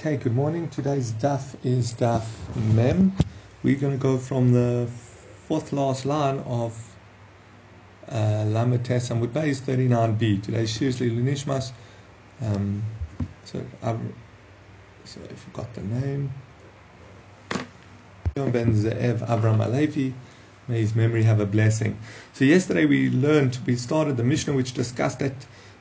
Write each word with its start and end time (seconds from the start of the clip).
Okay, 0.00 0.16
good 0.16 0.34
morning. 0.34 0.66
Today's 0.70 1.12
daf 1.12 1.54
is 1.62 1.92
daf 1.92 2.24
mem. 2.72 3.12
We're 3.62 3.76
going 3.76 3.92
to 3.92 3.98
go 3.98 4.16
from 4.16 4.50
the 4.50 4.88
fourth 5.46 5.74
last 5.74 6.06
line 6.06 6.38
of 6.46 6.72
uh, 8.10 8.44
Lamed 8.46 8.82
Tes 8.82 9.10
Amud 9.10 9.28
Beis 9.28 9.60
39b. 9.60 10.42
Today's 10.42 10.72
Shir 10.74 10.86
is 10.86 11.00
Nishmas. 11.00 11.72
Um, 12.40 12.82
so, 13.44 13.62
so 15.04 15.20
I 15.20 15.34
forgot 15.34 15.74
the 15.74 15.82
name. 15.82 16.32
Ben 18.36 18.72
Ze'ev 18.72 19.18
Avram 19.28 19.58
Alevi. 19.58 20.14
May 20.66 20.80
his 20.80 20.94
memory 20.94 21.24
have 21.24 21.40
a 21.40 21.46
blessing. 21.46 21.98
So 22.32 22.46
yesterday 22.46 22.86
we 22.86 23.10
learned, 23.10 23.58
we 23.66 23.76
started 23.76 24.16
the 24.16 24.24
Mishnah 24.24 24.54
which 24.54 24.72
discussed 24.72 25.18
that 25.18 25.34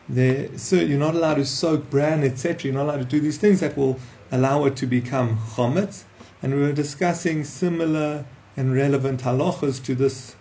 there, 0.10 0.58
so 0.58 0.76
you're 0.76 1.00
not 1.00 1.16
allowed 1.16 1.36
to 1.36 1.46
soak 1.46 1.90
bran, 1.90 2.24
etc. 2.24 2.64
You're 2.64 2.74
not 2.74 2.86
allowed 2.86 2.98
to 2.98 3.06
do 3.06 3.20
these 3.20 3.38
things 3.38 3.60
that 3.60 3.78
will 3.78 4.00
allow 4.32 4.66
it 4.66 4.76
to 4.78 4.88
become 4.88 5.38
chometz. 5.38 6.04
And 6.42 6.56
we 6.56 6.62
were 6.62 6.74
discussing 6.74 7.44
similar 7.44 8.26
and 8.58 8.74
relevant 8.74 9.22
halachas 9.22 9.84
to 9.86 9.96
this 9.96 10.36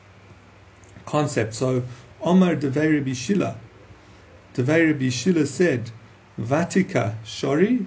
concept. 1.06 1.55
So, 1.55 1.83
Omar 2.23 2.56
Devei 2.56 3.05
Bishila, 3.05 3.56
Devei 4.55 4.98
Bishila 4.98 5.47
said, 5.47 5.91
Vatika 6.41 7.14
Shori, 7.25 7.87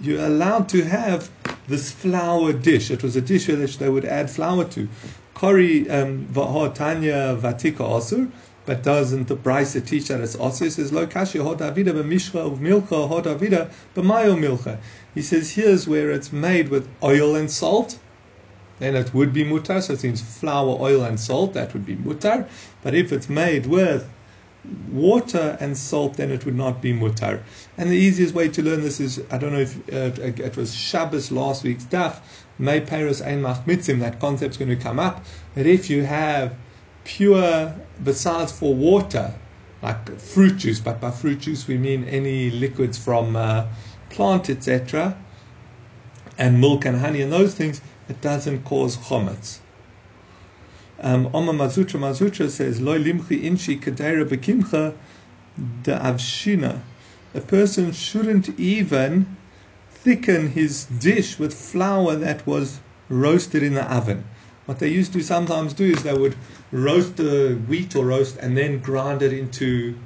you're 0.00 0.24
allowed 0.24 0.68
to 0.70 0.82
have 0.82 1.30
this 1.68 1.92
flour 1.92 2.52
dish. 2.52 2.90
It 2.90 3.02
was 3.02 3.14
a 3.14 3.20
dish 3.20 3.48
which 3.48 3.78
they 3.78 3.88
would 3.88 4.04
add 4.04 4.30
flour 4.30 4.64
to. 4.64 4.88
Kori 5.34 5.88
um, 5.90 6.26
Tanya 6.74 7.36
Vatika 7.36 7.84
Asur, 7.84 8.30
but 8.64 8.82
doesn't 8.82 9.28
the 9.28 9.36
Brisa 9.36 9.84
teach 9.84 10.08
that 10.08 10.20
it's 10.20 10.36
also? 10.36 10.64
He 10.64 10.70
says, 10.70 10.92
Lo 10.92 11.06
kashi 11.06 11.38
hod 11.38 11.58
avida 11.58 11.92
b'mishcha 11.92 12.36
of 12.36 12.58
milcha 12.58 13.08
hod 13.08 13.24
avida 13.24 13.70
b'mayo 13.94 14.38
milcha. 14.38 14.78
He 15.14 15.22
says, 15.22 15.50
here's 15.50 15.88
where 15.88 16.10
it's 16.10 16.32
made 16.32 16.68
with 16.68 16.88
oil 17.02 17.34
and 17.34 17.50
salt. 17.50 17.98
Then 18.78 18.96
it 18.96 19.14
would 19.14 19.32
be 19.32 19.44
mutar, 19.44 19.82
so 19.82 19.92
it 19.92 20.02
means 20.02 20.20
flour, 20.20 20.76
oil, 20.80 21.04
and 21.04 21.18
salt, 21.20 21.54
that 21.54 21.72
would 21.72 21.86
be 21.86 21.96
mutar. 21.96 22.48
But 22.82 22.94
if 22.94 23.12
it's 23.12 23.28
made 23.28 23.66
with 23.66 24.08
water 24.90 25.56
and 25.60 25.76
salt, 25.76 26.16
then 26.16 26.30
it 26.30 26.44
would 26.44 26.56
not 26.56 26.80
be 26.80 26.92
mutar. 26.92 27.42
And 27.76 27.90
the 27.90 27.96
easiest 27.96 28.34
way 28.34 28.48
to 28.48 28.62
learn 28.62 28.80
this 28.80 29.00
is, 29.00 29.20
I 29.30 29.38
don't 29.38 29.52
know 29.52 29.60
if 29.60 29.76
uh, 29.92 30.22
it 30.22 30.56
was 30.56 30.74
Shabbos 30.74 31.30
last 31.30 31.64
week's 31.64 31.84
daf, 31.84 32.20
May 32.58 32.80
Paris 32.80 33.20
Ein 33.20 33.42
Machmitzim, 33.42 34.00
that 34.00 34.20
concept's 34.20 34.56
going 34.56 34.68
to 34.68 34.76
come 34.76 34.98
up, 34.98 35.24
that 35.54 35.66
if 35.66 35.90
you 35.90 36.04
have 36.04 36.54
pure, 37.04 37.74
besides 38.02 38.52
for 38.52 38.74
water, 38.74 39.34
like 39.82 40.18
fruit 40.18 40.56
juice, 40.56 40.80
but 40.80 41.00
by 41.00 41.10
fruit 41.10 41.40
juice 41.40 41.66
we 41.66 41.76
mean 41.76 42.04
any 42.04 42.50
liquids 42.50 42.96
from 42.96 43.36
uh, 43.36 43.66
plant, 44.10 44.48
etc., 44.48 45.16
and 46.38 46.60
milk 46.60 46.84
and 46.84 46.98
honey 46.98 47.20
and 47.20 47.32
those 47.32 47.54
things, 47.54 47.80
it 48.08 48.20
doesn't 48.20 48.64
cause 48.64 48.96
chometz. 48.96 49.58
Um, 51.00 51.30
Oma 51.34 51.52
Mar 51.52 51.68
Zutra 51.68 51.98
Mazutra 51.98 52.48
says, 52.48 52.80
Lo 52.80 52.98
limchi 52.98 53.42
inchi 53.42 53.76
kadera 53.76 54.24
bekimcha 54.24 54.94
de 55.82 55.92
avshina. 55.98 56.80
A 57.34 57.40
person 57.40 57.92
shouldn't 57.92 58.58
even 58.58 59.36
thicken 59.90 60.50
his 60.50 60.84
dish 60.84 61.38
with 61.38 61.54
flour 61.54 62.14
that 62.16 62.46
was 62.46 62.80
roasted 63.08 63.62
in 63.62 63.74
the 63.74 63.92
oven. 63.92 64.24
What 64.66 64.78
they 64.78 64.88
used 64.88 65.12
to 65.14 65.22
sometimes 65.22 65.72
do 65.72 65.84
is 65.84 66.02
they 66.02 66.16
would 66.16 66.36
roast 66.70 67.16
the 67.16 67.60
wheat 67.66 67.96
or 67.96 68.06
roast 68.06 68.36
and 68.36 68.56
then 68.56 68.78
grind 68.78 69.20
it 69.22 69.32
into 69.32 69.96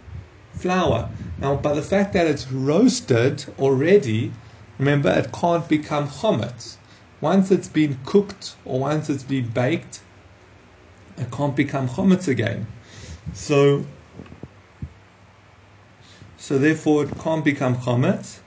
flour. 0.52 1.10
Now, 1.42 1.56
by 1.56 1.74
the 1.74 1.82
fact 1.82 2.14
that 2.14 2.26
it's 2.26 2.50
roasted 2.50 3.44
already, 3.58 4.32
remember 4.78 5.10
it 5.10 5.30
can't 5.32 5.68
become 5.68 6.08
chometz. 6.08 6.77
Once 7.20 7.50
it's 7.50 7.68
been 7.68 7.98
cooked 8.06 8.56
or 8.64 8.80
once 8.80 9.10
it's 9.10 9.22
been 9.22 9.48
baked, 9.48 10.00
it 11.18 11.30
can't 11.30 11.55
become 11.55 11.89
chometz 11.89 12.27
again. 12.27 12.66
So, 13.34 13.84
so 16.39 16.58
therefore 16.58 17.05
it 17.05 17.18
can't 17.18 17.45
become 17.45 17.77
chometz. 17.77 18.39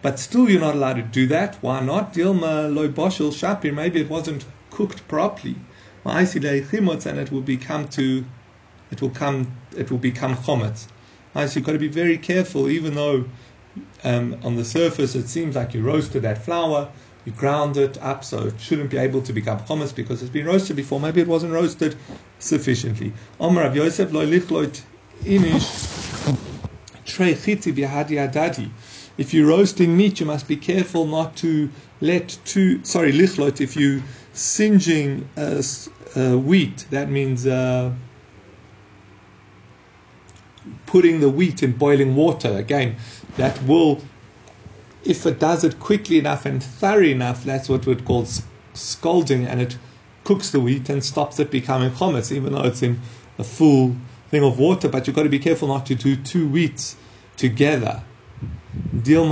But 0.00 0.18
still, 0.18 0.50
you're 0.50 0.60
not 0.60 0.74
allowed 0.74 0.94
to 0.94 1.02
do 1.02 1.26
that. 1.28 1.56
Why 1.60 1.80
not? 1.80 2.14
Dilma 2.14 2.74
loy 2.74 2.88
boshel 2.88 3.30
shapir. 3.30 3.72
Maybe 3.72 4.00
it 4.00 4.10
wasn't 4.10 4.44
cooked 4.72 5.06
properly, 5.06 5.54
and 6.04 7.18
it 7.18 7.30
will 7.30 7.40
become 7.42 7.86
to, 7.88 8.24
it 8.90 9.00
will 9.00 9.10
come, 9.10 9.46
it 9.76 9.90
will 9.90 9.98
become 9.98 10.34
chometz. 10.36 10.86
So 11.34 11.42
you've 11.42 11.64
got 11.64 11.72
to 11.72 11.78
be 11.78 11.88
very 11.88 12.18
careful, 12.18 12.68
even 12.68 12.94
though 12.94 13.24
um, 14.04 14.36
on 14.42 14.56
the 14.56 14.64
surface 14.64 15.14
it 15.14 15.28
seems 15.28 15.54
like 15.56 15.74
you 15.74 15.82
roasted 15.82 16.22
that 16.22 16.44
flour, 16.44 16.90
you 17.24 17.32
ground 17.32 17.76
it 17.76 17.96
up, 18.02 18.24
so 18.24 18.46
it 18.48 18.60
shouldn't 18.60 18.90
be 18.90 18.98
able 18.98 19.22
to 19.22 19.32
become 19.32 19.60
chometz 19.60 19.94
because 19.94 20.22
it's 20.22 20.30
been 20.32 20.46
roasted 20.46 20.74
before. 20.76 20.98
Maybe 20.98 21.20
it 21.20 21.28
wasn't 21.28 21.52
roasted 21.52 21.96
sufficiently. 22.40 23.12
Omar 23.38 23.64
Rav 23.64 23.76
Yosef 23.76 24.10
inish. 24.10 25.68
If 29.18 29.34
you're 29.34 29.46
roasting 29.46 29.96
meat, 29.96 30.20
you 30.20 30.26
must 30.26 30.48
be 30.48 30.56
careful 30.56 31.06
not 31.06 31.36
to 31.36 31.70
let 32.00 32.36
two. 32.44 32.82
Sorry, 32.84 33.12
lichlot. 33.12 33.60
If 33.60 33.76
you 33.76 34.02
singeing 34.32 35.28
uh, 35.36 35.62
uh, 36.16 36.38
wheat, 36.38 36.86
that 36.90 37.10
means 37.10 37.46
uh, 37.46 37.92
putting 40.86 41.20
the 41.20 41.28
wheat 41.28 41.62
in 41.62 41.72
boiling 41.72 42.16
water. 42.16 42.56
Again, 42.56 42.96
that 43.36 43.62
will, 43.64 44.00
if 45.04 45.26
it 45.26 45.38
does 45.38 45.64
it 45.64 45.78
quickly 45.80 46.18
enough 46.18 46.46
and 46.46 46.62
thorough 46.62 47.04
enough, 47.04 47.44
that's 47.44 47.68
what 47.68 47.86
we'd 47.86 48.04
call 48.04 48.26
scalding, 48.74 49.46
and 49.46 49.60
it 49.60 49.76
cooks 50.24 50.50
the 50.50 50.60
wheat 50.60 50.88
and 50.88 51.04
stops 51.04 51.38
it 51.40 51.50
becoming 51.50 51.90
chometz, 51.90 52.32
even 52.32 52.52
though 52.52 52.64
it's 52.64 52.82
in 52.82 53.00
a 53.38 53.44
full 53.44 53.96
thing 54.30 54.44
of 54.44 54.58
water. 54.58 54.88
But 54.88 55.06
you've 55.06 55.16
got 55.16 55.24
to 55.24 55.28
be 55.28 55.38
careful 55.38 55.68
not 55.68 55.86
to 55.86 55.94
do 55.94 56.16
two 56.16 56.48
wheats 56.48 56.96
together. 57.36 58.02
Because 58.94 59.26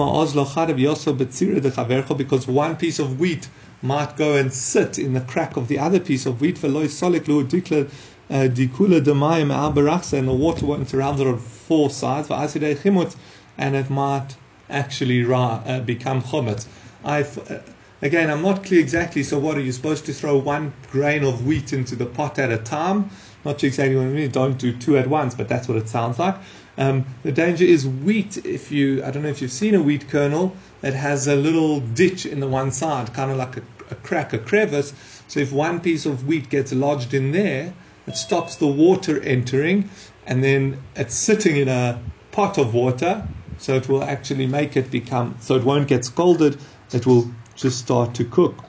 one 2.48 2.76
piece 2.76 2.98
of 2.98 3.20
wheat 3.20 3.48
might 3.82 4.16
go 4.16 4.36
and 4.36 4.52
sit 4.52 4.98
in 4.98 5.12
the 5.14 5.20
crack 5.22 5.56
of 5.56 5.68
the 5.68 5.78
other 5.78 6.00
piece 6.00 6.26
of 6.26 6.40
wheat. 6.40 6.58
For 6.58 6.68
loyal 6.68 6.88
soliclu 6.88 7.48
dickl 7.48 7.90
uh 8.30 8.48
deculodemayum 8.48 9.50
arraxa 9.74 10.18
and 10.18 10.28
the 10.28 10.32
water 10.32 10.66
won't 10.66 10.88
surround 10.88 11.20
it 11.20 11.26
on 11.26 11.38
four 11.38 11.90
sides. 11.90 12.30
Ice 12.30 12.54
chemot 12.54 13.16
and 13.58 13.76
it 13.76 13.90
might 13.90 14.36
actually 14.70 15.24
uh, 15.32 15.80
become 15.80 16.22
chometz. 16.22 16.66
I've, 17.04 17.38
uh, 17.50 17.58
again, 18.02 18.30
I'm 18.30 18.42
not 18.42 18.64
clear 18.64 18.80
exactly. 18.80 19.22
So, 19.22 19.38
what 19.38 19.56
are 19.56 19.60
you 19.60 19.72
supposed 19.72 20.06
to 20.06 20.12
throw 20.12 20.38
one 20.38 20.72
grain 20.90 21.24
of 21.24 21.46
wheat 21.46 21.72
into 21.72 21.96
the 21.96 22.06
pot 22.06 22.38
at 22.38 22.50
a 22.50 22.58
time? 22.58 23.10
Not 23.44 23.60
sure 23.60 23.68
exactly 23.68 23.96
what 23.96 24.04
I 24.06 24.08
mean. 24.08 24.30
Don't 24.30 24.58
do 24.58 24.76
two 24.76 24.98
at 24.98 25.06
once, 25.06 25.34
but 25.34 25.48
that's 25.48 25.68
what 25.68 25.78
it 25.78 25.88
sounds 25.88 26.18
like. 26.18 26.36
Um, 26.78 27.04
the 27.22 27.32
danger 27.32 27.64
is 27.64 27.86
wheat. 27.86 28.44
If 28.44 28.70
you, 28.70 29.02
I 29.04 29.10
don't 29.10 29.22
know 29.22 29.28
if 29.28 29.42
you've 29.42 29.52
seen 29.52 29.74
a 29.74 29.82
wheat 29.82 30.08
kernel, 30.08 30.54
it 30.82 30.94
has 30.94 31.26
a 31.26 31.36
little 31.36 31.80
ditch 31.80 32.26
in 32.26 32.40
the 32.40 32.48
one 32.48 32.70
side, 32.70 33.12
kind 33.12 33.30
of 33.30 33.36
like 33.36 33.56
a, 33.58 33.62
a 33.90 33.94
crack, 33.96 34.32
a 34.32 34.38
crevice. 34.38 34.92
So 35.28 35.40
if 35.40 35.52
one 35.52 35.80
piece 35.80 36.06
of 36.06 36.26
wheat 36.26 36.48
gets 36.48 36.72
lodged 36.72 37.14
in 37.14 37.32
there, 37.32 37.72
it 38.06 38.16
stops 38.16 38.56
the 38.56 38.66
water 38.66 39.20
entering, 39.20 39.90
and 40.26 40.42
then 40.42 40.82
it's 40.96 41.14
sitting 41.14 41.56
in 41.56 41.68
a 41.68 42.02
pot 42.32 42.58
of 42.58 42.74
water, 42.74 43.26
so 43.58 43.76
it 43.76 43.88
will 43.88 44.02
actually 44.02 44.46
make 44.46 44.76
it 44.76 44.90
become, 44.90 45.36
so 45.40 45.54
it 45.54 45.64
won't 45.64 45.86
get 45.88 46.04
scalded, 46.04 46.58
it 46.92 47.06
will 47.06 47.30
just 47.54 47.78
start 47.78 48.14
to 48.14 48.24
cook. 48.24 48.64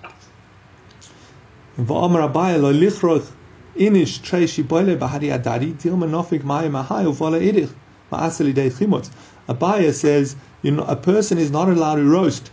Abaya 9.47 9.93
says 9.93 10.35
you 10.61 10.71
know, 10.71 10.83
a 10.83 10.95
person 10.95 11.37
is 11.37 11.51
not 11.51 11.69
allowed 11.69 11.95
to 11.95 12.09
roast 12.09 12.51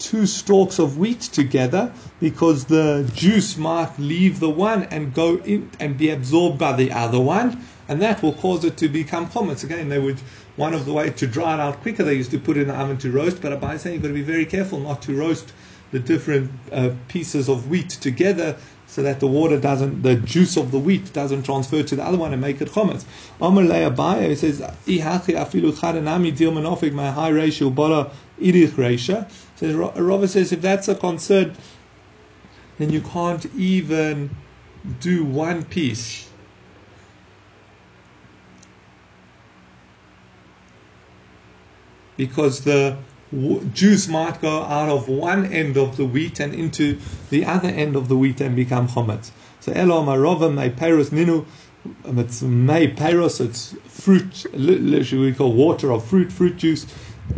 two 0.00 0.26
stalks 0.26 0.78
of 0.78 0.96
wheat 0.98 1.20
together 1.20 1.92
because 2.18 2.64
the 2.64 3.08
juice 3.14 3.56
might 3.56 3.98
leave 3.98 4.40
the 4.40 4.48
one 4.48 4.84
and 4.84 5.12
go 5.14 5.36
in 5.38 5.70
and 5.78 5.98
be 5.98 6.10
absorbed 6.10 6.58
by 6.58 6.72
the 6.72 6.90
other 6.90 7.20
one, 7.20 7.62
and 7.86 8.00
that 8.00 8.22
will 8.22 8.32
cause 8.32 8.64
it 8.64 8.76
to 8.78 8.88
become 8.88 9.28
chometz. 9.28 9.62
Again, 9.62 9.88
they 9.90 9.98
would 9.98 10.18
one 10.56 10.72
of 10.74 10.86
the 10.86 10.92
way 10.92 11.10
to 11.10 11.26
dry 11.26 11.54
it 11.54 11.60
out 11.60 11.80
quicker. 11.82 12.02
They 12.02 12.14
used 12.14 12.30
to 12.30 12.38
put 12.38 12.56
it 12.56 12.62
in 12.62 12.68
the 12.68 12.74
oven 12.74 12.96
to 12.98 13.10
roast, 13.10 13.42
but 13.42 13.52
Abaya 13.52 13.78
saying 13.78 13.94
you've 13.94 14.02
got 14.02 14.08
to 14.08 14.14
be 14.14 14.22
very 14.22 14.46
careful 14.46 14.80
not 14.80 15.02
to 15.02 15.16
roast 15.16 15.52
the 15.92 15.98
different 15.98 16.50
uh, 16.72 16.90
pieces 17.08 17.48
of 17.48 17.68
wheat 17.68 17.90
together 17.90 18.56
so 18.90 19.04
that 19.04 19.20
the 19.20 19.26
water 19.26 19.58
doesn't, 19.58 20.02
the 20.02 20.16
juice 20.16 20.56
of 20.56 20.72
the 20.72 20.78
wheat 20.78 21.12
doesn't 21.12 21.44
transfer 21.44 21.80
to 21.80 21.94
the 21.94 22.04
other 22.04 22.18
one 22.18 22.32
and 22.32 22.42
make 22.42 22.60
it 22.60 22.68
chometz. 22.68 23.04
Amr 23.40 23.62
Abaya 23.62 24.36
says, 24.36 24.60
"Ihachi 24.60 25.36
afilu 25.36 25.72
chadanami 25.72 26.36
deal 26.36 26.50
manofik 26.50 26.92
my 26.92 27.08
high 27.12 27.28
ratio 27.28 27.70
bola 27.70 28.10
irich 28.40 28.76
ratio." 28.76 29.24
Says 29.54 29.74
Rava 29.76 30.26
says 30.26 30.50
if 30.50 30.60
that's 30.60 30.88
a 30.88 30.96
concern, 30.96 31.56
then 32.78 32.90
you 32.90 33.00
can't 33.00 33.46
even 33.54 34.30
do 34.98 35.24
one 35.24 35.62
piece. 35.64 36.28
Because 42.16 42.62
the 42.64 42.96
juice 43.72 44.08
might 44.08 44.40
go 44.40 44.62
out 44.64 44.88
of 44.88 45.08
one 45.08 45.46
end 45.52 45.76
of 45.76 45.96
the 45.96 46.04
wheat 46.04 46.40
and 46.40 46.54
into 46.54 47.00
the 47.30 47.44
other 47.44 47.68
end 47.68 47.96
of 47.96 48.08
the 48.08 48.16
wheat 48.16 48.40
and 48.40 48.56
become 48.56 48.88
chometz. 48.88 49.32
So 49.60 49.72
elo 49.72 50.02
marova 50.04 50.52
may 50.52 50.70
peros 50.70 51.10
ninu. 51.10 51.46
um, 52.04 52.18
It's 52.18 52.42
may 52.42 52.92
peros. 52.94 53.40
It's 53.40 53.74
fruit. 53.88 54.46
Literally, 54.54 55.30
we 55.30 55.34
call 55.34 55.52
water 55.54 55.92
or 55.92 56.00
fruit, 56.00 56.32
fruit 56.32 56.56
juice. 56.56 56.86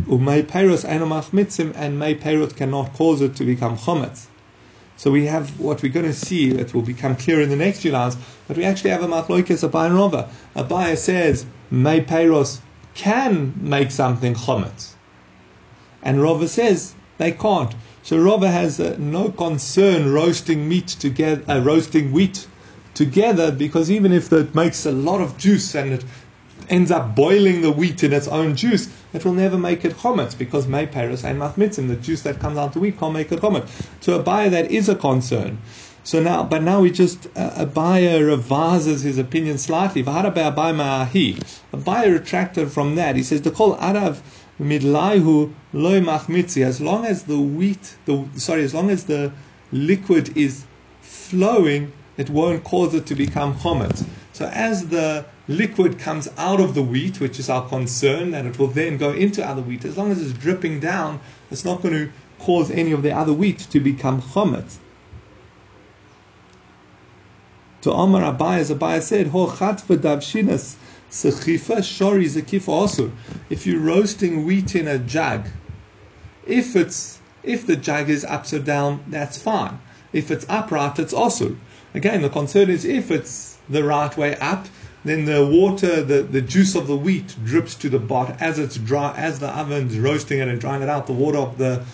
Umay 0.06 0.44
peros 0.44 0.84
anomach 0.88 1.30
mitzim, 1.30 1.72
and 1.76 1.98
may 1.98 2.14
peros 2.14 2.56
cannot 2.56 2.92
cause 2.94 3.20
it 3.22 3.36
to 3.36 3.44
become 3.44 3.76
chometz. 3.76 4.28
So 4.96 5.10
we 5.10 5.26
have 5.26 5.58
what 5.58 5.82
we're 5.82 5.92
going 5.92 6.06
to 6.06 6.14
see 6.14 6.52
that 6.52 6.74
will 6.74 6.82
become 6.82 7.16
clear 7.16 7.40
in 7.40 7.50
the 7.50 7.56
next 7.56 7.80
few 7.80 7.92
lines. 7.92 8.16
But 8.48 8.56
we 8.56 8.64
actually 8.64 8.90
have 8.90 9.02
a 9.02 9.08
machloikes 9.08 9.68
Abai 9.68 9.86
and 9.86 9.96
Rava. 9.96 10.30
Abai 10.56 10.96
says 10.96 11.46
may 11.70 12.00
peros 12.04 12.60
can 12.94 13.54
make 13.56 13.90
something 13.90 14.34
chometz, 14.34 14.94
and 16.02 16.22
Rava 16.22 16.48
says 16.48 16.94
they 17.18 17.32
can't. 17.32 17.74
So 18.02 18.18
Rava 18.18 18.50
has 18.50 18.80
uh, 18.80 18.96
no 18.98 19.30
concern 19.30 20.12
roasting 20.12 20.68
meat 20.68 20.88
together, 20.88 21.42
uh, 21.48 21.60
roasting 21.60 22.12
wheat 22.12 22.46
together, 22.94 23.52
because 23.52 23.90
even 23.90 24.12
if 24.12 24.32
it 24.32 24.54
makes 24.54 24.86
a 24.86 24.92
lot 24.92 25.20
of 25.20 25.38
juice 25.38 25.74
and 25.74 25.92
it 25.92 26.04
ends 26.68 26.90
up 26.90 27.14
boiling 27.14 27.60
the 27.60 27.70
wheat 27.70 28.02
in 28.02 28.12
its 28.12 28.28
own 28.28 28.56
juice, 28.56 28.88
it 29.12 29.24
will 29.24 29.32
never 29.32 29.58
make 29.58 29.84
it 29.84 29.96
chometz 29.98 30.36
because 30.36 30.66
may 30.66 30.86
paris 30.86 31.24
and 31.24 31.40
machmitzim, 31.40 31.88
the 31.88 31.96
juice 31.96 32.22
that 32.22 32.40
comes 32.40 32.58
out 32.58 32.68
of 32.68 32.74
the 32.74 32.80
wheat 32.80 32.98
can't 32.98 33.12
make 33.12 33.30
it 33.30 33.40
chometz. 33.40 33.68
To 34.02 34.14
Abaye, 34.14 34.48
that 34.50 34.70
is 34.70 34.88
a 34.88 34.94
concern. 34.94 35.58
So 36.04 36.20
now, 36.20 36.42
but 36.42 36.62
now 36.62 36.80
we 36.80 36.90
just 36.90 37.28
uh, 37.36 37.52
Abaye 37.54 38.24
revises 38.24 39.02
his 39.02 39.18
opinion 39.18 39.58
slightly. 39.58 40.00
Abaye 40.00 42.10
retracted 42.10 42.72
from 42.72 42.96
that. 42.96 43.14
He 43.14 43.22
says 43.22 43.42
the 43.42 43.52
kol 43.52 43.76
arav 43.76 44.20
midlaihu 44.62 45.52
loy 45.72 46.00
machmitzi. 46.00 46.64
As 46.64 46.80
long 46.80 47.04
as 47.04 47.24
the 47.24 47.38
wheat, 47.38 47.96
the 48.06 48.26
sorry, 48.36 48.64
as 48.64 48.74
long 48.74 48.90
as 48.90 49.04
the 49.04 49.32
liquid 49.70 50.36
is 50.36 50.64
flowing, 51.00 51.92
it 52.16 52.30
won't 52.30 52.64
cause 52.64 52.94
it 52.94 53.06
to 53.06 53.14
become 53.14 53.54
chometz. 53.54 54.04
So 54.32 54.46
as 54.46 54.88
the 54.88 55.26
liquid 55.48 55.98
comes 55.98 56.28
out 56.36 56.60
of 56.60 56.74
the 56.74 56.82
wheat, 56.82 57.20
which 57.20 57.38
is 57.38 57.50
our 57.50 57.68
concern, 57.68 58.34
and 58.34 58.48
it 58.48 58.58
will 58.58 58.68
then 58.68 58.96
go 58.96 59.12
into 59.12 59.46
other 59.46 59.62
wheat, 59.62 59.84
as 59.84 59.96
long 59.98 60.10
as 60.10 60.22
it's 60.22 60.38
dripping 60.38 60.80
down, 60.80 61.20
it's 61.50 61.64
not 61.64 61.82
going 61.82 61.94
to 61.94 62.12
cause 62.38 62.70
any 62.70 62.92
of 62.92 63.02
the 63.02 63.12
other 63.12 63.32
wheat 63.32 63.58
to 63.58 63.80
become 63.80 64.22
chometz. 64.22 64.78
To 67.82 67.92
Omar 67.92 68.22
Abai, 68.22 68.58
as 68.58 68.70
Abai 68.70 69.02
said, 69.02 69.28
Ho 69.28 69.48
chatva 69.48 69.96
davshinas 69.96 70.76
sechifa 71.12 71.78
shori 71.78 72.24
zekifa 72.24 72.72
osur. 72.72 73.12
If 73.50 73.66
you're 73.66 73.80
roasting 73.80 74.46
wheat 74.46 74.74
in 74.74 74.88
a 74.88 74.98
jug, 74.98 75.46
if 76.46 76.74
it's 76.74 77.20
if 77.42 77.66
the 77.66 77.76
jug 77.76 78.08
is 78.08 78.24
upside 78.24 78.64
down, 78.64 79.04
that's 79.08 79.36
fine. 79.36 79.78
If 80.12 80.30
it's 80.30 80.46
upright, 80.48 80.98
it's 80.98 81.12
osur. 81.12 81.56
Again, 81.94 82.22
the 82.22 82.30
concern 82.30 82.70
is 82.70 82.84
if 82.84 83.10
it's 83.10 83.58
the 83.68 83.84
right 83.84 84.16
way 84.16 84.36
up, 84.38 84.66
then 85.04 85.24
the 85.26 85.44
water, 85.44 86.02
the, 86.02 86.22
the 86.22 86.40
juice 86.40 86.74
of 86.74 86.86
the 86.86 86.96
wheat 86.96 87.36
drips 87.44 87.74
to 87.74 87.90
the 87.90 87.98
bottom 87.98 88.36
as 88.40 88.58
it's 88.58 88.76
dry, 88.76 89.14
as 89.16 89.38
the 89.40 89.48
oven's 89.48 89.98
roasting 89.98 90.38
it 90.38 90.48
and 90.48 90.60
drying 90.60 90.82
it 90.82 90.88
out. 90.88 91.06
The 91.06 91.12
water 91.12 91.38
of 91.38 91.58
the 91.58 91.84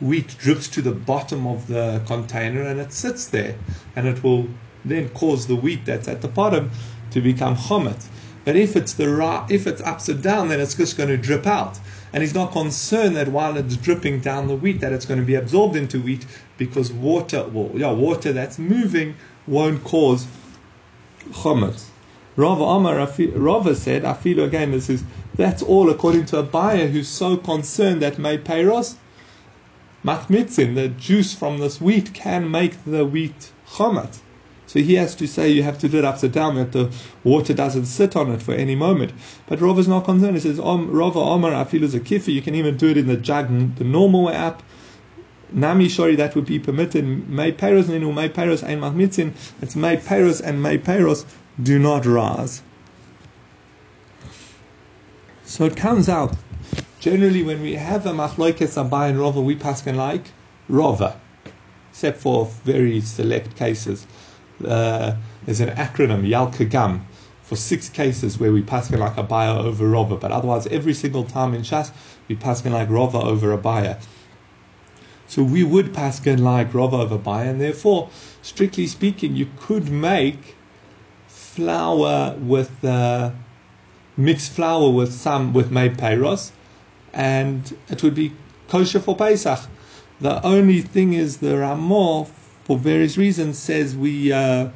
wheat 0.00 0.36
drips 0.38 0.68
to 0.68 0.82
the 0.82 0.92
bottom 0.92 1.46
of 1.46 1.68
the 1.68 2.02
container 2.06 2.62
and 2.62 2.80
it 2.80 2.92
sits 2.92 3.26
there, 3.28 3.56
and 3.94 4.08
it 4.08 4.22
will 4.24 4.48
then 4.84 5.08
cause 5.10 5.46
the 5.46 5.56
wheat 5.56 5.84
that's 5.84 6.08
at 6.08 6.22
the 6.22 6.28
bottom 6.28 6.70
to 7.10 7.20
become 7.20 7.56
chomet. 7.56 8.06
But 8.44 8.54
if 8.54 8.76
it's 8.76 8.92
the 8.92 9.08
right, 9.08 9.44
if 9.50 9.66
it's 9.66 9.82
upside 9.82 10.22
down, 10.22 10.48
then 10.48 10.60
it's 10.60 10.74
just 10.74 10.96
going 10.96 11.08
to 11.08 11.16
drip 11.16 11.46
out. 11.46 11.80
And 12.12 12.22
he's 12.22 12.34
not 12.34 12.52
concerned 12.52 13.16
that 13.16 13.28
while 13.28 13.56
it's 13.56 13.76
dripping 13.76 14.20
down 14.20 14.46
the 14.46 14.54
wheat, 14.54 14.80
that 14.80 14.92
it's 14.92 15.04
going 15.04 15.18
to 15.18 15.26
be 15.26 15.34
absorbed 15.34 15.74
into 15.74 16.00
wheat 16.00 16.24
because 16.56 16.92
water, 16.92 17.44
well, 17.48 17.72
yeah, 17.74 17.90
water 17.90 18.32
that's 18.32 18.58
moving 18.58 19.16
won't 19.46 19.82
cause 19.82 20.26
chomet. 21.30 21.84
Rava 22.36 22.62
Amar, 22.62 23.08
Rava 23.34 23.74
said, 23.74 24.04
I 24.04 24.12
feel 24.12 24.44
again, 24.44 24.70
this 24.70 24.90
is 24.90 25.02
that's 25.36 25.62
all 25.62 25.90
according 25.90 26.26
to 26.26 26.42
Abaye 26.42 26.90
who's 26.90 27.08
so 27.08 27.36
concerned 27.36 28.00
that 28.02 28.18
may 28.18 28.38
payros, 28.38 28.94
machmitzin, 30.04 30.74
the 30.74 30.88
juice 30.88 31.34
from 31.34 31.58
this 31.58 31.80
wheat 31.80 32.14
can 32.14 32.50
make 32.50 32.84
the 32.84 33.04
wheat 33.04 33.52
chometz. 33.66 34.20
So 34.76 34.82
he 34.82 34.96
has 34.96 35.14
to 35.14 35.26
say 35.26 35.48
you 35.48 35.62
have 35.62 35.78
to 35.78 35.88
do 35.88 35.96
it 36.00 36.04
upside 36.04 36.32
down 36.32 36.56
that 36.56 36.72
the 36.72 36.92
water 37.24 37.54
doesn't 37.54 37.86
sit 37.86 38.14
on 38.14 38.30
it 38.30 38.42
for 38.42 38.52
any 38.52 38.74
moment. 38.74 39.14
But 39.46 39.62
Rav 39.62 39.78
is 39.78 39.88
not 39.88 40.04
concerned. 40.04 40.34
He 40.34 40.40
says, 40.40 40.58
Rava 40.58 41.18
Omar, 41.18 41.54
I 41.54 41.64
feel 41.64 41.82
as 41.82 41.94
a 41.94 42.00
kiffer. 42.00 42.30
You 42.30 42.42
can 42.42 42.54
even 42.54 42.76
do 42.76 42.88
it 42.90 42.98
in 42.98 43.06
the 43.06 43.16
jug, 43.16 43.48
the 43.76 43.84
normal 43.84 44.24
way 44.24 44.36
up. 44.36 44.62
Nami 45.50 45.86
shori 45.86 46.14
that 46.18 46.34
would 46.34 46.44
be 46.44 46.58
permitted. 46.58 47.06
May 47.26 47.52
payros 47.52 47.84
ninu 47.84 48.12
may 48.12 48.28
payros 48.28 48.62
ein 48.62 48.80
machmitzin. 48.80 49.32
It's 49.62 49.76
may 49.76 49.96
payros 49.96 50.42
and 50.42 50.62
may 50.62 50.76
payros 50.76 51.24
do 51.62 51.78
not 51.78 52.04
rise. 52.04 52.60
So 55.44 55.64
it 55.64 55.74
comes 55.74 56.10
out. 56.10 56.36
Generally, 57.00 57.44
when 57.44 57.62
we 57.62 57.76
have 57.76 58.04
a 58.04 58.12
machloikes 58.12 58.76
abai 58.76 59.08
and 59.08 59.18
rova, 59.18 59.42
we 59.42 59.56
pass 59.56 59.86
like 59.86 60.32
rova, 60.68 61.16
except 61.92 62.20
for 62.20 62.44
very 62.64 63.00
select 63.00 63.56
cases. 63.56 64.06
Uh, 64.64 65.16
there's 65.44 65.60
an 65.60 65.70
acronym 65.70 66.26
Yalka 66.26 66.68
Gam 66.68 67.06
for 67.42 67.56
six 67.56 67.88
cases 67.88 68.38
where 68.38 68.52
we 68.52 68.62
pass 68.62 68.90
like 68.90 69.14
Abaye 69.14 69.56
over 69.56 69.84
Rova, 69.84 70.18
but 70.18 70.32
otherwise 70.32 70.66
every 70.68 70.94
single 70.94 71.24
time 71.24 71.54
in 71.54 71.62
Shas 71.62 71.92
we 72.28 72.34
pass 72.34 72.64
like 72.64 72.88
Rova 72.88 73.22
over 73.22 73.56
Abaye. 73.56 74.00
So 75.28 75.42
we 75.42 75.64
would 75.64 75.92
pass 75.92 76.24
like 76.24 76.72
Rova 76.72 77.00
over 77.00 77.18
buyer, 77.18 77.50
and 77.50 77.60
therefore, 77.60 78.10
strictly 78.42 78.86
speaking, 78.86 79.34
you 79.34 79.48
could 79.58 79.90
make 79.90 80.56
flour 81.26 82.36
with 82.38 82.84
uh, 82.84 83.32
mixed 84.16 84.52
flour 84.52 84.90
with 84.90 85.12
some 85.12 85.52
with 85.52 85.70
made 85.72 85.96
payros, 85.96 86.52
and 87.12 87.76
it 87.88 88.02
would 88.02 88.14
be 88.14 88.32
kosher 88.68 89.00
for 89.00 89.16
Pesach. 89.16 89.60
The 90.20 90.44
only 90.46 90.80
thing 90.80 91.12
is 91.12 91.38
the 91.38 91.58
Ramah 91.58 92.26
for 92.66 92.76
various 92.76 93.16
reasons, 93.16 93.56
says 93.56 93.96
we. 93.96 94.32
Uh, 94.32 94.70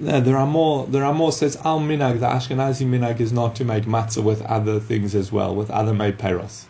there 0.00 0.36
are 0.36 0.46
more. 0.46 0.88
There 0.88 1.04
are 1.04 1.14
more. 1.14 1.30
Says 1.30 1.56
al 1.64 1.78
minag. 1.78 2.18
The 2.18 2.26
Ashkenazi 2.26 2.84
minag 2.84 3.20
is 3.20 3.32
not 3.32 3.54
to 3.56 3.64
make 3.64 3.84
matzah 3.84 4.24
with 4.24 4.42
other 4.42 4.80
things 4.80 5.14
as 5.14 5.30
well, 5.30 5.54
with 5.54 5.70
other 5.70 5.94
made 5.94 6.18
peros. 6.18 6.64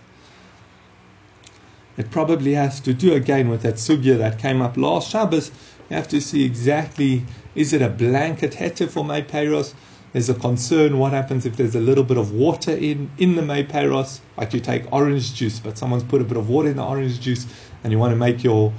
It 1.97 2.11
probably 2.11 2.53
has 2.53 2.81
to 2.81 2.93
do 2.93 3.15
again 3.15 3.49
with 3.49 3.63
that 3.63 3.77
sugya 3.77 4.19
that 4.19 4.39
came 4.39 4.61
up 4.61 4.77
last 4.77 5.11
Shabbos. 5.11 5.51
You 5.89 5.97
have 5.97 6.09
to 6.09 6.21
see 6.21 6.45
exactly: 6.45 7.25
is 7.55 7.73
it 7.73 7.81
a 7.81 7.89
blanket 7.89 8.53
heter 8.53 8.91
for 8.91 9.07
made 9.07 9.27
peros? 9.27 9.73
There's 10.13 10.29
a 10.29 10.35
concern 10.35 10.99
what 10.99 11.13
happens 11.13 11.47
if 11.47 11.57
there's 11.57 11.77
a 11.77 11.81
little 11.81 12.03
bit 12.03 12.17
of 12.17 12.33
water 12.33 12.73
in, 12.73 13.11
in 13.19 13.37
the 13.37 13.43
mayperos, 13.43 14.21
like 14.37 14.53
you 14.53 14.59
take 14.59 14.93
orange 14.93 15.35
juice, 15.35 15.61
but 15.61 15.79
someone's 15.79 16.03
put 16.03 16.21
a 16.21 16.25
bit 16.25 16.37
of 16.37 16.49
water 16.49 16.69
in 16.69 16.77
the 16.77 16.85
orange 16.85 17.21
juice 17.21 17.47
and 17.85 17.93
you 17.93 17.99
want 17.99 18.11
to 18.11 18.17
make 18.17 18.43
your 18.43 18.73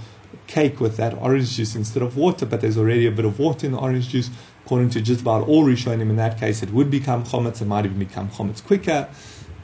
cake 0.47 0.81
with 0.81 0.97
that 0.97 1.13
orange 1.17 1.55
juice 1.55 1.75
instead 1.75 2.03
of 2.03 2.17
water, 2.17 2.45
but 2.45 2.59
there's 2.59 2.77
already 2.77 3.07
a 3.07 3.11
bit 3.11 3.23
of 3.23 3.39
water 3.39 3.65
in 3.65 3.71
the 3.71 3.77
orange 3.77 4.09
juice. 4.09 4.29
According 4.65 4.89
to 4.91 5.01
just 5.01 5.21
about 5.21 5.47
all 5.47 5.65
Rishonim, 5.65 6.09
in 6.09 6.17
that 6.17 6.37
case, 6.37 6.61
it 6.61 6.69
would 6.71 6.91
become 6.91 7.23
chometz. 7.23 7.61
It 7.61 7.65
might 7.65 7.85
even 7.85 7.97
become 7.97 8.29
chometz 8.29 8.63
quicker. 8.63 9.07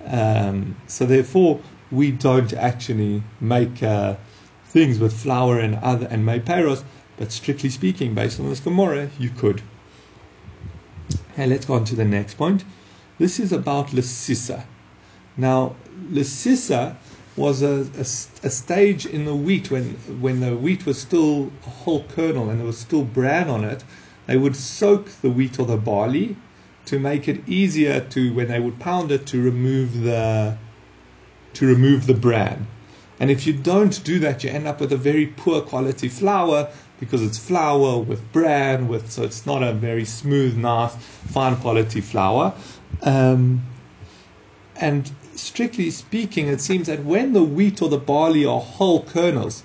Um, 0.05 0.75
so 0.87 1.05
therefore, 1.05 1.59
we 1.91 2.11
don't 2.11 2.53
actually 2.53 3.23
make 3.41 3.83
uh, 3.83 4.15
things 4.65 4.99
with 4.99 5.13
flour 5.13 5.59
and 5.59 5.75
other 5.75 6.07
and 6.07 6.25
mayperos, 6.25 6.83
but 7.17 7.31
strictly 7.31 7.69
speaking, 7.69 8.13
based 8.13 8.39
on 8.39 8.49
this 8.49 8.59
Gemara, 8.59 9.09
you 9.19 9.29
could. 9.29 9.61
Let's 11.45 11.65
go 11.65 11.75
on 11.75 11.85
to 11.85 11.95
the 11.95 12.05
next 12.05 12.33
point. 12.33 12.63
This 13.19 13.39
is 13.39 13.51
about 13.51 13.89
Lesissa. 13.89 14.63
Now, 15.37 15.75
Lesissa 16.09 16.95
was 17.35 17.61
a, 17.61 17.87
a, 17.95 18.01
a, 18.47 18.49
stage 18.49 19.05
in 19.05 19.25
the 19.25 19.35
wheat 19.35 19.69
when, 19.69 19.91
when 20.19 20.39
the 20.39 20.55
wheat 20.55 20.87
was 20.87 20.99
still 20.99 21.51
a 21.65 21.69
whole 21.69 22.03
kernel 22.05 22.49
and 22.49 22.59
there 22.59 22.65
was 22.65 22.79
still 22.79 23.03
bran 23.03 23.49
on 23.49 23.63
it. 23.63 23.83
They 24.25 24.37
would 24.37 24.55
soak 24.55 25.09
the 25.21 25.29
wheat 25.29 25.59
or 25.59 25.67
the 25.67 25.77
barley 25.77 26.35
to 26.85 26.97
make 26.97 27.27
it 27.27 27.47
easier 27.47 27.99
to, 27.99 28.33
when 28.33 28.47
they 28.47 28.59
would 28.59 28.79
pound 28.79 29.11
it, 29.11 29.27
to 29.27 29.41
remove 29.41 30.01
the 30.01 30.57
to 31.53 31.65
remove 31.65 32.05
the 32.05 32.13
bran. 32.13 32.67
And 33.19 33.31
if 33.31 33.47
you 33.47 33.53
don't 33.53 34.03
do 34.03 34.19
that, 34.19 34.43
you 34.43 34.49
end 34.51 34.67
up 34.67 34.79
with 34.79 34.91
a 34.91 34.97
very 34.97 35.25
poor 35.25 35.61
quality 35.61 36.07
flour 36.07 36.69
because 36.99 37.21
it's 37.21 37.37
flour 37.37 37.99
with 37.99 38.31
bran, 38.31 38.87
with 38.87 39.11
so 39.11 39.23
it's 39.23 39.45
not 39.45 39.63
a 39.63 39.73
very 39.73 40.05
smooth, 40.05 40.57
nice, 40.57 40.95
fine 40.95 41.55
quality 41.57 42.01
flour. 42.01 42.53
Um, 43.03 43.63
and 44.75 45.11
strictly 45.35 45.89
speaking, 45.91 46.47
it 46.47 46.61
seems 46.61 46.87
that 46.87 47.03
when 47.03 47.33
the 47.33 47.43
wheat 47.43 47.81
or 47.81 47.89
the 47.89 47.97
barley 47.97 48.45
are 48.45 48.59
whole 48.59 49.03
kernels, 49.03 49.63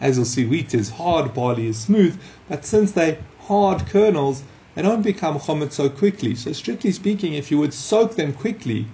as 0.00 0.16
you'll 0.16 0.26
see, 0.26 0.44
wheat 0.44 0.74
is 0.74 0.90
hard, 0.90 1.32
barley 1.32 1.68
is 1.68 1.78
smooth, 1.78 2.20
but 2.48 2.64
since 2.64 2.92
they 2.92 3.18
hard 3.40 3.86
kernels, 3.86 4.42
they 4.74 4.82
don't 4.82 5.02
become 5.02 5.38
chometz 5.38 5.72
so 5.72 5.88
quickly. 5.88 6.34
So 6.34 6.52
strictly 6.52 6.92
speaking, 6.92 7.34
if 7.34 7.50
you 7.50 7.58
would 7.58 7.74
soak 7.74 8.16
them 8.16 8.32
quickly 8.32 8.86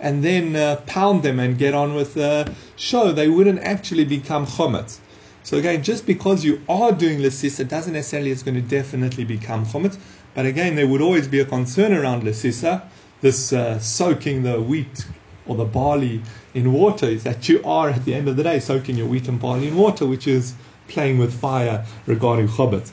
and 0.00 0.22
then 0.22 0.54
uh, 0.54 0.76
pound 0.86 1.22
them 1.22 1.40
and 1.40 1.58
get 1.58 1.74
on 1.74 1.94
with 1.94 2.14
the 2.14 2.52
show, 2.76 3.10
they 3.12 3.28
wouldn't 3.28 3.60
actually 3.60 4.04
become 4.04 4.46
chometz. 4.46 4.98
So 5.42 5.56
again, 5.56 5.82
just 5.82 6.06
because 6.06 6.44
you 6.44 6.60
are 6.68 6.92
doing 6.92 7.20
lesisa 7.20 7.66
doesn't 7.66 7.92
necessarily 7.92 8.30
it's 8.30 8.42
going 8.42 8.54
to 8.56 8.60
definitely 8.60 9.24
become 9.24 9.64
chometz. 9.64 9.98
But 10.34 10.46
again, 10.46 10.76
there 10.76 10.86
would 10.86 11.00
always 11.00 11.26
be 11.26 11.40
a 11.40 11.44
concern 11.44 11.92
around 11.92 12.22
lesisa, 12.22 12.82
this 13.20 13.52
uh, 13.52 13.78
soaking 13.78 14.42
the 14.42 14.60
wheat 14.60 15.06
or 15.46 15.56
the 15.56 15.64
barley 15.64 16.22
in 16.54 16.72
water, 16.72 17.06
is 17.06 17.24
that 17.24 17.48
you 17.48 17.62
are 17.64 17.88
at 17.88 18.04
the 18.04 18.14
end 18.14 18.28
of 18.28 18.36
the 18.36 18.42
day 18.42 18.60
soaking 18.60 18.96
your 18.96 19.06
wheat 19.06 19.26
and 19.28 19.40
barley 19.40 19.68
in 19.68 19.76
water, 19.76 20.06
which 20.06 20.26
is 20.26 20.54
playing 20.88 21.18
with 21.18 21.32
fire 21.32 21.84
regarding 22.06 22.48
chometz. 22.48 22.92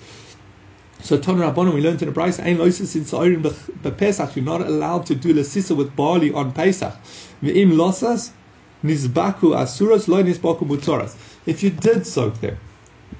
So 1.01 1.19
Ton 1.19 1.37
Rabbanon, 1.37 1.73
we 1.73 1.81
learned 1.81 2.01
in 2.01 2.11
the 2.11 2.19
Brisa, 2.19 2.43
Ein 2.43 2.57
loisis 2.57 2.95
in 2.95 3.03
Sa'irim 3.03 3.43
bePesach, 3.43 4.35
you're 4.35 4.45
not 4.45 4.61
allowed 4.61 5.05
to 5.07 5.15
do 5.15 5.33
lesisa 5.33 5.75
with 5.75 5.95
barley 5.95 6.31
on 6.31 6.51
Pesach. 6.51 6.95
Ve'im 7.43 7.73
losas, 7.73 8.31
nizbaku 8.83 9.55
asuras, 9.55 10.07
lo 10.07 10.23
nizbaku 10.23 10.65
mutzoras. 10.65 11.15
If 11.45 11.63
you 11.63 11.69
did 11.69 12.05
soak 12.05 12.39
them, 12.41 12.57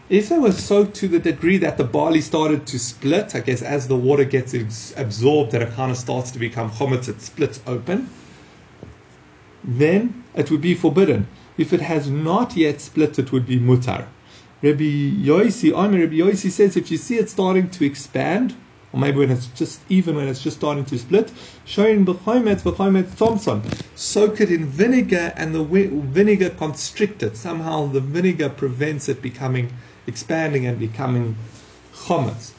if 0.10 0.30
they 0.30 0.38
were 0.38 0.52
soaked 0.52 0.96
to 0.98 1.08
the 1.08 1.20
degree 1.20 1.58
that 1.58 1.78
the 1.78 1.84
barley 1.84 2.22
started 2.22 2.68
to 2.68 2.78
split, 2.78 3.36
I 3.36 3.40
guess 3.40 3.62
as 3.62 3.88
the 3.88 3.96
water 3.96 4.24
gets 4.24 4.54
absorbed 4.98 5.54
and 5.54 5.64
it 5.64 5.74
kind 5.74 5.92
of 5.92 5.98
starts 5.98 6.32
to 6.32 6.40
become 6.40 6.70
chometz, 6.70 7.10
it 7.10 7.22
splits 7.22 7.60
open, 7.66 8.10
then 9.64 10.24
it 10.36 10.52
would 10.52 10.62
be 10.62 10.76
forbidden. 10.76 11.28
If 11.58 11.74
it 11.74 11.82
has 11.82 12.10
not 12.10 12.56
yet 12.56 12.82
split, 12.82 13.18
it 13.18 13.32
would 13.32 13.48
be 13.48 13.60
mutar. 13.60 14.06
Rabbi 14.62 15.24
Yosi, 15.26 15.76
Amir 15.76 16.02
Rabbi 16.02 16.16
Yosi 16.16 16.52
says 16.52 16.78
if 16.78 16.92
you 16.92 16.98
see 16.98 17.18
it 17.18 17.30
starting 17.30 17.70
to 17.72 17.86
expand, 17.86 18.56
or 18.96 18.98
maybe 18.98 19.18
when 19.18 19.30
it's 19.30 19.48
just 19.48 19.82
even 19.90 20.16
when 20.16 20.30
it's 20.30 20.42
just 20.42 20.56
starting 20.56 20.86
to 20.86 20.98
split, 20.98 21.30
showing 21.66 22.06
b'chomet 22.06 22.62
b'chomet 22.62 23.18
thompson, 23.18 23.62
soak 23.96 24.40
it 24.40 24.50
in 24.50 24.66
vinegar 24.66 25.34
and 25.36 25.54
the 25.54 25.62
vinegar 25.64 26.50
constrict 26.52 27.22
it. 27.22 27.36
Somehow 27.36 27.88
the 27.88 28.00
vinegar 28.00 28.48
prevents 28.48 29.10
it 29.10 29.22
becoming 29.22 29.70
expanding 30.08 30.66
and 30.66 30.80
becoming 30.80 31.36
chometz. 31.94 32.54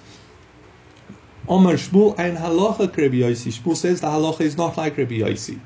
Omar 1.49 1.75
Shmuel 1.75 2.15
and 2.19 2.37
halacha 2.37 2.81
Rabbi 2.81 3.23
Yosi. 3.25 3.51
Shmuel 3.59 3.77
says 3.77 4.03
the 4.03 4.09
halacha 4.09 4.43
is 4.43 4.59
not 4.59 4.77
like 4.77 4.99
Rabbi 4.99 5.21
Yosi. 5.21 5.59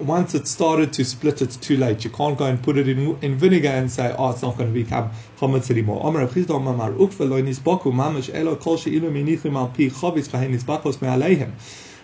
Once 0.00 0.34
it 0.34 0.48
started 0.48 0.94
to 0.94 1.04
split, 1.04 1.42
it's 1.42 1.56
too 1.56 1.76
late. 1.76 2.04
You 2.04 2.10
can't 2.10 2.38
go 2.38 2.46
and 2.46 2.62
put 2.62 2.78
it 2.78 2.88
in, 2.88 3.18
in 3.20 3.36
vinegar 3.36 3.68
and 3.68 3.90
say, 3.90 4.14
oh, 4.18 4.30
it's 4.30 4.40
not 4.40 4.56
going 4.56 4.72
to 4.72 4.74
become 4.74 5.10
chometz 5.38 5.70
anymore. 5.70 6.00
Amar 6.02 6.26
Chisda 6.26 6.56
Amar 6.56 6.92
Ukva 6.92 7.28
lo 7.28 7.42
nisbaku 7.42 7.92
mamash 7.92 8.34
elo 8.34 8.56
kol 8.56 8.78
she'ilu 8.78 9.10
minichim 9.10 9.56
al 9.56 9.68
pi 9.68 9.90
chovis 9.90 10.28
v'hen 10.28 10.54
nisbakos 10.54 11.02
me'aleihem. 11.02 11.52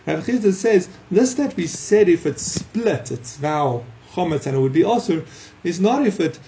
Rav 0.07 0.25
Chisda 0.27 0.53
says, 0.53 0.91
this 1.11 1.33
that 1.35 1.57
we 1.57 1.67
said, 1.67 2.11
if 2.11 2.27
it's 2.27 2.43
split, 2.43 3.11
it's 3.11 3.41
now 3.41 3.83
chometz 4.13 4.47
and 4.47 4.57
it 4.57 4.61
would 4.61 4.75
be 4.75 4.85
also, 4.85 5.25
is 5.65 5.81
not 5.81 6.07
if 6.07 6.21
it 6.21 6.39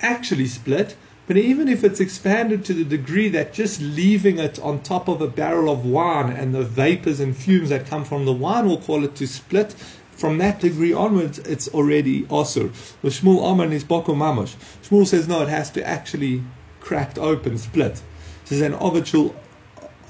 actually 0.00 0.46
split, 0.46 0.96
but 1.26 1.36
even 1.36 1.68
if 1.68 1.84
it's 1.84 2.00
expanded 2.00 2.64
to 2.64 2.72
the 2.72 2.84
degree 2.84 3.28
that 3.28 3.52
just 3.52 3.82
leaving 3.82 4.38
it 4.38 4.58
on 4.60 4.80
top 4.80 5.08
of 5.08 5.20
a 5.20 5.28
barrel 5.28 5.70
of 5.70 5.84
wine 5.84 6.32
and 6.32 6.54
the 6.54 6.62
vapors 6.62 7.20
and 7.20 7.36
fumes 7.36 7.68
that 7.68 7.84
come 7.84 8.02
from 8.02 8.24
the 8.24 8.32
wine 8.32 8.66
will 8.66 8.80
call 8.80 9.04
it 9.04 9.14
to 9.16 9.26
split, 9.26 9.74
from 10.18 10.38
that 10.38 10.60
degree 10.60 10.92
onwards, 10.92 11.38
it's 11.38 11.68
already 11.68 12.24
osur. 12.24 12.72
The 13.02 13.08
Shmuel 13.08 13.42
Aman 13.44 13.72
is 13.72 13.84
boko 13.84 14.14
mamosh. 14.14 14.54
Shmuel 14.82 15.06
says 15.06 15.28
no, 15.28 15.42
it 15.42 15.48
has 15.48 15.70
to 15.70 15.86
actually 15.86 16.42
cracked 16.80 17.18
open, 17.18 17.56
split. 17.56 18.02
He 18.42 18.56
says 18.56 18.60
an 18.62 18.72
ovachul 18.72 19.32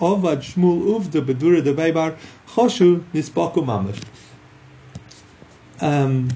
ovad 0.01 0.39
Shmuel 0.39 0.99
uvda 0.99 1.21
bedura 1.25 1.63
de 1.63 1.75
beibar 1.75 2.17
choshu 2.49 3.05
is 3.13 3.29
boko 3.29 3.61
mamosh. 3.61 4.03
Um, 5.81 6.31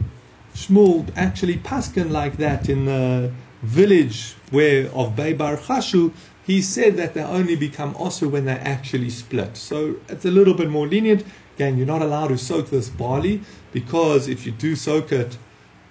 Shmuel 0.55 1.11
actually 1.17 1.57
paskin 1.57 2.11
like 2.11 2.37
that 2.37 2.69
in 2.69 2.85
the 2.85 3.33
village 3.62 4.35
where 4.50 4.87
of 4.88 5.17
Beibar 5.17 5.57
Chashu, 5.57 6.12
he 6.45 6.61
said 6.61 6.97
that 6.97 7.14
they 7.14 7.23
only 7.23 7.57
become 7.57 7.95
osir 7.95 8.31
when 8.31 8.45
they 8.45 8.52
actually 8.52 9.11
split. 9.11 9.57
So 9.57 9.97
it's 10.09 10.25
a 10.25 10.31
little 10.31 10.55
bit 10.55 10.69
more 10.69 10.87
lenient. 10.87 11.25
Again, 11.57 11.77
you're 11.77 11.87
not 11.87 12.03
allowed 12.03 12.29
to 12.29 12.39
soak 12.39 12.71
this 12.71 12.89
barley 12.89 13.43
because 13.73 14.29
if 14.29 14.47
you 14.47 14.53
do 14.53 14.75
soak 14.75 15.13
it 15.13 15.37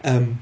um, 0.04 0.42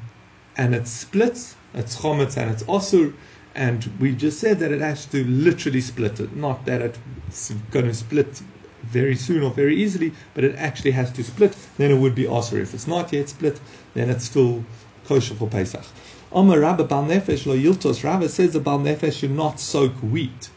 and 0.58 0.74
it 0.74 0.88
splits, 0.88 1.56
it's 1.74 1.98
chometz 1.98 2.38
and 2.38 2.50
it's 2.52 2.64
osir. 2.64 3.14
And 3.56 3.90
we 4.00 4.14
just 4.16 4.40
said 4.40 4.60
that 4.60 4.72
it 4.72 4.80
has 4.80 5.06
to 5.08 5.26
literally 5.26 5.82
split 5.82 6.20
it, 6.20 6.36
not 6.36 6.66
that 6.66 6.82
it's 6.82 7.52
going 7.72 7.86
to 7.86 7.94
split 7.94 8.42
very 8.84 9.16
soon 9.16 9.44
or 9.44 9.52
very 9.52 9.76
easily, 9.76 10.14
but 10.34 10.44
it 10.44 10.56
actually 10.56 10.92
has 10.92 11.12
to 11.14 11.24
split. 11.24 11.56
Then 11.78 11.92
it 11.92 11.98
would 11.98 12.16
be 12.16 12.24
osir. 12.24 12.62
If 12.62 12.74
it's 12.74 12.88
not 12.88 13.12
yet 13.12 13.30
split, 13.30 13.60
then 13.94 14.10
it's 14.10 14.26
still 14.26 14.64
kosher 15.06 15.36
for 15.36 15.48
Pesach. 15.48 15.84
Omer 16.32 16.60
Rabba 16.60 16.84
Bal 16.84 17.06
Nefesh 17.06 17.46
lo 17.46 17.58
yiltos. 17.58 18.04
Rabba 18.04 18.30
says 18.30 18.54
the 18.54 18.60
Bal 18.60 18.80
Nefesh 18.80 19.20
should 19.20 19.32
not 19.32 19.60
soak 19.60 19.94
wheat. 19.96 20.50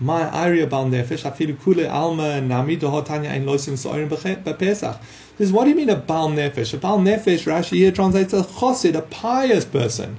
My 0.00 0.46
area 0.46 0.66
Bal 0.66 0.86
Nefesh 0.86 1.24
afilu 1.24 1.60
kule 1.60 1.88
alma 1.88 2.40
nami 2.40 2.76
dohotanya 2.76 3.30
ein 3.30 3.44
loisim 3.44 3.74
soirim 3.74 4.08
bepesach. 4.08 5.00
Says, 5.38 5.52
what 5.52 5.64
do 5.64 5.70
you 5.70 5.76
mean 5.76 5.90
a 5.90 5.96
Bal 5.96 6.28
Nefesh? 6.28 6.74
A 6.74 6.76
Bal 6.76 6.98
Nefesh, 7.00 7.46
Rashi 7.46 7.78
here 7.78 7.90
translates 7.90 8.32
a 8.32 8.42
chosid, 8.42 8.94
a 8.94 9.02
pious 9.02 9.64
person. 9.64 10.18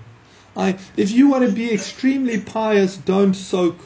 I, 0.57 0.77
if 0.97 1.11
you 1.11 1.29
want 1.29 1.47
to 1.47 1.51
be 1.51 1.73
extremely 1.73 2.41
pious, 2.41 2.97
don't 2.97 3.33
soak, 3.33 3.77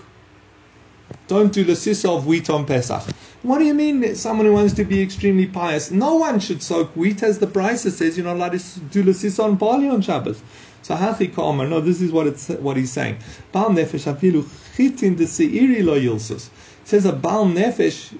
don't 1.27 1.53
do 1.53 1.63
the 1.63 1.75
sisa 1.75 2.09
of 2.09 2.25
wheat 2.25 2.49
on 2.49 2.65
Pesach. 2.65 3.03
What 3.43 3.59
do 3.59 3.65
you 3.65 3.75
mean 3.75 4.15
someone 4.15 4.47
who 4.47 4.53
wants 4.53 4.73
to 4.75 4.85
be 4.85 5.01
extremely 5.01 5.45
pious? 5.45 5.91
No 5.91 6.15
one 6.15 6.39
should 6.39 6.63
soak 6.63 6.95
wheat, 6.95 7.21
as 7.21 7.37
the 7.37 7.45
Brisa 7.45 7.91
says 7.91 8.17
you're 8.17 8.25
not 8.25 8.37
allowed 8.37 8.57
to 8.59 8.79
do 8.79 9.03
the 9.03 9.13
sisa 9.13 9.43
on 9.43 9.57
barley 9.57 9.89
on 9.89 10.01
Shabbos. 10.01 10.41
So 10.81 10.95
hachi 10.95 11.33
kalmar. 11.33 11.67
No, 11.67 11.81
this 11.81 12.01
is 12.01 12.11
what 12.11 12.25
it's 12.25 12.49
what 12.49 12.77
he's 12.77 12.91
saying. 12.91 13.17
Bal 13.51 13.69
nefesh 13.69 14.07
chitin 14.75 15.15
de 15.15 15.25
seiri 15.25 15.83
lo. 15.83 16.17
Says 16.85 17.05
a 17.05 17.13
bal 17.13 17.45
nefesh, 17.45 18.13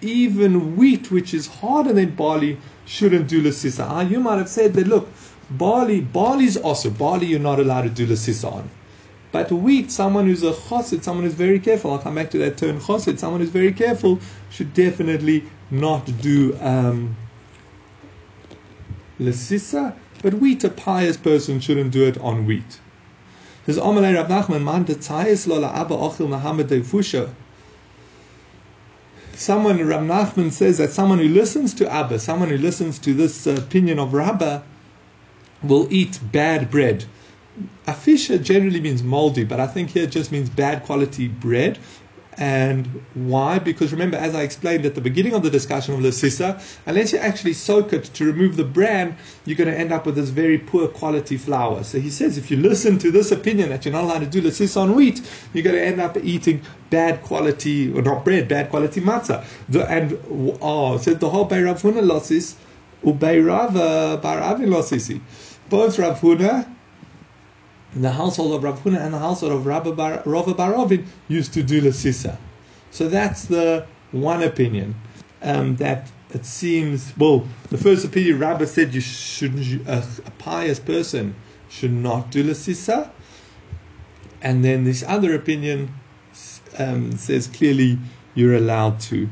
even 0.00 0.76
wheat 0.76 1.10
which 1.10 1.32
is 1.32 1.46
harder 1.46 1.92
than 1.92 2.14
barley 2.16 2.58
shouldn't 2.84 3.28
do 3.28 3.40
lesisa. 3.42 3.86
Ah, 3.88 4.00
you 4.00 4.18
might 4.18 4.38
have 4.38 4.48
said 4.48 4.74
that. 4.74 4.88
Look, 4.88 5.08
barley, 5.50 6.00
barley's 6.00 6.56
also 6.56 6.90
barley. 6.90 7.26
You're 7.26 7.38
not 7.38 7.60
allowed 7.60 7.82
to 7.82 7.90
do 7.90 8.06
lesisa 8.06 8.52
on. 8.52 8.70
But 9.32 9.52
wheat, 9.52 9.92
someone 9.92 10.26
who's 10.26 10.42
a 10.42 10.52
chosid, 10.52 11.04
someone 11.04 11.24
who's 11.24 11.34
very 11.34 11.60
careful. 11.60 11.92
I'll 11.92 12.00
come 12.00 12.16
back 12.16 12.30
to 12.32 12.38
that 12.38 12.56
term 12.56 12.80
chosid. 12.80 13.18
Someone 13.20 13.40
who's 13.40 13.50
very 13.50 13.72
careful 13.72 14.18
should 14.50 14.74
definitely 14.74 15.44
not 15.70 16.04
do 16.20 16.58
um, 16.60 17.16
lesisa. 19.20 19.94
But 20.20 20.34
wheat, 20.34 20.64
a 20.64 20.68
pious 20.68 21.16
person 21.16 21.60
shouldn't 21.60 21.92
do 21.92 22.04
it 22.04 22.18
on 22.18 22.44
wheat. 22.44 22.80
Says 23.66 23.78
Amalei 23.78 24.14
Rav 24.14 24.28
Nachman, 24.28 24.64
man 24.64 24.84
ochil. 26.84 27.30
Someone, 29.34 29.86
Rav 29.86 30.02
Nachman 30.02 30.52
says 30.52 30.78
that 30.78 30.90
someone 30.90 31.18
who 31.18 31.28
listens 31.28 31.72
to 31.74 31.90
Abba, 31.90 32.18
someone 32.18 32.50
who 32.50 32.58
listens 32.58 32.98
to 32.98 33.14
this 33.14 33.46
uh, 33.46 33.52
opinion 33.52 33.98
of 33.98 34.12
Rabbah, 34.12 34.60
will 35.62 35.88
eat 35.90 36.18
bad 36.30 36.70
bread. 36.70 37.04
Afisha 37.86 38.42
generally 38.42 38.80
means 38.80 39.02
moldy, 39.02 39.44
but 39.44 39.60
I 39.60 39.66
think 39.66 39.90
here 39.90 40.04
it 40.04 40.10
just 40.10 40.32
means 40.32 40.48
bad 40.48 40.84
quality 40.84 41.28
bread. 41.28 41.78
And 42.40 43.04
why? 43.12 43.58
Because 43.58 43.92
remember, 43.92 44.16
as 44.16 44.34
I 44.34 44.40
explained 44.40 44.86
at 44.86 44.94
the 44.94 45.00
beginning 45.02 45.34
of 45.34 45.42
the 45.42 45.50
discussion 45.50 45.92
of 45.92 46.00
Lasissa, 46.00 46.58
unless 46.86 47.12
you 47.12 47.18
actually 47.18 47.52
soak 47.52 47.92
it 47.92 48.04
to 48.14 48.24
remove 48.24 48.56
the 48.56 48.64
bran, 48.64 49.14
you're 49.44 49.58
going 49.58 49.68
to 49.70 49.78
end 49.78 49.92
up 49.92 50.06
with 50.06 50.14
this 50.14 50.30
very 50.30 50.56
poor 50.56 50.88
quality 50.88 51.36
flour. 51.36 51.84
So 51.84 52.00
he 52.00 52.08
says, 52.08 52.38
if 52.38 52.50
you 52.50 52.56
listen 52.56 52.98
to 53.00 53.10
this 53.10 53.30
opinion 53.30 53.68
that 53.68 53.84
you're 53.84 53.92
not 53.92 54.04
allowed 54.04 54.20
to 54.20 54.26
do 54.26 54.40
Lasissa 54.40 54.80
on 54.80 54.94
wheat, 54.94 55.20
you're 55.52 55.62
going 55.62 55.76
to 55.76 55.84
end 55.84 56.00
up 56.00 56.16
eating 56.16 56.62
bad 56.88 57.22
quality, 57.22 57.92
or 57.92 58.00
not 58.00 58.24
bread, 58.24 58.48
bad 58.48 58.70
quality 58.70 59.02
matzah. 59.02 59.44
And, 59.90 60.18
oh, 60.62 60.96
so 60.96 61.12
the 61.12 61.28
whole 61.28 61.46
Bayrav 61.46 61.82
Huna 61.82 62.06
losses, 62.06 62.56
Ubayrav 63.04 63.76
uh, 63.76 64.20
Baravin 64.22 64.68
lossisi. 64.68 65.20
Both 65.68 65.98
Rav 65.98 66.18
Huna 66.20 66.66
the 67.94 68.10
household 68.10 68.52
of 68.52 68.62
Rav 68.62 68.82
Huna 68.82 69.00
and 69.00 69.14
the 69.14 69.18
household 69.18 69.52
of 69.52 69.66
Rabba 69.66 69.92
Bar, 69.92 70.22
Rava 70.24 70.54
Barovin 70.54 71.06
used 71.28 71.52
to 71.54 71.62
do 71.62 71.80
Lasissa. 71.80 72.36
So 72.90 73.08
that's 73.08 73.44
the 73.44 73.86
one 74.12 74.42
opinion 74.42 74.94
um, 75.42 75.76
that 75.76 76.10
it 76.32 76.46
seems, 76.46 77.12
well, 77.16 77.46
the 77.70 77.78
first 77.78 78.04
opinion, 78.04 78.38
Rabba 78.38 78.66
said 78.66 78.94
you 78.94 79.00
should 79.00 79.86
a, 79.86 80.04
a 80.24 80.30
pious 80.38 80.78
person 80.78 81.34
should 81.68 81.92
not 81.92 82.30
do 82.30 82.44
Lasissa. 82.44 83.10
And 84.42 84.64
then 84.64 84.84
this 84.84 85.04
other 85.06 85.34
opinion 85.34 85.92
um, 86.78 87.12
says 87.12 87.46
clearly 87.46 87.98
you're 88.34 88.54
allowed 88.54 89.00
to. 89.00 89.28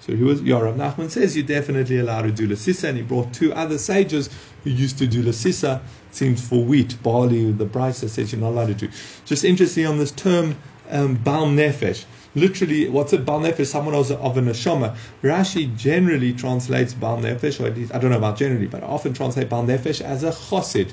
So 0.00 0.16
he 0.16 0.22
was, 0.22 0.40
Yarav 0.40 0.76
Nachman 0.76 1.10
says 1.10 1.36
you're 1.36 1.46
definitely 1.46 1.98
allowed 1.98 2.22
to 2.22 2.32
do 2.32 2.48
Lasissa, 2.48 2.88
and 2.88 2.96
he 2.96 3.02
brought 3.02 3.34
two 3.34 3.52
other 3.52 3.78
sages 3.78 4.30
who 4.64 4.70
used 4.70 4.98
to 4.98 5.06
do 5.06 5.22
Lasissa 5.22 5.80
seems 6.10 6.46
for 6.46 6.64
wheat, 6.64 7.00
barley, 7.02 7.52
the 7.52 7.66
Brisa 7.66 8.08
says 8.08 8.32
you're 8.32 8.40
not 8.40 8.50
allowed 8.50 8.68
to 8.68 8.74
do. 8.74 8.88
Just 9.26 9.44
interesting 9.44 9.86
on 9.86 9.98
this 9.98 10.10
term, 10.12 10.56
um, 10.90 11.16
Baal 11.16 11.46
Nefesh. 11.46 12.04
literally, 12.34 12.88
what's 12.88 13.12
it, 13.12 13.24
Bal 13.24 13.40
Nefesh, 13.40 13.66
someone 13.66 13.94
of, 13.94 14.10
of 14.10 14.36
a 14.36 14.40
neshama. 14.40 14.96
Rashi 15.22 15.76
generally 15.76 16.32
translates 16.32 16.94
Bal 16.94 17.18
Nefesh, 17.18 17.62
or 17.62 17.66
at 17.66 17.76
least, 17.76 17.94
I 17.94 17.98
don't 17.98 18.10
know 18.10 18.18
about 18.18 18.38
generally, 18.38 18.66
but 18.66 18.82
often 18.82 19.12
translate 19.12 19.48
Bal 19.48 19.64
Nefesh 19.64 20.00
as 20.00 20.22
a 20.22 20.30
chosid. 20.30 20.92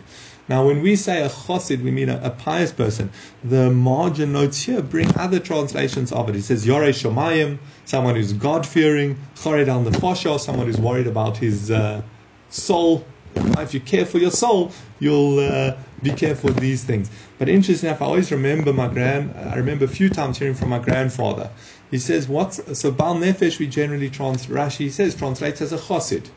Now, 0.49 0.65
when 0.65 0.81
we 0.81 0.95
say 0.95 1.23
a 1.23 1.29
chosid, 1.29 1.83
we 1.83 1.91
mean 1.91 2.07
a, 2.07 2.21
a, 2.23 2.29
pious 2.29 2.71
person. 2.71 3.11
The 3.43 3.69
margin 3.69 4.31
notes 4.31 4.61
here 4.61 4.81
bring 4.81 5.13
other 5.17 5.39
translations 5.39 6.13
of 6.13 6.29
it. 6.29 6.37
It 6.37 6.43
says 6.43 6.65
Yorei 6.65 6.89
Shomayim, 6.89 7.57
someone 7.83 8.15
who's 8.15 8.31
God 8.31 8.65
fearing, 8.65 9.17
Chored 9.35 9.65
the 9.65 9.91
Nefosho, 9.91 10.39
someone 10.39 10.67
who's 10.67 10.79
worried 10.79 11.07
about 11.07 11.35
his 11.37 11.69
uh, 11.69 12.01
soul. 12.49 13.05
If 13.35 13.73
you 13.73 13.81
care 13.81 14.05
for 14.05 14.19
your 14.19 14.31
soul, 14.31 14.71
you'll 14.99 15.39
uh, 15.39 15.75
be 16.01 16.11
careful 16.11 16.47
with 16.47 16.59
these 16.59 16.83
things. 16.83 17.11
But 17.37 17.49
interesting 17.49 17.89
enough, 17.89 18.01
I 18.01 18.05
always 18.05 18.31
remember 18.31 18.71
my 18.71 18.87
grand. 18.87 19.35
I 19.37 19.55
remember 19.55 19.85
a 19.85 19.89
few 19.89 20.09
times 20.09 20.37
hearing 20.37 20.55
from 20.55 20.69
my 20.69 20.79
grandfather. 20.79 21.49
He 21.91 21.99
says, 21.99 22.27
"What's 22.27 22.79
so 22.79 22.89
Bal 22.89 23.15
Nefesh?" 23.15 23.59
We 23.59 23.67
generally 23.67 24.09
trans 24.09 24.47
Rashi 24.47 24.89
says 24.89 25.13
translates 25.13 25.61
as 25.61 25.73
a 25.73 25.77
chosid. 25.77 26.29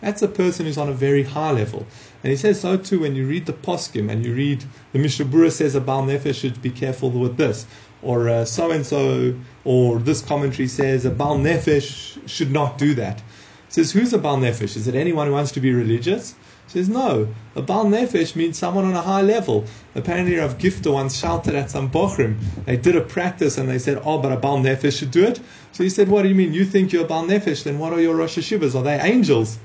That's 0.00 0.22
a 0.22 0.28
person 0.28 0.66
who's 0.66 0.78
on 0.78 0.88
a 0.88 0.92
very 0.92 1.22
high 1.22 1.52
level. 1.52 1.86
And 2.26 2.32
he 2.32 2.36
says 2.36 2.60
so 2.60 2.76
too 2.76 2.98
when 2.98 3.14
you 3.14 3.24
read 3.24 3.46
the 3.46 3.52
poskim 3.52 4.10
and 4.10 4.24
you 4.24 4.34
read 4.34 4.64
the 4.92 4.98
Mishnah 4.98 5.26
Berurah 5.26 5.52
says 5.52 5.76
a 5.76 5.80
Baal 5.80 6.02
Nefesh 6.02 6.34
should 6.34 6.60
be 6.60 6.70
careful 6.70 7.08
with 7.08 7.36
this, 7.36 7.68
or 8.02 8.44
so 8.44 8.72
and 8.72 8.84
so, 8.84 9.32
or 9.64 10.00
this 10.00 10.22
commentary 10.22 10.66
says 10.66 11.04
a 11.04 11.10
Baal 11.12 11.38
Nefesh 11.38 12.28
should 12.28 12.50
not 12.50 12.78
do 12.78 12.94
that. 12.94 13.20
He 13.20 13.74
says 13.74 13.92
who's 13.92 14.12
a 14.12 14.18
Baal 14.18 14.38
Nefesh? 14.38 14.76
Is 14.76 14.88
it 14.88 14.96
anyone 14.96 15.28
who 15.28 15.34
wants 15.34 15.52
to 15.52 15.60
be 15.60 15.72
religious? 15.72 16.34
He 16.64 16.72
says 16.72 16.88
no. 16.88 17.28
A 17.54 17.62
Baal 17.62 17.84
Nefesh 17.84 18.34
means 18.34 18.58
someone 18.58 18.86
on 18.86 18.94
a 18.94 19.02
high 19.02 19.22
level. 19.22 19.64
Apparently, 19.94 20.34
Rav 20.34 20.58
Gifter 20.58 20.92
once 20.92 21.16
shouted 21.16 21.54
at 21.54 21.70
some 21.70 21.88
bochrim. 21.88 22.38
They 22.64 22.76
did 22.76 22.96
a 22.96 23.02
practice 23.02 23.56
and 23.56 23.68
they 23.68 23.78
said, 23.78 24.02
"Oh, 24.04 24.18
but 24.18 24.32
a 24.32 24.36
Baal 24.36 24.58
Nefesh 24.58 24.98
should 24.98 25.12
do 25.12 25.22
it." 25.22 25.38
So 25.70 25.84
he 25.84 25.90
said, 25.90 26.08
"What 26.08 26.22
do 26.22 26.28
you 26.28 26.34
mean? 26.34 26.52
You 26.52 26.64
think 26.64 26.92
you're 26.92 27.04
a 27.04 27.06
Baal 27.06 27.24
Nefesh? 27.24 27.62
Then 27.62 27.78
what 27.78 27.92
are 27.92 28.00
your 28.00 28.16
Roshei 28.16 28.42
Yeshivas? 28.42 28.74
Are 28.74 28.82
they 28.82 28.98
angels?" 28.98 29.60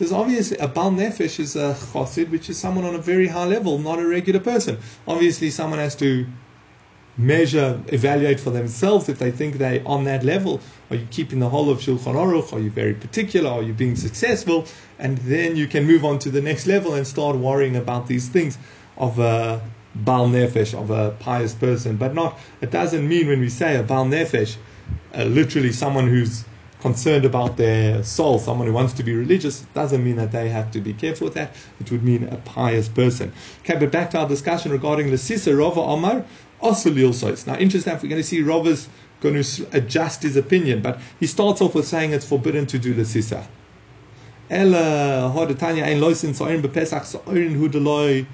Says 0.00 0.12
obviously 0.12 0.56
a 0.56 0.66
Bal 0.66 0.92
Nefesh 0.92 1.38
is 1.38 1.56
a 1.56 1.74
chassid, 1.74 2.30
which 2.30 2.48
is 2.48 2.56
someone 2.56 2.86
on 2.86 2.94
a 2.94 3.02
very 3.02 3.26
high 3.26 3.44
level, 3.44 3.78
not 3.78 3.98
a 3.98 4.06
regular 4.06 4.40
person. 4.40 4.78
Obviously, 5.06 5.50
someone 5.50 5.78
has 5.78 5.94
to 5.96 6.26
measure, 7.18 7.78
evaluate 7.88 8.40
for 8.40 8.48
themselves 8.48 9.10
if 9.10 9.18
they 9.18 9.30
think 9.30 9.58
they're 9.58 9.82
on 9.84 10.04
that 10.04 10.24
level. 10.24 10.62
Are 10.88 10.96
you 10.96 11.06
keeping 11.10 11.38
the 11.38 11.50
whole 11.50 11.68
of 11.68 11.80
Shulchan 11.80 12.14
Aruch? 12.14 12.50
Are 12.54 12.60
you 12.60 12.70
very 12.70 12.94
particular? 12.94 13.50
Are 13.50 13.62
you 13.62 13.74
being 13.74 13.94
successful? 13.94 14.64
And 14.98 15.18
then 15.18 15.54
you 15.54 15.66
can 15.66 15.84
move 15.84 16.02
on 16.06 16.18
to 16.20 16.30
the 16.30 16.40
next 16.40 16.66
level 16.66 16.94
and 16.94 17.06
start 17.06 17.36
worrying 17.36 17.76
about 17.76 18.06
these 18.06 18.26
things 18.26 18.56
of 18.96 19.18
a 19.18 19.60
Bal 19.94 20.28
Nefesh, 20.28 20.72
of 20.72 20.90
a 20.90 21.10
pious 21.18 21.52
person. 21.52 21.98
But 21.98 22.14
not, 22.14 22.38
it 22.62 22.70
doesn't 22.70 23.06
mean 23.06 23.26
when 23.26 23.40
we 23.40 23.50
say 23.50 23.76
a 23.76 23.82
Bal 23.82 24.06
Nefesh, 24.06 24.56
uh, 25.14 25.24
literally 25.24 25.72
someone 25.72 26.08
who's 26.08 26.46
concerned 26.80 27.24
about 27.24 27.56
their 27.56 28.02
soul, 28.02 28.38
someone 28.38 28.66
who 28.66 28.72
wants 28.72 28.92
to 28.94 29.02
be 29.02 29.14
religious, 29.14 29.60
doesn't 29.74 30.02
mean 30.02 30.16
that 30.16 30.32
they 30.32 30.48
have 30.48 30.70
to 30.72 30.80
be 30.80 30.92
careful 30.92 31.26
with 31.26 31.34
that. 31.34 31.54
It 31.80 31.90
would 31.90 32.02
mean 32.02 32.24
a 32.24 32.36
pious 32.36 32.88
person. 32.88 33.32
Okay, 33.60 33.78
but 33.78 33.92
back 33.92 34.10
to 34.10 34.18
our 34.18 34.28
discussion 34.28 34.72
regarding 34.72 35.08
Lasisa, 35.08 35.56
Rava 35.56 35.80
Omar, 35.80 36.24
Osulil 36.62 37.12
Sois. 37.12 37.46
Now, 37.46 37.56
interesting, 37.56 37.92
we're 37.94 38.08
going 38.08 38.16
to 38.16 38.22
see 38.22 38.42
Rava's 38.42 38.88
going 39.20 39.42
to 39.42 39.66
adjust 39.72 40.22
his 40.22 40.36
opinion, 40.36 40.82
but 40.82 40.98
he 41.18 41.26
starts 41.26 41.60
off 41.60 41.74
with 41.74 41.86
saying 41.86 42.12
it's 42.12 42.26
forbidden 42.26 42.66
to 42.66 42.78
do 42.78 42.94
Lasisa. 42.94 43.46
Ella, 44.48 45.32
Hodetanya, 45.34 45.84
Ein 45.84 46.00
Loisin, 46.00 46.30
Soirin 46.30 46.62
Bepesach, 46.62 47.02
Soirin 47.02 47.56
Hudeloi, 47.56 48.26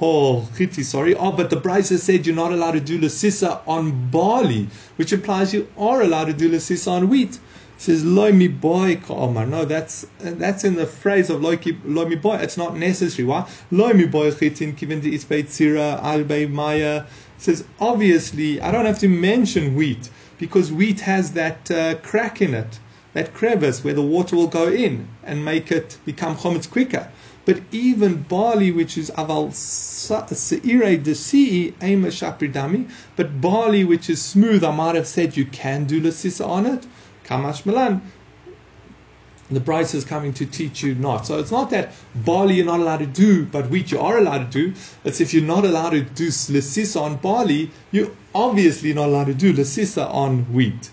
Oh, 0.00 0.48
chiti, 0.54 0.84
sorry. 0.84 1.16
Oh, 1.16 1.32
but 1.32 1.50
the 1.50 1.56
Brisa 1.56 1.98
said 1.98 2.24
you're 2.24 2.36
not 2.36 2.52
allowed 2.52 2.72
to 2.72 2.80
do 2.80 3.00
lasisa 3.00 3.60
on 3.66 4.10
barley, 4.10 4.68
which 4.94 5.12
implies 5.12 5.52
you 5.52 5.66
are 5.76 6.02
allowed 6.02 6.26
to 6.26 6.32
do 6.32 6.48
lasisa 6.48 6.92
on 6.92 7.08
wheat 7.08 7.40
says 7.78 8.04
loy 8.04 8.32
mi 8.32 8.48
boy 8.48 8.96
ka'omar. 8.96 9.48
No, 9.48 9.64
that's 9.64 10.04
that's 10.18 10.64
in 10.64 10.74
the 10.74 10.86
phrase 10.86 11.30
of 11.30 11.40
loy 11.40 11.56
mi 11.56 12.16
boy. 12.16 12.34
It's 12.36 12.56
not 12.56 12.76
necessary. 12.76 13.24
Why? 13.24 13.48
Loy 13.70 13.92
mi 13.92 14.04
boy 14.04 14.32
chitin 14.32 14.74
given 14.76 15.00
to 15.00 15.10
isbeit 15.10 15.48
sira 15.48 16.00
albe 16.02 16.50
maya. 16.50 17.04
Says 17.38 17.64
obviously 17.80 18.60
I 18.60 18.72
don't 18.72 18.84
have 18.84 18.98
to 18.98 19.08
mention 19.08 19.76
wheat 19.76 20.10
because 20.38 20.72
wheat 20.72 21.00
has 21.00 21.32
that 21.32 21.70
uh, 21.70 21.94
crack 21.96 22.42
in 22.42 22.52
it, 22.52 22.80
that 23.12 23.32
crevice 23.32 23.84
where 23.84 23.94
the 23.94 24.02
water 24.02 24.34
will 24.34 24.48
go 24.48 24.68
in 24.68 25.08
and 25.22 25.44
make 25.44 25.70
it 25.70 25.98
become 26.04 26.36
chometz 26.36 26.68
quicker. 26.68 27.08
But 27.44 27.62
even 27.70 28.24
barley, 28.24 28.72
which 28.72 28.98
is 28.98 29.10
aval 29.12 29.54
seire 29.54 30.96
de 30.96 31.14
si 31.14 31.74
ema 31.82 32.08
shapridami, 32.08 32.90
but 33.16 33.40
barley 33.40 33.84
which 33.84 34.10
is 34.10 34.20
smooth, 34.20 34.64
I 34.64 34.70
might 34.72 34.96
have 34.96 35.06
said 35.06 35.36
you 35.36 35.46
can 35.46 35.84
do 35.84 36.00
lasisa 36.00 36.46
on 36.46 36.66
it. 36.66 36.86
Kamash 37.28 37.66
Milan. 37.66 38.00
The 39.50 39.60
Brisa 39.60 39.94
is 39.94 40.04
coming 40.04 40.34
to 40.34 40.46
teach 40.46 40.82
you 40.82 40.94
not. 40.94 41.26
So 41.26 41.38
it's 41.38 41.50
not 41.50 41.70
that 41.70 41.92
barley 42.14 42.56
you're 42.56 42.66
not 42.66 42.80
allowed 42.80 42.98
to 42.98 43.06
do, 43.06 43.46
but 43.46 43.70
wheat 43.70 43.90
you 43.90 43.98
are 43.98 44.18
allowed 44.18 44.50
to 44.50 44.70
do. 44.70 44.74
It's 45.04 45.22
if 45.22 45.32
you're 45.32 45.42
not 45.42 45.64
allowed 45.64 45.90
to 45.90 46.02
do 46.02 46.28
lasisa 46.28 47.00
on 47.00 47.16
barley, 47.16 47.70
you're 47.90 48.10
obviously 48.34 48.92
not 48.92 49.08
allowed 49.08 49.28
to 49.28 49.34
do 49.34 49.54
lasisa 49.54 50.12
on 50.12 50.52
wheat. 50.52 50.90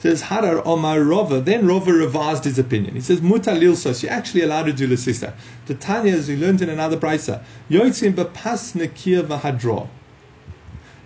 Says 0.00 0.20
Harar 0.20 0.66
Omar 0.66 0.98
Rova. 0.98 1.42
Then 1.42 1.62
Rova 1.64 1.98
revised 1.98 2.44
his 2.44 2.58
opinion. 2.58 2.94
He 2.94 3.00
says 3.00 3.22
Mutalil 3.22 3.74
sos. 3.74 4.02
You're 4.02 4.12
actually 4.12 4.42
allowed 4.42 4.64
to 4.64 4.74
do 4.74 4.86
lasisa. 4.86 5.32
The 5.64 5.74
Tanya, 5.74 6.12
as 6.12 6.28
we 6.28 6.36
learned 6.36 6.60
in 6.60 6.68
another 6.68 6.98
brisa, 6.98 7.42
Yoitzim 7.70 8.12
bepas 8.12 8.74
nekir 8.74 9.22
v'hadro. 9.22 9.88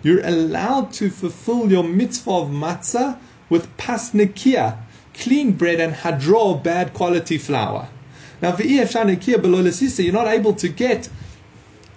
You're 0.03 0.25
allowed 0.25 0.91
to 0.93 1.09
fulfill 1.09 1.71
your 1.71 1.83
mitzvah 1.83 2.31
of 2.31 2.49
matzah 2.49 3.19
with 3.49 3.75
pasnikia, 3.77 4.77
clean 5.13 5.51
bread, 5.51 5.79
and 5.79 5.93
hadro, 5.93 6.61
bad 6.63 6.93
quality 6.93 7.37
flour. 7.37 7.87
Now, 8.41 8.55
you're 8.57 10.13
not 10.13 10.27
able 10.27 10.53
to 10.53 10.69
get 10.69 11.09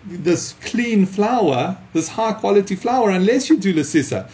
this 0.04 0.54
clean 0.62 1.06
flour, 1.06 1.78
this 1.92 2.08
high 2.08 2.32
quality 2.32 2.74
flour, 2.74 3.10
unless 3.10 3.48
you 3.48 3.58
do 3.58 3.72
lasisa. 3.72 4.28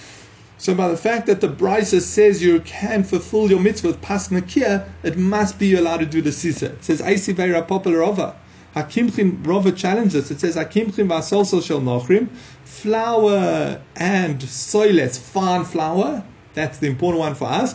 So, 0.61 0.74
by 0.74 0.88
the 0.88 0.96
fact 0.96 1.26
that 1.26 1.40
the 1.40 1.48
Brisa 1.48 2.00
says 2.00 2.42
you 2.42 2.61
can 2.61 3.04
fulfill 3.04 3.48
your 3.48 3.61
mitzvah 3.61 3.88
with 3.88 4.00
pasnakia, 4.00 4.88
it 5.04 5.16
must 5.16 5.57
be 5.59 5.76
allowed 5.76 5.98
to 5.98 6.07
do 6.07 6.20
the 6.20 6.33
sisa. 6.33 6.72
It 6.72 6.85
says, 6.85 7.00
Aisivera 7.00 7.66
popular 7.66 8.02
over. 8.02 8.35
Hakimchim 8.74 9.44
Rova 9.44 9.76
challenges. 9.76 10.33
It 10.33 10.40
says, 10.40 10.57
Hakimchim 10.57 11.09
vasolsol 11.09 11.62
shel 11.62 11.81
nochrim, 11.81 12.28
flour 12.64 13.81
and 13.94 14.40
soilets, 14.40 15.16
fine 15.16 15.64
flour, 15.64 16.24
that's 16.59 16.79
the 16.79 16.87
important 16.87 17.21
one 17.21 17.35
for 17.35 17.47
us. 17.47 17.75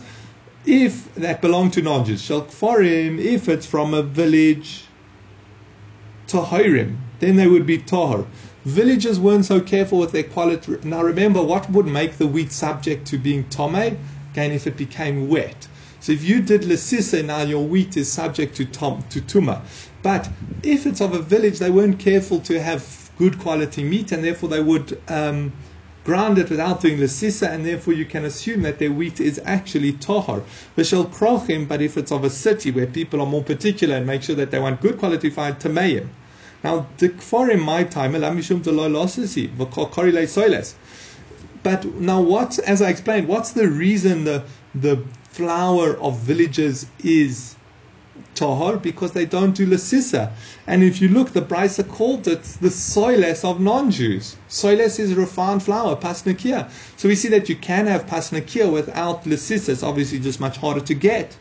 If 0.65 1.13
that 1.15 1.41
belong 1.41 1.71
to 1.71 1.81
non-Jews, 1.81 2.21
shall 2.21 2.43
kfarim, 2.43 3.19
if 3.19 3.49
it's 3.49 3.65
from 3.65 3.93
a 3.93 4.01
village, 4.01 4.85
tahirim, 6.27 6.97
then 7.19 7.35
they 7.35 7.47
would 7.47 7.65
be 7.65 7.77
tahor. 7.77 8.25
Villagers 8.65 9.19
weren't 9.19 9.45
so 9.45 9.59
careful 9.59 9.99
with 9.99 10.11
their 10.11 10.23
quality. 10.23 10.77
Now 10.83 11.03
remember, 11.03 11.43
what 11.43 11.69
would 11.69 11.85
make 11.85 12.17
the 12.17 12.27
wheat 12.27 12.51
subject 12.51 13.05
to 13.07 13.17
being 13.17 13.43
tome? 13.49 13.97
Again, 14.31 14.51
if 14.51 14.65
it 14.65 14.77
became 14.77 15.27
wet. 15.27 15.67
So 15.99 16.11
if 16.11 16.23
you 16.23 16.41
did 16.41 16.61
lesisa, 16.61 17.23
now 17.23 17.41
your 17.41 17.65
wheat 17.65 17.97
is 17.97 18.11
subject 18.11 18.55
to 18.57 18.65
tom, 18.65 19.05
to 19.09 19.21
tuma. 19.21 19.65
But 20.01 20.29
if 20.61 20.85
it's 20.85 21.01
of 21.01 21.13
a 21.13 21.19
village, 21.19 21.59
they 21.59 21.69
weren't 21.69 21.99
careful 21.99 22.39
to 22.41 22.61
have 22.61 23.11
good 23.17 23.37
quality 23.39 23.83
meat, 23.83 24.11
and 24.11 24.23
therefore 24.23 24.49
they 24.49 24.61
would 24.61 25.01
um, 25.07 25.53
ground 26.03 26.37
it 26.37 26.49
without 26.49 26.81
doing 26.81 26.97
lesisa, 26.97 27.49
and 27.49 27.65
therefore 27.65 27.93
you 27.93 28.05
can 28.05 28.25
assume 28.25 28.61
that 28.63 28.79
their 28.79 28.91
wheat 28.91 29.19
is 29.19 29.39
actually 29.45 29.93
tahar. 29.93 30.43
Vishal 30.77 31.05
krochim, 31.09 31.67
but 31.67 31.81
if 31.81 31.97
it's 31.97 32.11
of 32.11 32.23
a 32.23 32.29
city 32.29 32.71
where 32.71 32.87
people 32.87 33.21
are 33.21 33.25
more 33.25 33.43
particular 33.43 33.95
and 33.95 34.05
make 34.05 34.23
sure 34.23 34.35
that 34.35 34.51
they 34.51 34.59
want 34.59 34.81
good 34.81 34.97
quality 34.97 35.29
fine 35.29 35.55
tameim. 35.55 36.09
Now, 36.63 36.87
the 36.97 37.09
kfarim 37.09 37.61
my 37.61 37.83
time, 37.83 38.13
but 41.63 41.85
now 41.85 42.21
what, 42.21 42.59
as 42.59 42.81
I 42.81 42.89
explained, 42.89 43.27
what's 43.27 43.51
the 43.51 43.67
reason 43.67 44.23
the, 44.25 44.43
the 44.75 45.03
flour 45.29 45.97
of 45.97 46.19
villages 46.19 46.87
is 46.99 47.55
tahor 48.43 48.81
because 48.81 49.11
they 49.13 49.25
don't 49.25 49.53
do 49.53 49.65
lasisa. 49.65 50.31
And 50.67 50.83
if 50.83 51.01
you 51.01 51.07
look, 51.07 51.31
the 51.31 51.41
Brisa 51.41 51.87
called 51.87 52.27
it 52.27 52.43
the 52.61 52.69
soiles 52.69 53.43
of 53.49 53.59
non-Jews. 53.59 54.35
Soiles 54.49 54.99
is 54.99 55.13
refined 55.13 55.63
flour, 55.63 55.95
pasnakia. 55.95 56.69
So 56.97 57.07
we 57.07 57.15
see 57.15 57.29
that 57.29 57.49
you 57.49 57.55
can 57.55 57.87
have 57.87 58.05
pasnakia 58.05 58.71
without 58.71 59.23
lasisa. 59.23 59.69
It's 59.69 59.83
obviously 59.83 60.19
just 60.19 60.39
much 60.39 60.57
harder 60.57 60.81
to 60.81 60.93
get. 60.93 61.37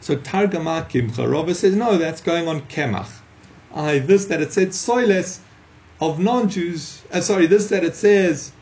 So 0.00 0.16
Targama 0.16 0.88
Kimcha, 0.90 1.30
Rava 1.30 1.54
says, 1.54 1.74
no, 1.74 1.96
that's 1.96 2.20
going 2.20 2.46
on 2.46 2.60
Kemach. 2.62 3.10
I, 3.74 4.00
this 4.00 4.26
that 4.26 4.42
it 4.42 4.52
said 4.52 4.68
soiles 4.68 5.40
of 6.00 6.18
non-Jews, 6.18 7.02
uh, 7.10 7.20
sorry, 7.20 7.46
this 7.46 7.68
that 7.68 7.84
it 7.84 7.96
says, 7.96 8.52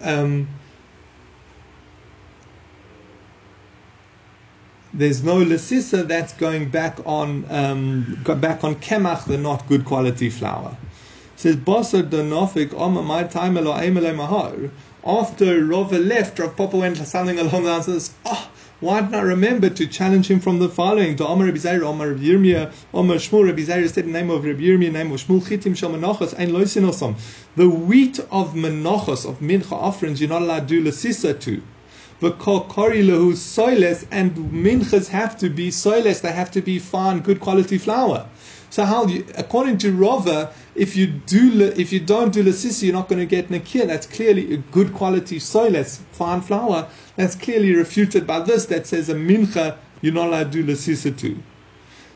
um, 0.00 0.48
there's 4.94 5.22
no 5.22 5.36
lasisa 5.36 6.06
that's 6.06 6.34
going 6.34 6.68
back 6.68 6.98
on 7.06 7.44
um, 7.50 8.22
back 8.24 8.62
on 8.62 8.74
kemach, 8.76 9.24
the 9.26 9.38
not 9.38 9.66
good 9.66 9.84
quality 9.84 10.28
flour. 10.28 10.76
It 11.34 11.40
says 11.40 11.56
basar 11.56 12.08
donofik 12.08 12.74
oma 12.74 13.02
my 13.02 13.24
time 13.24 13.54
mahar. 13.54 14.70
after 15.04 15.64
Rava 15.64 15.98
left, 15.98 16.38
Rav 16.38 16.56
Papa 16.56 16.76
went 16.76 16.98
something 16.98 17.38
along 17.38 17.64
the 17.64 17.70
lines 17.70 17.88
of 17.88 17.94
this, 17.94 18.14
oh, 18.26 18.50
why 18.80 19.00
didn't 19.00 19.14
I 19.14 19.20
remember 19.22 19.70
to 19.70 19.86
challenge 19.86 20.28
him 20.28 20.40
from 20.40 20.58
the 20.58 20.68
following? 20.68 21.14
To 21.16 21.26
Omar 21.26 21.46
Rabbi 21.46 21.58
Zaira, 21.58 21.84
Omar 21.84 22.08
Rabbi 22.08 22.24
Yirmiyah, 22.24 22.72
Omar 22.92 23.16
Shmuel, 23.16 23.46
Rabbi 23.46 23.62
Zaira 23.62 23.88
said 23.88 24.06
the 24.06 24.10
name 24.10 24.28
of 24.28 24.44
Rabbi 24.44 24.60
Yirmiyah, 24.60 24.92
name 24.92 25.12
of 25.12 25.20
Shmuel, 25.20 25.40
Chitim 25.40 25.76
Shal 25.76 25.90
Menachos, 25.90 26.36
Ein 26.36 26.50
Loisinosam. 26.50 27.16
The 27.54 27.68
wheat 27.68 28.18
of 28.32 28.54
Menachos, 28.54 29.24
of 29.24 29.38
Mincha 29.38 29.70
offerings, 29.70 30.20
you're 30.20 30.28
not 30.28 30.42
allowed 30.42 30.66
to 30.66 30.82
do 30.82 30.84
Lasisa 30.84 31.40
to. 31.42 31.62
The 32.22 32.30
Kori 32.30 33.02
Lehu 33.02 33.32
Soiles, 33.32 34.06
and 34.12 34.36
Minchas 34.36 35.08
have 35.08 35.36
to 35.38 35.50
be 35.50 35.70
Soiles, 35.70 36.20
they 36.20 36.30
have 36.30 36.52
to 36.52 36.60
be 36.62 36.78
fine, 36.78 37.18
good 37.18 37.40
quality 37.40 37.78
flour. 37.78 38.28
So 38.70 38.84
how, 38.84 39.06
you, 39.06 39.26
according 39.34 39.78
to 39.78 39.90
Rava, 39.90 40.52
if 40.76 40.94
you 40.94 41.08
do 41.08 41.60
if 41.76 41.92
you 41.92 41.98
don't 41.98 42.32
do 42.32 42.44
lasisi, 42.44 42.84
you're 42.84 42.92
not 42.92 43.08
going 43.08 43.18
to 43.18 43.26
get 43.26 43.48
nakir. 43.48 43.88
That's 43.88 44.06
clearly 44.06 44.54
a 44.54 44.58
good 44.58 44.94
quality 44.94 45.40
soiles, 45.40 45.98
fine 46.12 46.42
flour. 46.42 46.88
That's 47.16 47.34
clearly 47.34 47.74
refuted 47.74 48.24
by 48.24 48.38
this 48.38 48.66
that 48.66 48.86
says 48.86 49.08
a 49.08 49.14
mincha 49.14 49.78
you're 50.00 50.14
not 50.14 50.28
allowed 50.28 50.52
to 50.52 50.62
do 50.62 50.72
lasisa 50.72 51.18
to. 51.18 51.42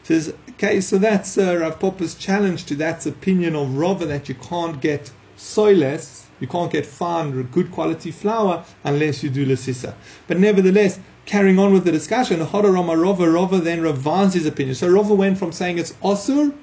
Says 0.05 0.33
okay, 0.51 0.81
so 0.81 0.99
that's 0.99 1.37
uh, 1.37 1.57
Rav 1.57 1.81
Papa's 1.81 2.15
challenge 2.15 2.67
to 2.67 2.77
that 2.77 3.05
opinion 3.07 3.57
of 3.57 3.77
Rava 3.77 4.07
that 4.07 4.29
you 4.29 4.37
can't 4.37 4.81
get 4.81 5.11
soiles, 5.37 6.26
you 6.41 6.47
can't 6.47 6.71
get 6.71 6.85
fine, 6.85 7.43
good 7.45 7.71
quality 7.73 8.11
flour 8.11 8.65
unless 8.85 9.23
you 9.23 9.31
do 9.31 9.47
lasisa. 9.47 9.95
But 10.27 10.39
nevertheless, 10.39 10.99
carrying 11.25 11.59
on 11.59 11.73
with 11.73 11.85
the 11.85 11.93
discussion, 11.93 12.41
Hodarama 12.41 13.01
Rava, 13.01 13.29
Rava 13.29 13.59
then 13.59 13.81
revised 13.81 14.35
his 14.35 14.47
opinion. 14.47 14.75
So 14.75 14.89
Rava 14.89 15.15
went 15.15 15.39
from 15.39 15.53
saying 15.53 15.79
it's 15.79 15.93
osur 15.95 16.55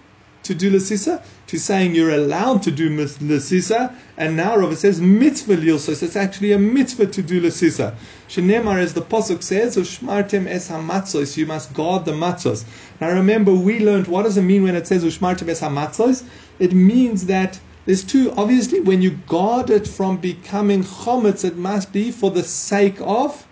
to 0.43 0.53
do 0.53 0.71
lasisa 0.71 1.23
to 1.47 1.57
saying 1.57 1.95
you're 1.95 2.12
allowed 2.12 2.62
to 2.63 2.71
do 2.71 2.89
lasisa, 2.89 3.95
and 4.17 4.36
now 4.36 4.57
Rava 4.57 4.75
says 4.75 4.99
mitzvah 5.01 5.57
lilsos. 5.57 6.03
It's 6.03 6.15
actually 6.15 6.51
a 6.51 6.59
mitzvah 6.59 7.07
to 7.07 7.21
do 7.21 7.41
lasisa. 7.41 7.95
Shenemar, 8.27 8.79
as 8.79 8.93
the 8.93 9.01
pasuk 9.01 9.41
says, 9.41 9.77
ushmartem 9.77 10.47
es 10.47 10.69
hamatzos. 10.69 11.38
You 11.38 11.45
must 11.45 11.73
guard 11.73 12.05
the 12.05 12.12
matzos. 12.12 12.65
Now 13.01 13.12
remember, 13.12 13.53
we 13.53 13.79
learned 13.79 14.07
what 14.07 14.23
does 14.23 14.38
it 14.38 14.41
mean 14.41 14.63
when 14.63 14.75
it 14.75 14.88
says 14.88 15.03
ushmartem 15.03 15.49
es 15.49 15.62
hamatzos? 15.62 16.23
It 16.59 16.73
means 16.73 17.25
that 17.27 17.59
there's 17.85 18.03
two. 18.03 18.31
Obviously, 18.37 18.79
when 18.79 19.01
you 19.01 19.11
guard 19.27 19.69
it 19.69 19.87
from 19.87 20.17
becoming 20.17 20.83
chometz, 20.83 21.43
it 21.43 21.57
must 21.57 21.91
be 21.91 22.11
for 22.11 22.31
the 22.31 22.43
sake 22.43 22.97
of. 23.01 23.45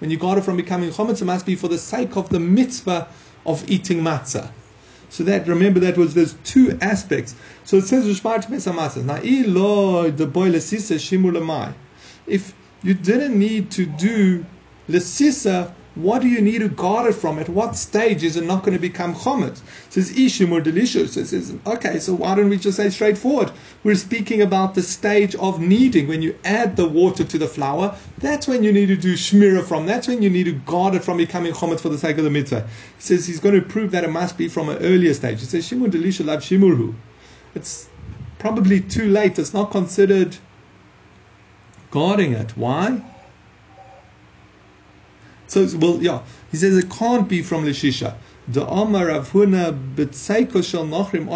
When 0.00 0.10
you 0.10 0.16
guard 0.16 0.38
it 0.38 0.42
from 0.42 0.56
becoming 0.56 0.90
chometz, 0.90 1.22
it 1.22 1.26
must 1.26 1.46
be 1.46 1.54
for 1.54 1.68
the 1.68 1.78
sake 1.78 2.16
of 2.16 2.28
the 2.28 2.40
mitzvah 2.40 3.08
of 3.46 3.68
eating 3.70 4.00
matzah. 4.00 4.50
So 5.10 5.24
that 5.24 5.48
remember 5.48 5.80
that 5.80 5.96
was 5.96 6.14
there's 6.14 6.34
two 6.44 6.76
aspects. 6.80 7.34
So 7.64 7.78
it 7.78 7.84
says 7.84 8.06
Now. 9.04 9.20
If 12.26 12.54
you 12.82 12.94
didn't 12.94 13.38
need 13.38 13.70
to 13.70 13.86
do 13.86 14.44
lesisa, 14.88 15.72
what 15.98 16.22
do 16.22 16.28
you 16.28 16.40
need 16.40 16.60
to 16.60 16.68
guard 16.68 17.10
it 17.10 17.14
from? 17.14 17.40
At 17.40 17.48
what 17.48 17.74
stage 17.74 18.22
is 18.22 18.36
it 18.36 18.44
not 18.44 18.62
going 18.62 18.76
to 18.76 18.80
become 18.80 19.14
chomet? 19.14 19.60
Says 19.90 20.12
ishim 20.12 20.52
or 20.52 20.60
delicious. 20.60 21.16
It 21.16 21.26
says 21.26 21.54
okay, 21.66 21.98
so 21.98 22.14
why 22.14 22.36
don't 22.36 22.48
we 22.48 22.56
just 22.56 22.76
say 22.76 22.88
straightforward? 22.88 23.50
We're 23.82 23.96
speaking 23.96 24.40
about 24.40 24.76
the 24.76 24.82
stage 24.82 25.34
of 25.34 25.60
kneading. 25.60 26.06
When 26.06 26.22
you 26.22 26.38
add 26.44 26.76
the 26.76 26.88
water 26.88 27.24
to 27.24 27.38
the 27.38 27.48
flour, 27.48 27.96
that's 28.20 28.46
when 28.46 28.62
you 28.62 28.72
need 28.72 28.86
to 28.86 28.96
do 28.96 29.14
shmira 29.14 29.66
from. 29.66 29.86
That's 29.86 30.06
when 30.06 30.22
you 30.22 30.30
need 30.30 30.44
to 30.44 30.52
guard 30.52 30.94
it 30.94 31.02
from 31.02 31.16
becoming 31.16 31.52
chomet 31.52 31.80
for 31.80 31.88
the 31.88 31.98
sake 31.98 32.16
of 32.16 32.24
the 32.24 32.30
mitzvah. 32.30 32.60
He 32.96 33.02
says 33.02 33.26
he's 33.26 33.40
going 33.40 33.56
to 33.56 33.66
prove 33.66 33.90
that 33.90 34.04
it 34.04 34.10
must 34.10 34.38
be 34.38 34.48
from 34.48 34.68
an 34.68 34.78
earlier 34.78 35.14
stage. 35.14 35.40
He 35.40 35.46
says 35.46 35.68
shimur 35.68 35.90
delisha 35.90 36.24
lav 36.24 36.40
shimurhu. 36.40 36.94
It's 37.56 37.88
probably 38.38 38.80
too 38.80 39.08
late. 39.08 39.36
It's 39.36 39.52
not 39.52 39.72
considered 39.72 40.36
guarding 41.90 42.34
it. 42.34 42.56
Why? 42.56 43.02
So, 45.48 45.66
well, 45.78 46.02
yeah, 46.02 46.22
he 46.50 46.58
says 46.58 46.76
it 46.76 46.90
can't 46.90 47.26
be 47.28 47.42
from 47.42 47.64
Lishisha. 47.64 48.14
The 48.48 48.66
Omar 48.66 49.08
of 49.08 49.28
Shel 49.28 49.44
Nochrim 50.86 51.26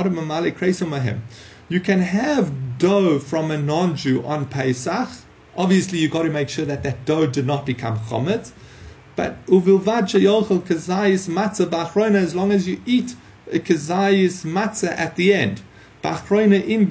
Mahem. 0.89 1.23
You 1.71 1.81
can 1.81 2.01
have 2.01 2.79
dough 2.79 3.19
from 3.19 3.51
a 3.51 3.57
non-Jew 3.57 4.23
on 4.25 4.47
Pesach. 4.47 5.09
Obviously, 5.57 5.99
you've 5.99 6.13
got 6.13 6.25
to 6.25 6.31
make 6.31 6.51
sure 6.51 6.67
that 6.67 6.83
that 6.83 7.07
dough 7.07 7.27
did 7.27 7.47
not 7.47 7.65
become 7.65 7.99
chomet. 8.01 8.53
But 9.17 9.45
uvilvad 9.47 10.05
sheyochel 10.05 10.61
kazayis 10.61 11.29
matzah 11.31 11.71
bachrona, 11.71 12.17
as 12.17 12.35
long 12.35 12.53
as 12.53 12.69
you 12.69 12.83
eat 12.85 13.15
a 13.51 13.59
kazayis 13.59 14.45
matzah 14.45 14.91
at 14.91 15.17
the 15.17 15.33
end. 15.33 15.63
Bachrona 16.05 16.63
in 16.63 16.87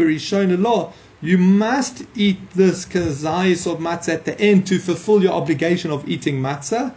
law, 0.64 0.94
you 1.22 1.38
must 1.38 2.04
eat 2.16 2.52
this 2.52 2.86
kazayis 2.86 3.72
of 3.72 3.80
matzah 3.80 4.14
at 4.14 4.26
the 4.26 4.40
end 4.40 4.66
to 4.68 4.80
fulfill 4.80 5.22
your 5.22 5.34
obligation 5.34 5.92
of 5.92 6.08
eating 6.08 6.42
matzah 6.42 6.94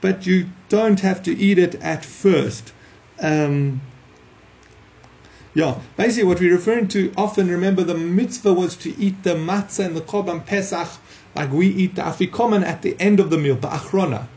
but 0.00 0.26
you 0.26 0.48
don't 0.68 1.00
have 1.00 1.22
to 1.24 1.36
eat 1.36 1.58
it 1.58 1.74
at 1.76 2.04
first. 2.04 2.72
Um, 3.20 3.80
yeah, 5.54 5.80
basically 5.96 6.28
what 6.28 6.40
we're 6.40 6.52
referring 6.52 6.88
to 6.88 7.12
often, 7.16 7.48
remember 7.48 7.82
the 7.82 7.94
mitzvah 7.94 8.52
was 8.52 8.76
to 8.76 8.96
eat 8.98 9.22
the 9.24 9.34
matzah 9.34 9.86
and 9.86 9.96
the 9.96 10.00
korban 10.00 10.44
pesach, 10.44 10.88
like 11.34 11.50
we 11.50 11.66
eat 11.68 11.96
the 11.96 12.02
afikoman 12.02 12.64
at 12.64 12.82
the 12.82 12.96
end 13.00 13.18
of 13.18 13.30
the 13.30 13.38
meal, 13.38 13.56
the 13.56 13.68
achrona. 13.68 14.28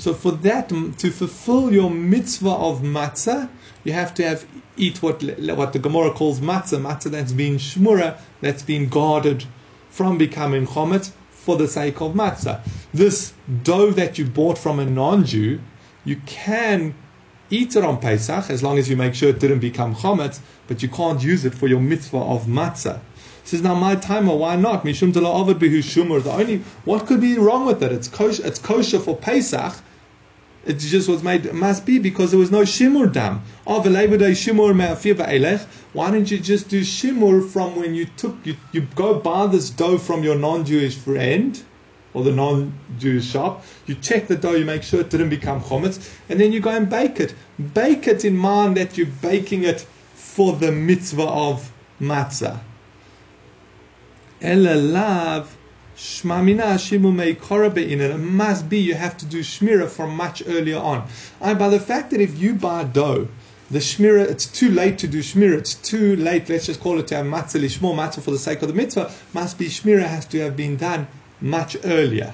So 0.00 0.14
for 0.14 0.32
that, 0.32 0.70
to 0.70 1.10
fulfill 1.10 1.70
your 1.74 1.90
mitzvah 1.90 2.48
of 2.48 2.80
matzah, 2.80 3.50
you 3.84 3.92
have 3.92 4.14
to 4.14 4.26
have 4.26 4.46
eat 4.78 5.02
what 5.02 5.22
what 5.22 5.74
the 5.74 5.78
Gemara 5.78 6.10
calls 6.12 6.40
matzah, 6.40 6.80
matzah 6.80 7.10
that's 7.10 7.32
been 7.32 7.56
shmura, 7.56 8.18
that's 8.40 8.62
been 8.62 8.88
guarded 8.88 9.44
from 9.90 10.16
becoming 10.16 10.66
chometz, 10.66 11.10
for 11.32 11.58
the 11.58 11.68
sake 11.68 12.00
of 12.00 12.14
matzah. 12.14 12.62
This 12.94 13.34
dough 13.62 13.90
that 13.90 14.16
you 14.16 14.24
bought 14.24 14.56
from 14.56 14.78
a 14.78 14.86
non-Jew, 14.86 15.60
you 16.06 16.16
can 16.24 16.94
eat 17.50 17.76
it 17.76 17.84
on 17.84 18.00
Pesach 18.00 18.48
as 18.48 18.62
long 18.62 18.78
as 18.78 18.88
you 18.88 18.96
make 18.96 19.14
sure 19.14 19.28
it 19.28 19.38
didn't 19.38 19.58
become 19.58 19.94
chometz, 19.94 20.40
but 20.66 20.82
you 20.82 20.88
can't 20.88 21.22
use 21.22 21.44
it 21.44 21.54
for 21.54 21.68
your 21.68 21.80
mitzvah 21.80 22.16
of 22.16 22.46
matzah. 22.46 23.00
says 23.44 23.60
now 23.60 23.74
my 23.74 23.96
timer, 23.96 24.32
oh, 24.32 24.36
why 24.36 24.56
not? 24.56 24.82
Mishum. 24.82 25.12
The 25.12 26.30
only 26.30 26.58
what 26.86 27.06
could 27.06 27.20
be 27.20 27.36
wrong 27.36 27.66
with 27.66 27.82
it? 27.82 27.92
It's 27.92 28.08
kosher. 28.08 28.46
It's 28.46 28.58
kosher 28.58 28.98
for 28.98 29.14
Pesach, 29.14 29.74
it 30.64 30.74
just 30.74 31.08
was 31.08 31.22
made, 31.22 31.46
it 31.46 31.54
must 31.54 31.86
be 31.86 31.98
because 31.98 32.30
there 32.30 32.38
was 32.38 32.50
no 32.50 32.62
shimur 32.62 33.10
dam. 33.10 33.42
Oh. 33.66 33.80
Why 35.92 36.10
don't 36.10 36.30
you 36.30 36.38
just 36.38 36.68
do 36.68 36.82
shimur 36.82 37.48
from 37.48 37.76
when 37.76 37.94
you 37.94 38.06
took, 38.16 38.36
you, 38.44 38.56
you 38.72 38.82
go 38.94 39.18
buy 39.18 39.46
this 39.46 39.70
dough 39.70 39.98
from 39.98 40.22
your 40.22 40.36
non 40.36 40.64
Jewish 40.66 40.96
friend 40.96 41.60
or 42.12 42.24
the 42.24 42.32
non 42.32 42.78
Jewish 42.98 43.24
shop, 43.30 43.64
you 43.86 43.94
check 43.94 44.26
the 44.26 44.36
dough, 44.36 44.54
you 44.54 44.64
make 44.64 44.82
sure 44.82 45.00
it 45.00 45.10
didn't 45.10 45.30
become 45.30 45.60
chometz, 45.62 46.12
and 46.28 46.38
then 46.38 46.52
you 46.52 46.60
go 46.60 46.70
and 46.70 46.90
bake 46.90 47.20
it. 47.20 47.34
Bake 47.74 48.06
it 48.06 48.24
in 48.24 48.36
mind 48.36 48.76
that 48.76 48.98
you're 48.98 49.06
baking 49.22 49.64
it 49.64 49.86
for 50.14 50.52
the 50.54 50.72
mitzvah 50.72 51.22
of 51.22 51.72
matzah. 52.00 52.60
Ela 54.42 55.46
Shmamina 56.00 56.78
Shimu 56.78 57.76
in 57.76 58.00
it. 58.00 58.10
It 58.10 58.16
must 58.16 58.70
be 58.70 58.78
you 58.78 58.94
have 58.94 59.18
to 59.18 59.26
do 59.26 59.40
shmira 59.40 59.86
from 59.86 60.16
much 60.16 60.42
earlier 60.46 60.78
on. 60.78 61.06
And 61.42 61.58
by 61.58 61.68
the 61.68 61.78
fact 61.78 62.10
that 62.12 62.22
if 62.22 62.38
you 62.38 62.54
buy 62.54 62.84
dough, 62.84 63.28
the 63.70 63.80
shmira, 63.80 64.22
it's 64.22 64.46
too 64.46 64.70
late 64.70 64.96
to 65.00 65.06
do 65.06 65.18
shmira. 65.18 65.58
It's 65.58 65.74
too 65.74 66.16
late. 66.16 66.48
Let's 66.48 66.64
just 66.64 66.80
call 66.80 66.98
it 67.00 67.08
to 67.08 67.16
have 67.16 67.26
matzah 67.26 67.60
lishmo 67.60 67.94
matzah 67.94 68.22
for 68.22 68.30
the 68.30 68.38
sake 68.38 68.62
of 68.62 68.68
the 68.68 68.74
mitzvah. 68.74 69.12
Must 69.34 69.58
be 69.58 69.66
shmira 69.66 70.04
has 70.04 70.24
to 70.28 70.40
have 70.40 70.56
been 70.56 70.78
done 70.78 71.06
much 71.42 71.76
earlier. 71.84 72.32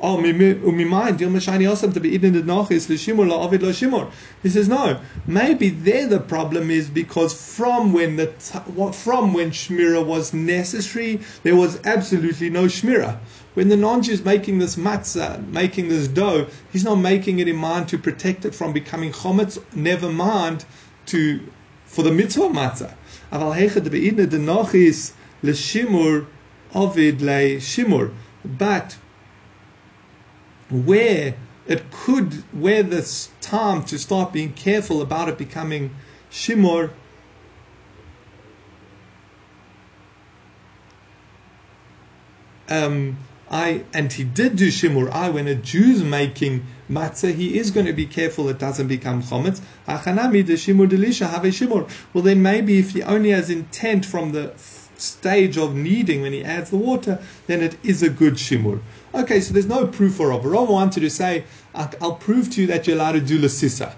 Oh, 0.00 0.16
umimayin 0.16 1.16
dil 1.16 1.30
mashani 1.30 1.70
osam 1.70 1.94
to 1.94 2.00
be 2.00 2.10
eaten 2.10 2.32
the. 2.32 4.10
He 4.42 4.48
says 4.48 4.68
no. 4.68 5.00
Maybe 5.26 5.68
there 5.70 6.06
the 6.08 6.18
problem 6.18 6.70
is 6.70 6.88
because 6.90 7.32
from 7.32 7.92
when 7.92 8.16
the 8.16 8.26
from 8.92 9.32
when 9.32 9.50
shmira 9.50 10.04
was 10.04 10.34
necessary, 10.34 11.20
there 11.44 11.54
was 11.54 11.78
absolutely 11.84 12.50
no 12.50 12.64
shmira. 12.64 13.18
When 13.54 13.68
the 13.68 13.76
non-Jew 13.76 14.12
is 14.12 14.24
making 14.24 14.58
this 14.58 14.74
matzah, 14.74 15.46
making 15.48 15.88
this 15.88 16.08
dough, 16.08 16.48
he's 16.72 16.82
not 16.82 16.96
making 16.96 17.38
it 17.38 17.46
in 17.46 17.56
mind 17.56 17.88
to 17.88 17.98
protect 17.98 18.44
it 18.44 18.54
from 18.54 18.72
becoming 18.72 19.12
chometz. 19.12 19.62
Never 19.76 20.10
mind 20.10 20.64
to 21.06 21.40
for 21.86 22.02
the 22.02 22.10
mitzvah 22.10 22.48
matzah. 22.48 22.94
Aval 23.30 23.54
the 24.24 24.40
le 27.20 27.60
shimur. 27.60 28.12
But 28.44 28.96
where 30.70 31.34
it 31.66 31.90
could, 31.90 32.32
where 32.52 32.82
this 32.82 33.30
time 33.40 33.84
to 33.84 33.98
start 33.98 34.32
being 34.32 34.52
careful 34.52 35.00
about 35.00 35.28
it 35.28 35.38
becoming 35.38 35.94
shimor, 36.30 36.90
um, 42.68 43.16
I 43.50 43.84
and 43.92 44.12
he 44.12 44.24
did 44.24 44.56
do 44.56 44.68
shimur. 44.68 45.10
I 45.10 45.30
when 45.30 45.46
a 45.46 45.54
Jew's 45.54 46.02
making 46.02 46.66
matzah, 46.90 47.34
he 47.34 47.58
is 47.58 47.70
going 47.70 47.86
to 47.86 47.92
be 47.92 48.06
careful 48.06 48.48
it 48.48 48.58
doesn't 48.58 48.88
become 48.88 49.22
chometz. 49.22 49.60
Achanami 49.86 50.44
the 50.44 50.54
shimur 50.54 50.88
delisha 50.88 51.28
have 51.28 51.44
a 51.44 51.48
shimur. 51.48 51.88
Well, 52.12 52.24
then 52.24 52.42
maybe 52.42 52.78
if 52.78 52.90
he 52.92 53.02
only 53.02 53.30
has 53.30 53.50
intent 53.50 54.06
from 54.06 54.32
the 54.32 54.54
stage 54.96 55.58
of 55.58 55.74
kneading, 55.74 56.22
when 56.22 56.32
he 56.32 56.42
adds 56.42 56.70
the 56.70 56.76
water, 56.76 57.22
then 57.46 57.62
it 57.62 57.76
is 57.82 58.02
a 58.02 58.08
good 58.08 58.34
shimur. 58.34 58.80
Okay, 59.14 59.40
so 59.40 59.52
there's 59.52 59.66
no 59.66 59.86
proof 59.86 60.16
for 60.16 60.28
Rava. 60.28 60.48
Rava 60.48 60.72
wanted 60.72 61.00
to 61.00 61.10
say, 61.10 61.44
I'll 61.72 62.16
prove 62.16 62.50
to 62.50 62.60
you 62.60 62.66
that 62.66 62.86
you're 62.86 62.96
allowed 62.96 63.12
to 63.12 63.20
do 63.20 63.38
lasissa. 63.40 63.94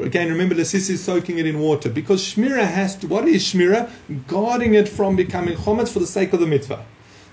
Again, 0.00 0.28
remember 0.28 0.54
lasissa 0.54 0.90
is 0.90 1.02
soaking 1.02 1.38
it 1.38 1.46
in 1.46 1.58
water 1.58 1.88
because 1.90 2.22
shmira 2.22 2.64
has 2.64 2.94
to. 2.96 3.08
What 3.08 3.26
is 3.26 3.42
shmira? 3.42 3.90
Guarding 4.28 4.74
it 4.74 4.88
from 4.88 5.16
becoming 5.16 5.56
chometz 5.56 5.88
for 5.88 5.98
the 5.98 6.06
sake 6.06 6.32
of 6.32 6.38
the 6.38 6.46
mitzvah. 6.46 6.84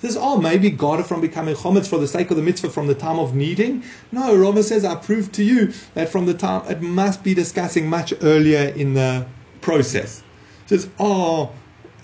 This, 0.01 0.17
oh, 0.19 0.41
maybe 0.41 0.71
guard 0.71 1.01
it 1.01 1.05
from 1.05 1.21
becoming 1.21 1.53
chometz 1.53 1.87
for 1.87 1.99
the 1.99 2.07
sake 2.07 2.31
of 2.31 2.37
the 2.37 2.43
mitzvah 2.43 2.71
from 2.71 2.87
the 2.87 2.95
time 2.95 3.19
of 3.19 3.35
kneading. 3.35 3.83
No, 4.11 4.35
Rava 4.35 4.63
says, 4.63 4.83
I 4.83 4.95
prove 4.95 5.31
to 5.33 5.43
you 5.43 5.71
that 5.93 6.09
from 6.09 6.25
the 6.25 6.33
time 6.33 6.69
it 6.69 6.81
must 6.81 7.23
be 7.23 7.35
discussing 7.35 7.87
much 7.87 8.13
earlier 8.23 8.69
in 8.75 8.95
the 8.95 9.27
process. 9.61 10.23
Says, 10.65 10.89
oh, 10.99 11.51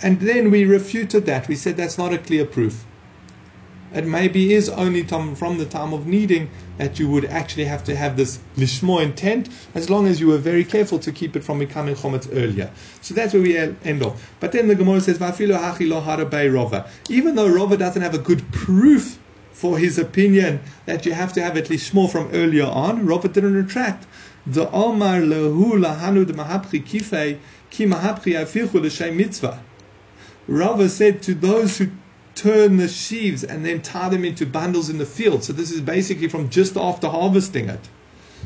and 0.03 0.19
then 0.19 0.51
we 0.51 0.65
refuted 0.65 1.25
that. 1.25 1.47
We 1.47 1.55
said 1.55 1.77
that's 1.77 1.97
not 1.97 2.13
a 2.13 2.19
clear 2.19 2.45
proof. 2.45 2.85
It 3.91 4.05
maybe 4.05 4.53
is 4.53 4.69
only 4.69 5.03
from 5.03 5.57
the 5.57 5.65
time 5.65 5.93
of 5.93 6.05
kneading 6.05 6.49
that 6.77 6.99
you 6.99 7.09
would 7.09 7.25
actually 7.25 7.65
have 7.65 7.83
to 7.85 7.95
have 7.95 8.17
this 8.17 8.39
lishmo 8.55 9.01
intent, 9.01 9.49
as 9.73 9.89
long 9.89 10.05
as 10.05 10.19
you 10.19 10.27
were 10.27 10.37
very 10.37 10.63
careful 10.63 10.99
to 10.99 11.11
keep 11.11 11.35
it 11.35 11.43
from 11.43 11.57
becoming 11.57 11.95
chometz 11.95 12.29
earlier. 12.31 12.71
So 13.01 13.15
that's 13.15 13.33
where 13.33 13.41
we 13.41 13.57
end 13.57 14.03
off. 14.03 14.31
But 14.39 14.51
then 14.51 14.67
the 14.67 14.75
Gemara 14.75 15.01
says, 15.01 15.17
"Vafilo 15.17 15.59
hachi 15.59 15.89
lo 15.89 16.01
rova. 16.01 16.87
Even 17.09 17.33
though 17.35 17.49
Rova 17.49 17.77
doesn't 17.77 18.01
have 18.01 18.13
a 18.13 18.19
good 18.19 18.51
proof 18.51 19.17
for 19.53 19.79
his 19.79 19.97
opinion 19.97 20.59
that 20.85 21.05
you 21.05 21.13
have 21.13 21.33
to 21.33 21.41
have 21.41 21.57
at 21.57 21.69
least 21.71 21.91
lishmo 21.91 22.09
from 22.09 22.29
earlier 22.31 22.65
on, 22.65 23.07
Rova 23.07 23.31
didn't 23.33 23.55
retract. 23.55 24.05
The 24.45 24.69
Omar 24.71 25.21
lehu 25.21 25.73
lahanu 25.73 26.27
de 26.27 26.33
mahapchi 26.33 26.83
kifei 26.83 27.39
ki 27.71 27.87
mahapchi 27.87 28.35
afichu 28.35 29.15
mitzvah. 29.15 29.59
Rava 30.47 30.89
said 30.89 31.21
to 31.23 31.33
those 31.33 31.79
who 31.79 31.87
turn 32.39 32.77
the 32.77 32.87
sheaves 32.87 33.43
and 33.43 33.65
then 33.65 33.81
tie 33.81 34.07
them 34.09 34.23
into 34.23 34.45
bundles 34.45 34.89
in 34.89 34.97
the 34.97 35.05
field. 35.05 35.43
So 35.43 35.51
this 35.51 35.71
is 35.71 35.81
basically 35.81 36.29
from 36.29 36.49
just 36.49 36.77
after 36.77 37.09
harvesting 37.09 37.67
it. 37.69 37.81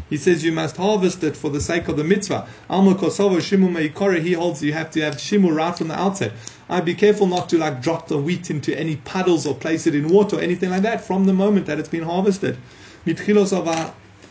He 0.10 0.18
says 0.18 0.44
you 0.44 0.52
must 0.52 0.78
harvest 0.78 1.24
it 1.24 1.38
for 1.38 1.52
the 1.52 1.62
sake 1.62 1.88
of 1.88 1.98
the 1.98 2.04
mitzvah. 2.04 2.48
Alma 2.70 2.96
Kosovo 2.96 3.38
Shimu 3.38 3.70
Meikore, 3.70 4.20
he 4.20 4.34
holds 4.34 4.64
you 4.64 4.74
have 4.74 4.90
to 4.92 5.02
have 5.02 5.16
Shimu 5.16 5.56
right 5.56 5.78
from 5.78 5.90
the 5.90 6.00
outset. 6.00 6.32
I'd 6.68 6.86
be 6.86 6.96
careful 6.96 7.28
not 7.28 7.50
to 7.50 7.60
like 7.60 7.84
drop 7.84 8.08
the 8.08 8.18
wheat 8.18 8.50
into 8.50 8.76
any 8.78 8.96
puddles 8.96 9.46
or 9.46 9.54
place 9.54 9.86
it 9.86 9.94
in 9.94 10.10
water 10.10 10.38
or 10.38 10.42
anything 10.42 10.72
like 10.72 10.82
that 10.82 11.06
from 11.06 11.26
the 11.26 11.34
moment 11.34 11.68
that 11.68 11.78
it's 11.78 11.90
been 11.90 12.04
harvested 12.04 12.58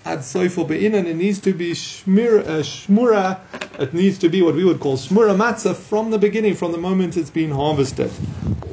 ad 0.04 0.20
soifo 0.20 0.66
be'inan, 0.66 1.06
it 1.06 1.16
needs 1.16 1.38
to 1.40 1.52
be 1.52 1.70
uh, 1.70 1.74
shmura, 1.74 3.38
it 3.78 3.94
needs 3.94 4.18
to 4.18 4.28
be 4.28 4.42
what 4.42 4.54
we 4.54 4.64
would 4.64 4.80
call 4.80 4.96
shmura 4.96 5.36
matzah 5.36 5.74
from 5.74 6.10
the 6.10 6.18
beginning, 6.18 6.54
from 6.54 6.72
the 6.72 6.78
moment 6.78 7.16
it's 7.16 7.30
been 7.30 7.50
harvested. 7.50 8.10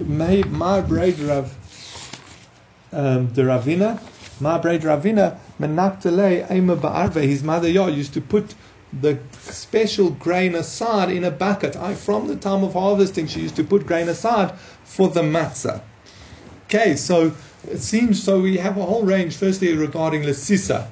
My, 0.08 0.44
my 0.50 0.82
braid 0.82 1.20
rav, 1.20 1.54
um, 2.92 3.32
the 3.34 3.44
Ravina, 3.44 4.02
my 4.40 4.58
braid 4.58 4.82
Ravina, 4.82 5.38
menaptele 5.60 6.50
ema 6.50 6.76
ba'arve, 6.76 7.22
his 7.22 7.44
mother 7.44 7.70
Yah 7.70 7.88
used 7.88 8.14
to 8.14 8.22
put 8.22 8.56
the 9.02 9.20
special 9.42 10.10
grain 10.10 10.56
aside 10.56 11.12
in 11.12 11.24
a 11.24 11.32
bucket. 11.32 11.76
I, 11.76 11.94
from 11.94 12.28
the 12.28 12.36
time 12.36 12.64
of 12.64 12.74
harvesting, 12.74 13.28
she 13.28 13.42
used 13.42 13.56
to 13.58 13.64
put 13.64 13.86
grain 13.86 14.10
aside 14.10 14.58
for 14.84 15.10
the 15.10 15.22
matzah. 15.22 15.82
Okay, 16.66 16.96
so 16.96 17.34
it 17.68 17.80
seems 17.80 18.22
so. 18.22 18.42
We 18.42 18.58
have 18.58 18.78
a 18.78 18.84
whole 18.84 19.04
range. 19.04 19.36
Firstly, 19.36 19.74
regarding 19.74 20.24
lasisa, 20.24 20.88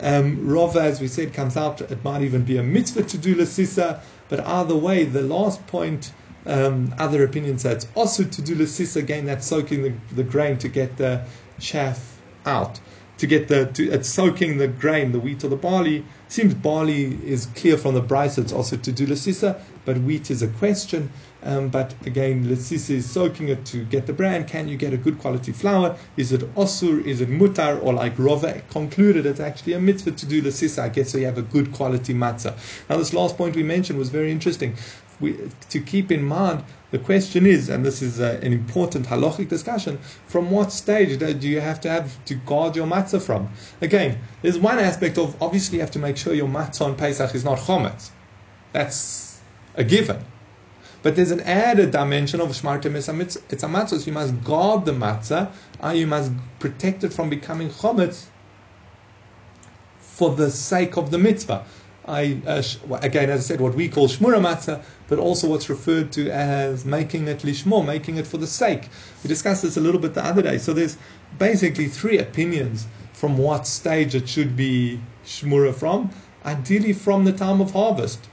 um, 0.00 0.56
as 0.76 1.00
we 1.00 1.08
said, 1.08 1.32
comes 1.32 1.56
out. 1.56 1.80
It 1.80 2.02
might 2.04 2.22
even 2.22 2.44
be 2.44 2.56
a 2.56 2.62
mitzvah 2.62 3.04
to 3.04 3.18
do 3.18 3.34
lasisa, 3.34 4.00
but 4.28 4.40
either 4.40 4.76
way, 4.76 5.04
the 5.04 5.22
last 5.22 5.66
point, 5.66 6.12
um, 6.46 6.94
other 6.98 7.24
opinions 7.24 7.62
say 7.62 7.72
it's 7.72 7.86
also 7.94 8.24
to 8.24 8.42
do 8.42 8.54
lasisa 8.56 8.96
again. 8.96 9.26
That's 9.26 9.46
soaking 9.46 9.82
the, 9.82 9.92
the 10.14 10.24
grain 10.24 10.58
to 10.58 10.68
get 10.68 10.96
the 10.96 11.24
chaff 11.58 12.20
out, 12.46 12.80
to 13.18 13.26
get 13.26 13.48
the 13.48 13.66
to, 13.66 13.90
it's 13.90 14.08
soaking 14.08 14.58
the 14.58 14.68
grain, 14.68 15.12
the 15.12 15.20
wheat 15.20 15.44
or 15.44 15.48
the 15.48 15.56
barley. 15.56 16.04
Seems 16.28 16.54
barley 16.54 17.18
is 17.24 17.46
clear 17.56 17.76
from 17.76 17.94
the 17.94 18.02
brisa. 18.02 18.38
It's 18.38 18.52
also 18.52 18.76
to 18.76 18.92
do 18.92 19.06
lasisa, 19.06 19.60
but 19.84 19.98
wheat 19.98 20.30
is 20.30 20.42
a 20.42 20.48
question. 20.48 21.10
Um, 21.42 21.68
but 21.68 21.94
again, 22.04 22.44
Letzisi 22.44 22.96
is 22.96 23.08
soaking 23.08 23.48
it 23.48 23.64
to 23.66 23.84
get 23.84 24.06
the 24.06 24.12
brand. 24.12 24.48
Can 24.48 24.66
you 24.66 24.76
get 24.76 24.92
a 24.92 24.96
good 24.96 25.18
quality 25.18 25.52
flour? 25.52 25.96
Is 26.16 26.32
it 26.32 26.40
osur? 26.54 27.04
Is 27.04 27.20
it 27.20 27.30
mutar? 27.30 27.82
Or 27.82 27.92
like 27.92 28.16
Rova 28.16 28.68
concluded, 28.70 29.24
it's 29.24 29.40
actually 29.40 29.74
a 29.74 29.80
mitzvah 29.80 30.12
to 30.12 30.26
do 30.26 30.42
Letzisa, 30.42 30.82
I 30.82 30.88
guess, 30.88 31.10
so 31.10 31.18
you 31.18 31.26
have 31.26 31.38
a 31.38 31.42
good 31.42 31.72
quality 31.72 32.12
matzah. 32.12 32.56
Now, 32.88 32.96
this 32.96 33.12
last 33.12 33.36
point 33.36 33.54
we 33.54 33.62
mentioned 33.62 33.98
was 33.98 34.08
very 34.08 34.32
interesting. 34.32 34.76
We, 35.20 35.36
to 35.70 35.80
keep 35.80 36.12
in 36.12 36.22
mind, 36.22 36.64
the 36.90 36.98
question 36.98 37.44
is, 37.44 37.68
and 37.68 37.84
this 37.84 38.02
is 38.02 38.20
uh, 38.20 38.38
an 38.42 38.52
important 38.52 39.06
halachic 39.06 39.48
discussion, 39.48 39.98
from 40.26 40.50
what 40.50 40.72
stage 40.72 41.18
do 41.18 41.48
you 41.48 41.60
have 41.60 41.80
to 41.82 41.90
have 41.90 42.24
to 42.26 42.34
guard 42.34 42.76
your 42.76 42.86
matzah 42.86 43.20
from? 43.20 43.48
Again, 43.80 44.18
there's 44.42 44.58
one 44.58 44.78
aspect 44.78 45.18
of 45.18 45.40
obviously 45.42 45.76
you 45.76 45.82
have 45.82 45.90
to 45.92 45.98
make 45.98 46.16
sure 46.16 46.34
your 46.34 46.48
matzah 46.48 46.82
on 46.82 46.96
Pesach 46.96 47.34
is 47.34 47.44
not 47.44 47.58
chometz. 47.58 48.10
That's 48.72 49.40
a 49.74 49.84
given. 49.84 50.24
But 51.02 51.14
there's 51.14 51.30
an 51.30 51.40
added 51.40 51.92
dimension 51.92 52.40
of 52.40 52.48
shmartem 52.48 52.94
it's 52.96 53.08
a 53.08 53.66
matzah. 53.66 54.00
So 54.00 54.06
you 54.06 54.12
must 54.12 54.42
guard 54.44 54.84
the 54.84 54.92
matzah, 54.92 55.50
and 55.80 55.98
you 55.98 56.06
must 56.06 56.32
protect 56.58 57.04
it 57.04 57.12
from 57.12 57.30
becoming 57.30 57.70
chometz 57.70 58.26
for 60.00 60.34
the 60.34 60.50
sake 60.50 60.96
of 60.96 61.10
the 61.10 61.18
mitzvah. 61.18 61.64
I, 62.08 62.40
uh, 62.46 62.62
again, 63.02 63.28
as 63.28 63.40
I 63.40 63.42
said, 63.42 63.60
what 63.60 63.74
we 63.74 63.88
call 63.88 64.08
shmura 64.08 64.40
matzah, 64.40 64.82
but 65.08 65.18
also 65.18 65.48
what's 65.48 65.68
referred 65.68 66.10
to 66.12 66.30
as 66.30 66.84
making 66.84 67.28
it 67.28 67.40
lishmo, 67.40 67.84
making 67.84 68.16
it 68.16 68.26
for 68.26 68.38
the 68.38 68.46
sake. 68.46 68.88
We 69.22 69.28
discussed 69.28 69.62
this 69.62 69.76
a 69.76 69.80
little 69.80 70.00
bit 70.00 70.14
the 70.14 70.24
other 70.24 70.42
day. 70.42 70.56
So 70.58 70.72
there's 70.72 70.96
basically 71.38 71.86
three 71.86 72.18
opinions 72.18 72.86
from 73.12 73.36
what 73.36 73.66
stage 73.66 74.14
it 74.14 74.28
should 74.28 74.56
be 74.56 75.00
shmura 75.24 75.74
from. 75.74 76.10
Ideally, 76.44 76.94
from 76.94 77.24
the 77.24 77.32
time 77.32 77.60
of 77.60 77.72
harvest. 77.72 78.26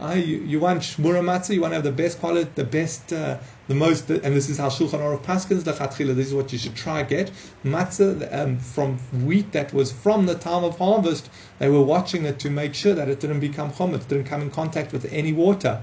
Uh, 0.00 0.14
you, 0.14 0.38
you, 0.38 0.58
want 0.58 0.80
shmura 0.80 1.20
matzah, 1.20 1.52
you 1.52 1.60
want 1.60 1.72
to 1.72 1.74
have 1.74 1.84
the 1.84 1.92
best 1.92 2.18
quality, 2.20 2.50
the 2.54 2.64
best, 2.64 3.12
uh, 3.12 3.36
the 3.68 3.74
most, 3.74 4.08
and 4.08 4.34
this 4.34 4.48
is 4.48 4.56
how 4.56 4.70
Shulchan 4.70 4.98
Aruch 4.98 5.22
paskins 5.22 5.64
lechatchila. 5.64 6.14
This 6.14 6.28
is 6.28 6.34
what 6.34 6.50
you 6.52 6.58
should 6.58 6.74
try 6.74 7.02
to 7.02 7.08
get 7.08 7.30
matzah 7.64 8.34
um, 8.34 8.58
from 8.58 8.96
wheat 9.26 9.52
that 9.52 9.74
was 9.74 9.92
from 9.92 10.24
the 10.24 10.36
time 10.36 10.64
of 10.64 10.78
harvest. 10.78 11.28
They 11.58 11.68
were 11.68 11.82
watching 11.82 12.24
it 12.24 12.38
to 12.38 12.50
make 12.50 12.74
sure 12.74 12.94
that 12.94 13.10
it 13.10 13.20
didn't 13.20 13.40
become 13.40 13.72
chomet, 13.72 14.08
didn't 14.08 14.24
come 14.24 14.40
in 14.40 14.50
contact 14.50 14.92
with 14.94 15.04
any 15.12 15.34
water. 15.34 15.82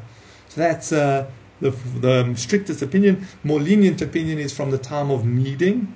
So 0.49 0.61
that's 0.61 0.91
uh, 0.91 1.29
the, 1.61 1.69
the 1.99 2.33
strictest 2.35 2.81
opinion. 2.81 3.27
More 3.43 3.59
lenient 3.59 4.01
opinion 4.01 4.39
is 4.39 4.51
from 4.51 4.71
the 4.71 4.79
time 4.79 5.11
of 5.11 5.25
kneading. 5.25 5.93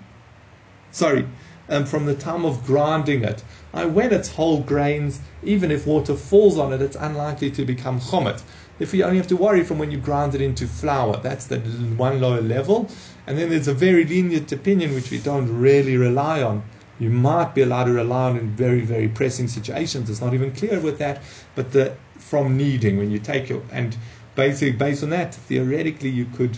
Sorry, 0.91 1.27
um, 1.71 1.85
from 1.85 2.05
the 2.05 2.13
time 2.13 2.45
of 2.45 2.63
grinding 2.65 3.23
it. 3.23 3.43
Uh, 3.73 3.87
when 3.87 4.13
it's 4.13 4.29
whole 4.29 4.61
grains, 4.61 5.19
even 5.41 5.71
if 5.71 5.87
water 5.87 6.15
falls 6.15 6.59
on 6.59 6.73
it, 6.73 6.81
it's 6.81 6.97
unlikely 6.97 7.49
to 7.51 7.65
become 7.65 7.99
chomet. 7.99 8.43
If 8.79 8.93
you 8.93 9.03
only 9.03 9.17
have 9.17 9.27
to 9.27 9.37
worry 9.37 9.63
from 9.63 9.79
when 9.79 9.89
you 9.89 9.97
grind 9.97 10.35
it 10.35 10.41
into 10.41 10.67
flour, 10.67 11.17
that's 11.17 11.47
the 11.47 11.59
one 11.59 12.19
lower 12.19 12.41
level. 12.41 12.89
And 13.25 13.37
then 13.37 13.49
there's 13.49 13.67
a 13.67 13.73
very 13.73 14.03
lenient 14.03 14.51
opinion 14.51 14.93
which 14.93 15.11
we 15.11 15.19
don't 15.19 15.59
really 15.59 15.97
rely 15.97 16.43
on. 16.43 16.63
You 16.99 17.09
might 17.09 17.55
be 17.55 17.61
allowed 17.61 17.85
to 17.85 17.93
rely 17.93 18.29
on 18.29 18.37
in 18.37 18.49
very, 18.49 18.81
very 18.81 19.07
pressing 19.07 19.47
situations. 19.47 20.09
It's 20.09 20.21
not 20.21 20.33
even 20.33 20.51
clear 20.53 20.79
with 20.79 20.99
that, 20.99 21.21
but 21.55 21.71
the 21.71 21.95
from 22.19 22.55
kneading 22.55 22.97
when 22.97 23.11
you 23.11 23.19
take 23.19 23.49
it 23.49 23.61
and 23.71 23.97
basically 24.35 24.71
based 24.71 25.03
on 25.03 25.09
that, 25.09 25.33
theoretically 25.35 26.09
you 26.09 26.25
could. 26.25 26.57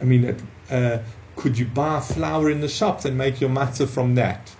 I 0.00 0.04
mean, 0.04 0.36
uh, 0.70 0.98
could 1.36 1.58
you 1.58 1.66
buy 1.66 2.00
flour 2.00 2.50
in 2.50 2.60
the 2.60 2.68
shops 2.68 3.04
and 3.04 3.16
make 3.16 3.40
your 3.40 3.50
matzah 3.50 3.86
from 3.86 4.14
that? 4.14 4.50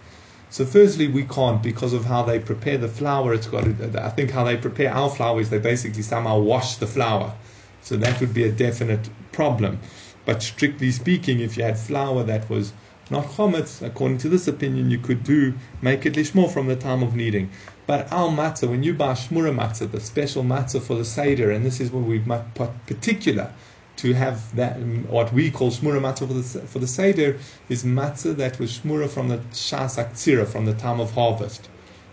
So 0.50 0.64
firstly, 0.64 1.08
we 1.08 1.24
can't 1.24 1.62
because 1.62 1.92
of 1.92 2.04
how 2.04 2.22
they 2.22 2.38
prepare 2.38 2.78
the 2.78 2.88
flour. 2.88 3.34
It's 3.34 3.46
got. 3.46 3.64
I 3.96 4.10
think 4.10 4.30
how 4.30 4.44
they 4.44 4.56
prepare 4.56 4.92
our 4.92 5.10
flour 5.10 5.40
is 5.40 5.50
they 5.50 5.58
basically 5.58 6.02
somehow 6.02 6.38
wash 6.38 6.76
the 6.76 6.86
flour. 6.86 7.34
So 7.82 7.96
that 7.96 8.20
would 8.20 8.32
be 8.32 8.44
a 8.44 8.52
definite 8.52 9.08
problem. 9.32 9.80
But 10.24 10.42
strictly 10.42 10.90
speaking, 10.92 11.40
if 11.40 11.56
you 11.56 11.64
had 11.64 11.78
flour 11.78 12.22
that 12.24 12.48
was 12.48 12.72
not 13.10 13.26
chometz, 13.26 13.80
according 13.80 14.18
to 14.18 14.28
this 14.28 14.48
opinion, 14.48 14.90
you 14.90 14.98
could 14.98 15.24
do 15.24 15.54
make 15.80 16.04
it 16.06 16.14
lishmo 16.14 16.50
from 16.50 16.66
the 16.66 16.76
time 16.76 17.02
of 17.02 17.14
kneading. 17.14 17.50
But 17.86 18.12
our 18.12 18.28
matzah, 18.28 18.68
when 18.68 18.82
you 18.82 18.94
buy 18.94 19.12
shmura 19.12 19.54
matzah, 19.54 19.90
the 19.90 20.00
special 20.00 20.42
matzah 20.42 20.82
for 20.82 20.96
the 20.96 21.04
seder, 21.04 21.50
and 21.50 21.64
this 21.64 21.80
is 21.80 21.90
where 21.90 22.02
we 22.02 22.18
might 22.20 22.54
particular 22.54 23.52
to 23.96 24.12
have 24.12 24.54
that 24.56 24.76
what 25.08 25.32
we 25.32 25.50
call 25.50 25.70
shmura 25.70 26.00
matzah 26.00 26.28
for 26.28 26.34
the, 26.34 26.66
for 26.66 26.78
the 26.78 26.86
seder 26.86 27.38
is 27.68 27.84
matzah 27.84 28.36
that 28.36 28.58
was 28.58 28.78
shmura 28.78 29.08
from 29.08 29.28
the 29.28 29.38
shas 29.52 29.96
aktsira 29.96 30.46
from 30.46 30.66
the 30.66 30.74
time 30.74 31.00
of 31.00 31.10
harvest. 31.12 31.68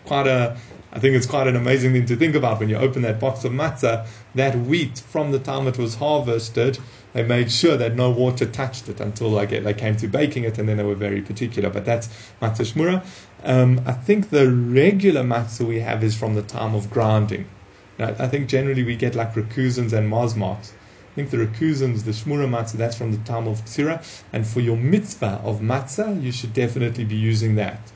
Quite 0.06 0.28
a, 0.28 0.58
I 0.92 1.00
think 1.00 1.16
it's 1.16 1.26
quite 1.26 1.48
an 1.48 1.56
amazing 1.56 1.94
thing 1.94 2.06
to 2.08 2.16
think 2.16 2.36
about 2.36 2.60
when 2.60 2.70
you 2.70 2.76
open 2.76 3.02
that 3.04 3.20
box 3.20 3.44
of 3.44 3.52
matzah. 3.52 4.06
That 4.36 4.56
wheat 4.56 5.00
from 5.00 5.32
the 5.32 5.40
time 5.40 5.68
it 5.68 5.78
was 5.78 5.96
harvested, 5.96 6.78
they 7.14 7.24
made 7.24 7.52
sure 7.52 7.78
that 7.78 7.96
no 7.96 8.10
water 8.12 8.46
touched 8.46 8.90
it 8.90 9.00
until 9.00 9.30
like 9.30 9.50
they 9.50 9.74
came 9.74 9.96
to 9.98 10.08
baking 10.08 10.44
it, 10.44 10.58
and 10.58 10.68
then 10.68 10.78
they 10.78 10.84
were 10.84 10.96
very 10.96 11.22
particular. 11.22 11.70
But 11.70 11.86
that's 11.86 12.08
matzah 12.42 12.74
shmura. 12.74 13.06
Um, 13.44 13.82
I 13.86 13.94
think 13.94 14.30
the 14.30 14.52
regular 14.52 15.24
matzah 15.24 15.66
we 15.66 15.80
have 15.80 16.04
is 16.04 16.16
from 16.16 16.36
the 16.36 16.44
time 16.44 16.76
of 16.76 16.90
grinding. 16.90 17.46
Now, 17.98 18.16
I 18.20 18.28
think 18.28 18.50
generally 18.50 18.84
we 18.84 18.96
get 18.96 19.16
like 19.16 19.34
Rakusens 19.36 19.94
and 19.94 20.12
mosmarks 20.12 20.72
I 21.14 21.16
think 21.16 21.30
the 21.30 21.38
Rakusens, 21.38 22.06
the 22.06 22.12
shmura 22.12 22.50
matzah, 22.50 22.72
that's 22.72 22.96
from 22.96 23.12
the 23.12 23.20
time 23.20 23.48
of 23.48 23.64
ksira. 23.66 24.04
And 24.34 24.48
for 24.48 24.62
your 24.62 24.78
mitzvah 24.78 25.42
of 25.44 25.60
matzah, 25.60 26.20
you 26.20 26.32
should 26.32 26.54
definitely 26.54 27.06
be 27.06 27.16
using 27.16 27.54
that. 27.54 27.92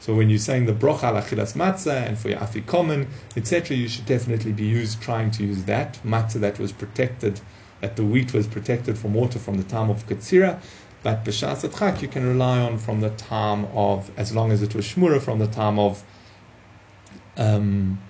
So 0.00 0.16
when 0.16 0.28
you're 0.28 0.40
saying 0.40 0.66
the 0.66 0.72
brocha 0.72 1.12
lachilas 1.12 1.54
matzah 1.54 2.08
and 2.08 2.18
for 2.18 2.30
your 2.30 2.40
afikomen, 2.40 3.06
etc., 3.36 3.76
you 3.76 3.86
should 3.86 4.06
definitely 4.06 4.50
be 4.50 4.64
used 4.64 5.00
trying 5.00 5.30
to 5.32 5.44
use 5.44 5.62
that 5.66 6.00
matzah 6.04 6.40
that 6.40 6.58
was 6.58 6.72
protected, 6.72 7.40
that 7.82 7.94
the 7.94 8.04
wheat 8.04 8.34
was 8.34 8.48
protected 8.48 8.98
from 8.98 9.14
water 9.14 9.38
from 9.38 9.58
the 9.58 9.64
time 9.64 9.88
of 9.88 10.04
katsira. 10.08 10.60
But 11.04 11.24
b'shas 11.24 11.62
chak 11.78 12.02
you 12.02 12.08
can 12.08 12.26
rely 12.26 12.58
on 12.58 12.78
from 12.78 13.00
the 13.00 13.10
time 13.10 13.66
of, 13.66 14.10
as 14.16 14.34
long 14.34 14.50
as 14.50 14.60
it 14.62 14.74
was 14.74 14.84
shmura, 14.84 15.22
from 15.22 15.38
the 15.38 15.46
time 15.46 15.78
of, 15.78 16.02
um, 17.36 18.00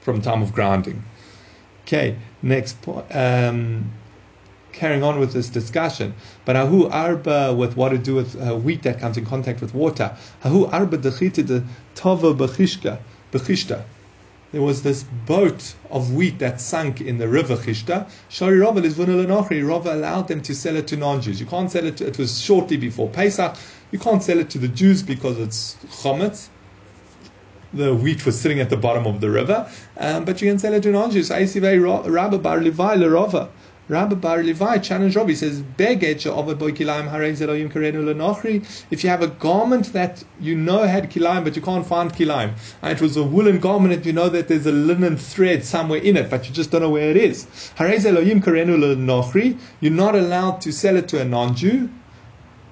from 0.00 0.22
time 0.22 0.42
of 0.42 0.52
grounding. 0.52 1.02
Okay, 1.82 2.16
next 2.42 2.80
point. 2.82 3.06
Um, 3.14 3.92
carrying 4.72 5.02
on 5.02 5.18
with 5.18 5.32
this 5.32 5.48
discussion. 5.48 6.14
But 6.44 6.56
ahu 6.56 6.88
arba 6.88 7.54
with 7.54 7.76
what 7.76 7.90
to 7.90 7.98
do 7.98 8.14
with 8.14 8.40
uh, 8.40 8.56
wheat 8.56 8.82
that 8.84 9.00
comes 9.00 9.16
in 9.16 9.26
contact 9.26 9.60
with 9.60 9.74
water. 9.74 10.16
Ahu 10.44 10.66
arba 10.66 10.98
dechita 10.98 11.46
de 11.46 11.64
tova 11.94 12.36
bechishka 12.36 12.98
bechishta. 13.32 13.84
There 14.52 14.62
was 14.62 14.82
this 14.82 15.04
boat 15.26 15.74
of 15.90 16.12
wheat 16.12 16.40
that 16.40 16.60
sank 16.60 17.00
in 17.00 17.18
the 17.18 17.28
river 17.28 17.56
Chishta. 17.56 18.10
Shari 18.28 18.58
Rava 18.58 18.82
is 18.82 18.98
Rava 18.98 19.94
allowed 19.94 20.26
them 20.26 20.42
to 20.42 20.56
sell 20.56 20.74
it 20.74 20.88
to 20.88 20.96
non-Jews. 20.96 21.38
You 21.38 21.46
can't 21.46 21.70
sell 21.70 21.86
it. 21.86 21.98
To, 21.98 22.06
it 22.08 22.18
was 22.18 22.40
shortly 22.40 22.76
before 22.76 23.08
Pesach. 23.08 23.56
You 23.92 24.00
can't 24.00 24.24
sell 24.24 24.40
it 24.40 24.50
to 24.50 24.58
the 24.58 24.66
Jews 24.66 25.04
because 25.04 25.38
it's 25.38 25.76
chometz 26.02 26.48
the 27.72 27.94
wheat 27.94 28.26
was 28.26 28.40
sitting 28.40 28.60
at 28.60 28.70
the 28.70 28.76
bottom 28.76 29.06
of 29.06 29.20
the 29.20 29.30
river, 29.30 29.70
um, 29.96 30.24
but 30.24 30.42
you 30.42 30.50
can 30.50 30.58
sell 30.58 30.74
it 30.74 30.82
to 30.82 30.90
non-Jews. 30.90 31.30
Rabbi 31.30 32.36
Bar 32.36 32.60
Levi 32.60 32.96
Lerova. 32.96 33.48
Rabbi 33.90 34.14
Bar 34.14 34.42
Levi 34.44 34.78
challenged 34.78 35.16
Rabbi. 35.16 35.34
Says, 35.34 35.64
If 35.76 36.24
you 39.04 39.10
have 39.10 39.22
a 39.22 39.26
garment 39.26 39.92
that 39.92 40.24
you 40.40 40.54
know 40.54 40.84
had 40.84 41.10
kilaim, 41.10 41.42
but 41.42 41.56
you 41.56 41.62
can't 41.62 41.84
find 41.84 42.12
kilaim, 42.12 42.54
and 42.82 42.92
it 42.92 43.00
was 43.02 43.16
a 43.16 43.24
woolen 43.24 43.58
garment 43.58 43.96
that 43.96 44.06
you 44.06 44.12
know 44.12 44.28
that 44.28 44.46
there's 44.46 44.66
a 44.66 44.72
linen 44.72 45.16
thread 45.16 45.64
somewhere 45.64 45.98
in 45.98 46.16
it, 46.16 46.30
but 46.30 46.46
you 46.46 46.54
just 46.54 46.70
don't 46.70 46.82
know 46.82 46.90
where 46.90 47.10
it 47.10 47.16
is. 47.16 47.48
You're 49.80 49.92
not 49.92 50.14
allowed 50.14 50.60
to 50.60 50.72
sell 50.72 50.96
it 50.96 51.08
to 51.08 51.20
a 51.20 51.24
non-Jew. 51.24 51.90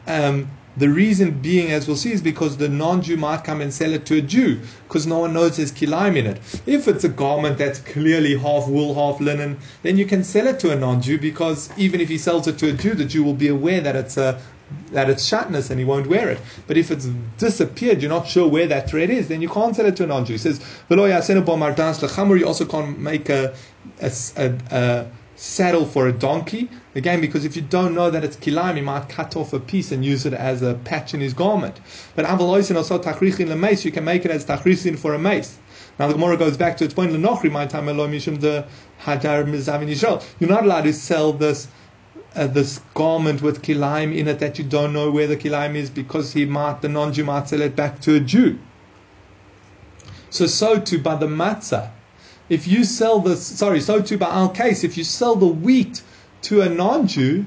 Um, 0.06 0.48
the 0.78 0.88
reason 0.88 1.40
being, 1.40 1.70
as 1.72 1.86
we'll 1.86 1.96
see, 1.96 2.12
is 2.12 2.22
because 2.22 2.56
the 2.56 2.68
non-Jew 2.68 3.16
might 3.16 3.44
come 3.44 3.60
and 3.60 3.72
sell 3.72 3.92
it 3.92 4.06
to 4.06 4.18
a 4.18 4.20
Jew, 4.20 4.60
because 4.86 5.06
no 5.06 5.18
one 5.18 5.32
knows 5.32 5.56
there's 5.56 5.72
kilaim 5.72 6.16
in 6.16 6.26
it. 6.26 6.40
If 6.66 6.88
it's 6.88 7.04
a 7.04 7.08
garment 7.08 7.58
that's 7.58 7.80
clearly 7.80 8.36
half 8.36 8.68
wool, 8.68 8.94
half 8.94 9.20
linen, 9.20 9.58
then 9.82 9.96
you 9.96 10.06
can 10.06 10.22
sell 10.24 10.46
it 10.46 10.60
to 10.60 10.70
a 10.70 10.76
non-Jew, 10.76 11.18
because 11.18 11.70
even 11.76 12.00
if 12.00 12.08
he 12.08 12.18
sells 12.18 12.46
it 12.46 12.58
to 12.58 12.70
a 12.70 12.72
Jew, 12.72 12.94
the 12.94 13.04
Jew 13.04 13.24
will 13.24 13.34
be 13.34 13.48
aware 13.48 13.80
that 13.80 13.96
it's 13.96 14.16
a 14.16 14.40
that 14.92 15.08
it's 15.08 15.28
shatnez 15.28 15.70
and 15.70 15.78
he 15.78 15.84
won't 15.84 16.06
wear 16.06 16.28
it. 16.28 16.38
But 16.66 16.76
if 16.76 16.90
it's 16.90 17.06
disappeared, 17.38 18.02
you're 18.02 18.10
not 18.10 18.28
sure 18.28 18.46
where 18.46 18.66
that 18.66 18.90
thread 18.90 19.08
is, 19.08 19.28
then 19.28 19.40
you 19.40 19.48
can't 19.48 19.74
sell 19.74 19.86
it 19.86 19.96
to 19.96 20.04
a 20.04 20.06
non-Jew. 20.06 20.34
He 20.34 20.38
says, 20.38 20.60
you 20.90 22.46
also 22.46 22.64
can't 22.66 22.98
make 22.98 23.28
a, 23.30 23.54
a, 24.02 24.12
a, 24.36 24.58
a 24.70 25.10
saddle 25.36 25.86
for 25.86 26.08
a 26.08 26.12
donkey. 26.12 26.68
Again, 26.98 27.20
because 27.20 27.44
if 27.44 27.54
you 27.54 27.62
don't 27.62 27.94
know 27.94 28.11
that 28.11 28.24
it's 28.24 28.34
kilaim, 28.34 28.76
you 28.76 28.82
might 28.82 29.08
cut 29.08 29.37
off 29.37 29.52
a 29.52 29.61
piece 29.61 29.92
and 29.92 30.04
use 30.04 30.26
it 30.26 30.32
as 30.32 30.62
a 30.62 30.74
patch 30.74 31.14
in 31.14 31.20
his 31.20 31.32
garment. 31.32 31.78
But 32.16 32.24
avaloisin 32.24 32.74
also 32.74 32.98
tachrichin 32.98 33.56
meis, 33.56 33.84
you 33.84 33.92
can 33.92 34.04
make 34.04 34.24
it 34.24 34.32
as 34.32 34.44
tachrichin 34.44 34.98
for 34.98 35.14
a 35.14 35.18
meis. 35.18 35.58
Now 36.00 36.08
the 36.08 36.14
Gemara 36.14 36.37
goes 36.37 36.56
back 36.56 36.76
to 36.78 36.84
its 36.84 36.92
point, 36.92 37.12
l'nochri 37.12 37.52
my 37.52 37.66
time 37.66 37.87
mishum 37.87 38.40
the 38.40 38.66
hadar 39.00 39.44
mizavin 39.44 39.88
Yisrael. 39.88 40.24
You're 40.40 40.50
not 40.50 40.64
allowed 40.64 40.82
to 40.82 40.92
sell 40.92 41.32
this 41.32 41.68
uh, 42.34 42.48
this 42.48 42.80
garment 42.94 43.42
with 43.42 43.62
kilaim 43.62 44.12
in 44.12 44.26
it 44.26 44.40
that 44.40 44.58
you 44.58 44.64
don't 44.64 44.92
know 44.92 45.08
where 45.12 45.28
the 45.28 45.37
kilaim 45.37 45.76
is 45.76 45.90
because 45.90 46.32
he 46.32 46.46
might 46.46 46.82
the 46.82 46.88
non-Jew 46.88 47.22
might 47.22 47.48
sell 47.48 47.62
it 47.62 47.76
back 47.76 48.00
to 48.00 48.16
a 48.16 48.20
Jew. 48.20 48.58
So 50.30 50.46
so 50.46 50.80
too 50.80 50.98
by 50.98 51.14
the 51.14 51.28
matzah 51.28 51.90
if 52.48 52.66
you 52.66 52.82
sell 52.84 53.20
the 53.20 53.37
sorry, 53.37 53.80
so 53.80 54.00
too 54.00 54.18
by 54.18 54.26
our 54.26 54.50
case, 54.50 54.82
if 54.82 54.96
you 54.96 55.04
sell 55.04 55.37
the 55.37 55.46
wheat 55.46 56.02
to 56.42 56.62
a 56.62 56.68
non-Jew, 56.68 57.46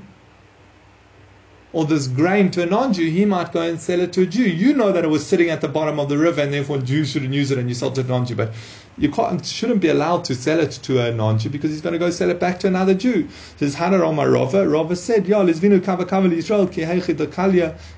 or 1.73 1.85
this 1.85 2.07
grain 2.07 2.51
to 2.51 2.63
a 2.63 2.65
non-Jew, 2.65 3.09
he 3.09 3.25
might 3.25 3.53
go 3.53 3.61
and 3.61 3.79
sell 3.79 3.99
it 4.01 4.11
to 4.13 4.23
a 4.23 4.25
Jew. 4.25 4.43
You 4.43 4.73
know 4.73 4.91
that 4.91 5.05
it 5.05 5.07
was 5.07 5.25
sitting 5.25 5.49
at 5.49 5.61
the 5.61 5.69
bottom 5.69 5.99
of 5.99 6.09
the 6.09 6.17
river, 6.17 6.41
and 6.41 6.53
therefore 6.53 6.79
Jews 6.79 7.11
shouldn't 7.11 7.33
use 7.33 7.51
it, 7.51 7.57
and 7.57 7.69
you 7.69 7.75
sell 7.75 7.89
it 7.89 7.95
to 7.95 8.01
a 8.01 8.03
non-Jew. 8.03 8.35
But 8.35 8.51
you 8.97 9.11
shouldn't 9.43 9.79
be 9.79 9.87
allowed 9.87 10.25
to 10.25 10.35
sell 10.35 10.59
it 10.59 10.71
to 10.71 10.99
a 10.99 11.11
non-Jew 11.11 11.49
because 11.49 11.71
he's 11.71 11.81
going 11.81 11.93
to 11.93 11.99
go 11.99 12.09
sell 12.09 12.29
it 12.29 12.39
back 12.39 12.59
to 12.59 12.67
another 12.67 12.93
Jew. 12.93 13.29
Says 13.57 13.75
Hanar 13.75 14.01
Omar 14.01 14.29
Rava. 14.29 14.67
Rava 14.67 14.95
said, 14.95 15.27
"Ya 15.27 15.43
lizvinu 15.43 15.83
kava 15.83 16.05
kava 16.05 16.31
Israel 16.31 16.67
ki 16.67 16.83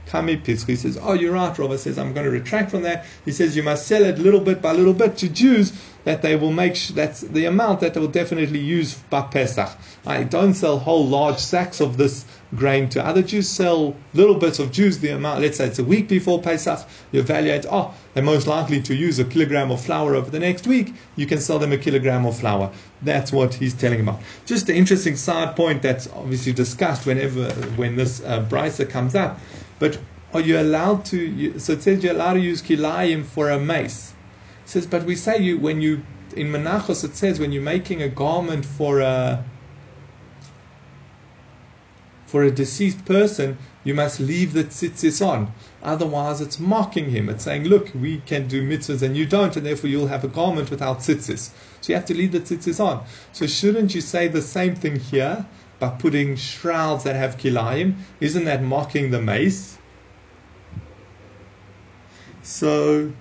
kami 0.05 0.37
pischi." 0.37 0.67
He 0.67 0.75
says, 0.75 0.97
"Oh, 1.01 1.13
you're 1.13 1.33
right." 1.33 1.57
Rava 1.57 1.77
says, 1.77 1.97
"I'm 1.97 2.13
going 2.13 2.25
to 2.25 2.31
retract 2.31 2.71
from 2.71 2.83
that." 2.83 3.05
He 3.25 3.31
says, 3.31 3.55
"You 3.55 3.63
must 3.63 3.87
sell 3.87 4.03
it 4.03 4.19
little 4.19 4.41
bit 4.41 4.61
by 4.61 4.71
little 4.73 4.93
bit 4.93 5.17
to 5.17 5.29
Jews." 5.29 5.73
that 6.03 6.21
they 6.21 6.35
will 6.35 6.51
make 6.51 6.75
sh- 6.75 6.89
that's 6.89 7.21
the 7.21 7.45
amount 7.45 7.79
that 7.79 7.93
they 7.93 7.99
will 7.99 8.07
definitely 8.07 8.59
use 8.59 8.95
by 8.95 9.21
Pesach. 9.21 9.69
I 10.05 10.23
don't 10.23 10.53
sell 10.53 10.79
whole 10.79 11.07
large 11.07 11.39
sacks 11.39 11.79
of 11.79 11.97
this 11.97 12.25
grain 12.55 12.89
to 12.89 13.05
other 13.05 13.21
Jews. 13.21 13.49
Sell 13.49 13.95
little 14.13 14.35
bits 14.35 14.59
of 14.59 14.71
Jews 14.71 14.99
the 14.99 15.09
amount. 15.09 15.41
Let's 15.41 15.57
say 15.57 15.67
it's 15.67 15.79
a 15.79 15.83
week 15.83 16.07
before 16.07 16.41
Pesach. 16.41 16.87
You 17.11 17.19
evaluate. 17.19 17.65
Oh, 17.69 17.93
they're 18.13 18.23
most 18.23 18.47
likely 18.47 18.81
to 18.81 18.95
use 18.95 19.19
a 19.19 19.25
kilogram 19.25 19.71
of 19.71 19.83
flour 19.83 20.15
over 20.15 20.29
the 20.29 20.39
next 20.39 20.67
week. 20.67 20.93
You 21.15 21.25
can 21.25 21.39
sell 21.39 21.59
them 21.59 21.71
a 21.71 21.77
kilogram 21.77 22.25
of 22.25 22.39
flour. 22.39 22.71
That's 23.01 23.31
what 23.31 23.53
he's 23.53 23.73
telling 23.73 24.01
about. 24.01 24.21
Just 24.45 24.69
an 24.69 24.75
interesting 24.75 25.15
side 25.15 25.55
point 25.55 25.81
that's 25.81 26.07
obviously 26.13 26.53
discussed 26.53 27.05
whenever 27.05 27.51
when 27.75 27.95
this 27.95 28.21
uh, 28.23 28.45
brisa 28.49 28.89
comes 28.89 29.15
up. 29.15 29.39
But 29.79 29.99
are 30.33 30.41
you 30.41 30.59
allowed 30.59 31.05
to? 31.05 31.59
So 31.59 31.73
it 31.73 31.83
says 31.83 32.03
you're 32.03 32.13
allowed 32.13 32.33
to 32.33 32.39
use 32.39 32.61
kilayim 32.61 33.25
for 33.25 33.49
a 33.49 33.59
meis 33.59 34.13
says, 34.65 34.87
but 34.87 35.03
we 35.03 35.15
say 35.15 35.37
you 35.37 35.57
when 35.57 35.81
you 35.81 36.03
in 36.35 36.47
Menachos 36.47 37.03
it 37.03 37.15
says 37.15 37.39
when 37.39 37.51
you're 37.51 37.61
making 37.61 38.01
a 38.01 38.09
garment 38.09 38.65
for 38.65 39.01
a 39.01 39.43
for 42.33 42.41
a 42.41 42.49
deceased 42.49 43.05
person, 43.05 43.55
you 43.83 43.93
must 43.93 44.19
leave 44.19 44.53
the 44.53 44.63
tzitzis 44.63 45.23
on. 45.23 45.53
Otherwise, 45.83 46.41
it's 46.41 46.57
mocking 46.59 47.11
him. 47.11 47.29
It's 47.29 47.43
saying, 47.43 47.65
look, 47.65 47.91
we 47.93 48.21
can 48.25 48.47
do 48.47 48.67
mitzvahs 48.67 49.03
and 49.03 49.15
you 49.15 49.27
don't, 49.27 49.55
and 49.55 49.63
therefore 49.63 49.91
you'll 49.91 50.07
have 50.07 50.23
a 50.23 50.27
garment 50.27 50.71
without 50.71 50.97
tzitzis. 50.97 51.51
So 51.81 51.89
you 51.89 51.93
have 51.93 52.05
to 52.05 52.15
leave 52.15 52.31
the 52.31 52.39
tzitzis 52.39 52.83
on. 52.83 53.05
So 53.33 53.45
shouldn't 53.45 53.93
you 53.93 54.01
say 54.01 54.29
the 54.29 54.41
same 54.41 54.73
thing 54.73 54.95
here 54.95 55.45
by 55.77 55.89
putting 55.89 56.35
shrouds 56.35 57.03
that 57.03 57.15
have 57.15 57.37
kilayim? 57.37 57.97
Isn't 58.19 58.45
that 58.45 58.63
mocking 58.63 59.11
the 59.11 59.21
meis? 59.21 59.77
So 62.41 63.13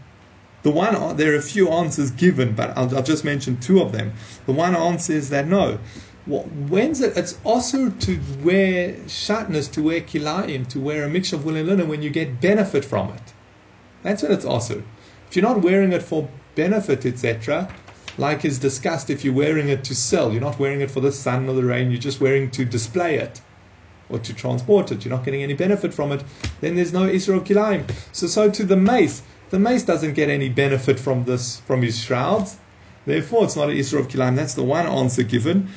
the 0.63 0.71
one, 0.71 1.19
there 1.19 1.35
are 1.35 1.37
a 1.37 1.43
few 1.43 1.69
answers 1.69 2.11
given, 2.13 2.55
but 2.55 2.71
I'll, 2.79 2.97
I'll 2.97 3.03
just 3.03 3.25
mention 3.27 3.61
two 3.61 3.83
of 3.83 3.93
them. 3.93 4.15
The 4.47 4.53
one 4.53 4.75
answer 4.75 5.13
is 5.13 5.29
that 5.29 5.49
no. 5.49 5.79
Well, 6.27 6.43
when's 6.43 7.01
it? 7.01 7.17
It's 7.17 7.39
also 7.43 7.91
to 7.91 8.21
wear 8.43 8.93
shatnez, 9.07 9.73
to 9.73 9.83
wear 9.83 10.01
kilayim, 10.01 10.69
to 10.69 10.81
wear 10.81 11.05
a 11.05 11.09
mixture 11.09 11.37
of 11.37 11.45
wool 11.45 11.57
and 11.57 11.69
linen 11.69 11.89
when 11.89 12.03
you 12.03 12.11
get 12.11 12.41
benefit 12.41 12.85
from 12.85 13.11
it. 13.11 13.33
That's 14.03 14.23
when 14.23 14.31
it's 14.31 14.45
also. 14.45 14.83
If 15.29 15.37
you're 15.37 15.43
not 15.43 15.63
wearing 15.63 15.93
it 15.93 16.03
for 16.03 16.29
benefit, 16.55 17.07
etc., 17.07 17.73
like 18.19 18.45
is 18.45 18.59
discussed, 18.59 19.11
if 19.11 19.25
you're 19.25 19.35
wearing 19.35 19.69
it 19.69 19.83
to 19.85 19.95
sell, 19.95 20.31
you're 20.31 20.41
not 20.41 20.59
wearing 20.59 20.81
it 20.81 20.91
for 20.91 21.01
the 21.01 21.11
sun 21.11 21.49
or 21.49 21.55
the 21.55 21.65
rain, 21.65 21.91
you're 21.91 22.01
just 22.01 22.21
wearing 22.21 22.51
to 22.53 22.65
display 22.65 23.17
it 23.17 23.41
or 24.09 24.19
to 24.19 24.35
transport 24.35 24.93
it, 24.93 25.05
you're 25.05 25.15
not 25.15 25.25
getting 25.25 25.43
any 25.43 25.55
benefit 25.55 25.95
from 25.95 26.13
it, 26.13 26.23
then 26.61 26.77
there's 26.77 26.93
no 26.93 27.09
issur 27.09 27.41
Kilayim. 27.41 27.91
So, 28.13 28.27
so 28.27 28.51
to 28.51 28.65
the 28.65 28.77
meis, 28.77 29.23
the 29.51 29.59
meis 29.59 29.83
doesn't 29.83 30.13
get 30.13 30.29
any 30.29 30.51
benefit 30.51 31.01
from 31.01 31.25
this, 31.25 31.61
from 31.61 31.83
his 31.83 31.99
shrouds. 31.99 32.59
Therefore, 33.07 33.45
it's 33.45 33.57
not 33.57 33.71
an 33.71 33.77
issur 33.77 33.99
of 33.99 34.09
Kilayim. 34.09 34.37
That's 34.37 34.55
the 34.55 34.63
one 34.63 34.87
answer 34.87 35.23
given. 35.23 35.69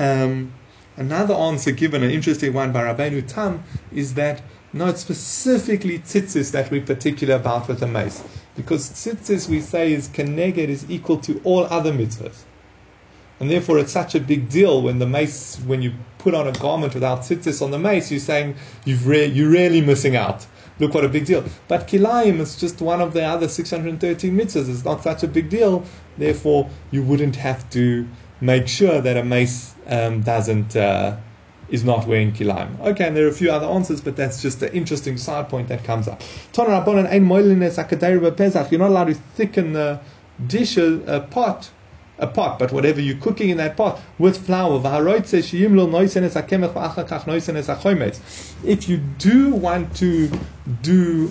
Um, 0.00 0.54
another 0.96 1.34
answer 1.34 1.72
given, 1.72 2.02
an 2.02 2.10
interesting 2.10 2.54
one 2.54 2.72
by 2.72 2.82
Rabbeinu 2.84 3.28
Tam, 3.28 3.62
is 3.92 4.14
that 4.14 4.42
no, 4.72 4.86
it's 4.86 5.00
specifically 5.00 5.98
tzitzis 5.98 6.52
that 6.52 6.70
we're 6.70 6.80
particular 6.80 7.34
about 7.34 7.68
with 7.68 7.80
the 7.80 7.86
meis. 7.86 8.22
Because 8.56 8.88
tzitzis, 8.90 9.48
we 9.48 9.60
say, 9.60 9.92
is 9.92 10.08
keneged, 10.08 10.56
is 10.56 10.88
equal 10.88 11.18
to 11.18 11.40
all 11.44 11.64
other 11.64 11.92
mitzvahs. 11.92 12.44
And 13.40 13.50
therefore, 13.50 13.78
it's 13.78 13.92
such 13.92 14.14
a 14.14 14.20
big 14.20 14.48
deal 14.48 14.80
when 14.80 14.98
the 14.98 15.06
meis, 15.06 15.56
when 15.66 15.82
you 15.82 15.92
put 16.18 16.34
on 16.34 16.46
a 16.46 16.52
garment 16.52 16.94
without 16.94 17.20
tzitzis 17.20 17.60
on 17.60 17.72
the 17.72 17.78
meis, 17.78 18.10
you're 18.10 18.20
saying 18.20 18.54
you've 18.84 19.06
re- 19.06 19.26
you're 19.26 19.50
really 19.50 19.80
missing 19.80 20.14
out. 20.14 20.46
Look 20.78 20.94
what 20.94 21.04
a 21.04 21.08
big 21.08 21.26
deal. 21.26 21.44
But 21.68 21.88
kilayim 21.88 22.38
is 22.38 22.56
just 22.56 22.80
one 22.80 23.00
of 23.00 23.12
the 23.12 23.24
other 23.24 23.48
613 23.48 24.34
mitzvahs. 24.34 24.68
It's 24.68 24.84
not 24.84 25.02
such 25.02 25.24
a 25.24 25.28
big 25.28 25.50
deal. 25.50 25.84
Therefore, 26.16 26.70
you 26.90 27.02
wouldn't 27.02 27.36
have 27.36 27.68
to 27.70 28.06
make 28.40 28.68
sure 28.68 29.00
that 29.00 29.16
a 29.16 29.24
meis 29.24 29.74
um, 29.86 30.22
doesn't 30.22 30.76
uh, 30.76 31.16
is 31.68 31.84
not 31.84 32.06
wearing 32.06 32.32
kilayim. 32.32 32.78
Okay, 32.80 33.06
and 33.06 33.16
there 33.16 33.24
are 33.26 33.30
a 33.30 33.32
few 33.32 33.50
other 33.50 33.66
answers, 33.66 34.00
but 34.00 34.16
that's 34.16 34.42
just 34.42 34.62
an 34.62 34.72
interesting 34.72 35.16
side 35.16 35.48
point 35.48 35.68
that 35.68 35.84
comes 35.84 36.08
up. 36.08 36.22
You're 36.56 36.66
not 36.66 36.88
allowed 38.90 39.04
to 39.04 39.14
thicken 39.14 39.72
the 39.72 40.00
dish, 40.46 40.76
a 40.76 41.26
pot 41.30 41.70
a 42.20 42.26
pot, 42.26 42.58
but 42.58 42.72
whatever 42.72 43.00
you're 43.00 43.16
cooking 43.16 43.48
in 43.48 43.56
that 43.56 43.76
pot 43.76 44.00
with 44.18 44.46
flour. 44.46 44.80
If 48.64 48.88
you 48.88 48.96
do 49.18 49.50
want 49.50 49.96
to 49.96 50.30
do 50.82 51.30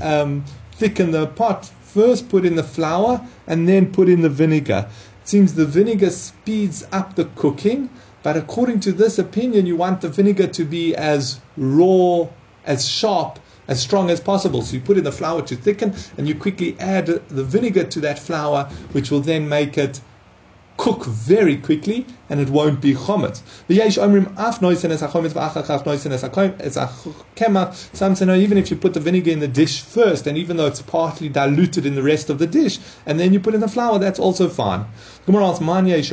um, 0.00 0.44
thicken 0.72 1.10
the 1.10 1.26
pot, 1.26 1.70
first 1.82 2.28
put 2.28 2.44
in 2.44 2.54
the 2.54 2.62
flour 2.62 3.20
and 3.46 3.68
then 3.68 3.92
put 3.92 4.08
in 4.08 4.22
the 4.22 4.28
vinegar. 4.28 4.88
Seems 5.24 5.54
the 5.54 5.66
vinegar 5.66 6.10
speeds 6.10 6.84
up 6.92 7.14
the 7.14 7.26
cooking, 7.36 7.88
but 8.22 8.36
according 8.36 8.80
to 8.80 8.92
this 8.92 9.18
opinion, 9.18 9.66
you 9.66 9.76
want 9.76 10.00
the 10.00 10.08
vinegar 10.08 10.46
to 10.48 10.64
be 10.64 10.94
as 10.96 11.40
raw, 11.56 12.26
as 12.64 12.88
sharp, 12.88 13.38
as 13.68 13.80
strong 13.80 14.10
as 14.10 14.20
possible. 14.20 14.62
So 14.62 14.76
you 14.76 14.82
put 14.82 14.98
in 14.98 15.04
the 15.04 15.12
flour 15.12 15.42
to 15.42 15.56
thicken, 15.56 15.94
and 16.18 16.28
you 16.28 16.34
quickly 16.34 16.76
add 16.80 17.06
the 17.06 17.44
vinegar 17.44 17.84
to 17.84 18.00
that 18.00 18.18
flour, 18.18 18.70
which 18.92 19.10
will 19.10 19.20
then 19.20 19.48
make 19.48 19.78
it 19.78 20.00
cook 20.80 21.04
very 21.04 21.58
quickly 21.58 22.06
and 22.30 22.40
it 22.40 22.48
won't 22.48 22.80
be 22.80 22.94
chometz. 22.94 23.42
Some 27.92 28.14
say 28.14 28.24
no, 28.24 28.34
even 28.34 28.56
if 28.56 28.70
you 28.70 28.76
put 28.78 28.94
the 28.94 29.00
vinegar 29.00 29.30
in 29.30 29.40
the 29.40 29.48
dish 29.48 29.82
first, 29.82 30.26
and 30.26 30.38
even 30.38 30.56
though 30.56 30.64
it's 30.64 30.80
partly 30.80 31.28
diluted 31.28 31.84
in 31.84 31.94
the 31.94 32.02
rest 32.02 32.30
of 32.30 32.38
the 32.38 32.46
dish, 32.46 32.78
and 33.04 33.20
then 33.20 33.34
you 33.34 33.40
put 33.40 33.54
in 33.54 33.60
the 33.60 33.68
flour, 33.68 33.98
that's 33.98 34.18
also 34.18 34.48
fine. 34.48 34.86
Gemara 35.26 35.48
asks, 35.48 35.60
Yesh 35.60 36.08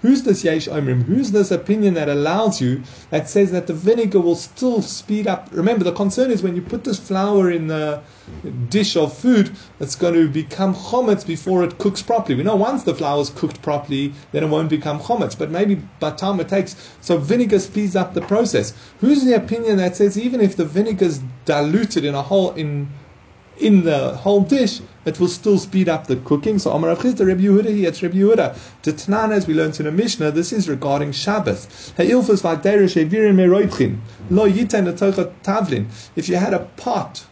Who's 0.00 0.22
this 0.22 0.42
Yesh 0.42 0.68
Omrim? 0.68 1.02
Who's 1.02 1.30
this 1.30 1.50
opinion 1.50 1.92
that 1.94 2.08
allows 2.08 2.62
you, 2.62 2.82
that 3.10 3.28
says 3.28 3.52
that 3.52 3.66
the 3.66 3.74
vinegar 3.74 4.20
will 4.20 4.36
still 4.36 4.80
speed 4.80 5.26
up? 5.26 5.50
Remember, 5.52 5.84
the 5.84 5.92
concern 5.92 6.30
is 6.30 6.42
when 6.42 6.56
you 6.56 6.62
put 6.62 6.84
this 6.84 6.98
flour 6.98 7.50
in 7.50 7.66
the 7.66 8.00
dish 8.68 8.96
of 8.96 9.16
food, 9.16 9.50
that's 9.78 9.94
going 9.94 10.14
to 10.14 10.28
become 10.28 10.74
chometz 10.74 11.26
before 11.26 11.64
it 11.64 11.78
cooks 11.78 12.02
properly. 12.02 12.36
We 12.36 12.42
know 12.42 12.56
once 12.56 12.84
the 12.84 12.94
flour 12.94 13.20
is 13.20 13.30
cooked 13.30 13.62
properly, 13.62 14.12
then 14.32 14.44
it 14.44 14.48
won't 14.48 14.70
become 14.70 15.00
chometz. 15.00 15.38
But 15.38 15.50
maybe 15.50 15.76
by 16.00 16.12
time 16.12 16.40
it 16.40 16.48
takes, 16.48 16.76
so 17.00 17.18
vinegar 17.18 17.58
speeds 17.58 17.96
up 17.96 18.14
the 18.14 18.22
process. 18.22 18.74
Who's 19.00 19.24
the 19.24 19.34
opinion 19.34 19.76
that 19.78 19.96
says 19.96 20.18
even 20.18 20.40
if 20.40 20.56
the 20.56 20.64
vinegar 20.64 21.04
is 21.06 21.20
diluted 21.44 22.04
in 22.04 22.14
a 22.14 22.22
whole 22.22 22.52
in 22.52 22.88
in 23.60 23.84
the 23.84 24.16
whole 24.16 24.42
dish, 24.42 24.80
it 25.04 25.18
will 25.18 25.28
still 25.28 25.58
speed 25.58 25.88
up 25.88 26.06
the 26.06 26.16
cooking. 26.16 26.58
So 26.58 26.70
Amar 26.70 26.90
Rav 26.90 27.00
Chisda, 27.00 27.26
Rabbi 27.26 27.42
Yehuda 27.42 27.74
here, 27.74 27.88
it's 27.88 28.02
Rabbi 28.02 28.18
Yehuda. 28.18 28.56
The 28.82 28.92
Tanan, 28.92 29.32
as 29.32 29.46
we 29.46 29.54
learned 29.54 29.78
in 29.80 29.86
the 29.86 29.92
Mishnah, 29.92 30.30
this 30.30 30.52
is 30.52 30.68
regarding 30.68 31.12
Shabbos. 31.12 31.92
If 31.98 32.08
you 36.28 36.36
had 36.36 36.54
a 36.54 36.58
pot 36.76 37.26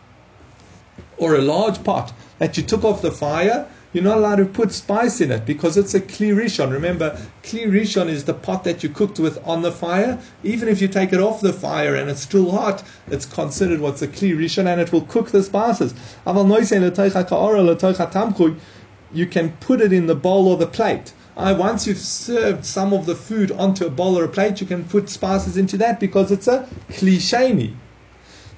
or 1.18 1.34
a 1.34 1.40
large 1.40 1.82
pot 1.84 2.12
that 2.38 2.56
you 2.56 2.62
took 2.62 2.84
off 2.84 3.02
the 3.02 3.10
fire, 3.10 3.66
you're 3.92 4.04
not 4.04 4.18
allowed 4.18 4.36
to 4.36 4.44
put 4.44 4.72
spice 4.72 5.22
in 5.22 5.30
it 5.30 5.46
because 5.46 5.78
it's 5.78 5.94
a 5.94 6.00
kli 6.00 6.34
rishon. 6.34 6.70
Remember, 6.70 7.18
kli 7.42 7.66
rishon 7.66 8.08
is 8.08 8.24
the 8.24 8.34
pot 8.34 8.62
that 8.64 8.82
you 8.82 8.90
cooked 8.90 9.18
with 9.18 9.38
on 9.46 9.62
the 9.62 9.72
fire. 9.72 10.18
Even 10.44 10.68
if 10.68 10.82
you 10.82 10.88
take 10.88 11.14
it 11.14 11.20
off 11.20 11.40
the 11.40 11.52
fire 11.52 11.94
and 11.94 12.10
it's 12.10 12.20
still 12.20 12.50
hot, 12.50 12.82
it's 13.06 13.24
considered 13.24 13.80
what's 13.80 14.02
a 14.02 14.08
kli 14.08 14.36
rishon 14.36 14.66
and 14.66 14.82
it 14.82 14.92
will 14.92 15.06
cook 15.06 15.30
the 15.30 15.42
spices. 15.42 15.94
You 19.12 19.26
can 19.26 19.52
put 19.60 19.80
it 19.80 19.92
in 19.92 20.06
the 20.06 20.14
bowl 20.14 20.48
or 20.48 20.56
the 20.58 20.66
plate. 20.66 21.12
I, 21.38 21.52
once 21.52 21.86
you've 21.86 21.96
served 21.96 22.66
some 22.66 22.92
of 22.92 23.06
the 23.06 23.14
food 23.14 23.50
onto 23.52 23.86
a 23.86 23.90
bowl 23.90 24.18
or 24.18 24.24
a 24.24 24.28
plate, 24.28 24.60
you 24.60 24.66
can 24.66 24.84
put 24.84 25.08
spices 25.08 25.56
into 25.56 25.78
that 25.78 26.00
because 26.00 26.30
it's 26.30 26.48
a 26.48 26.68
kli 26.90 27.16
sheni. 27.16 27.74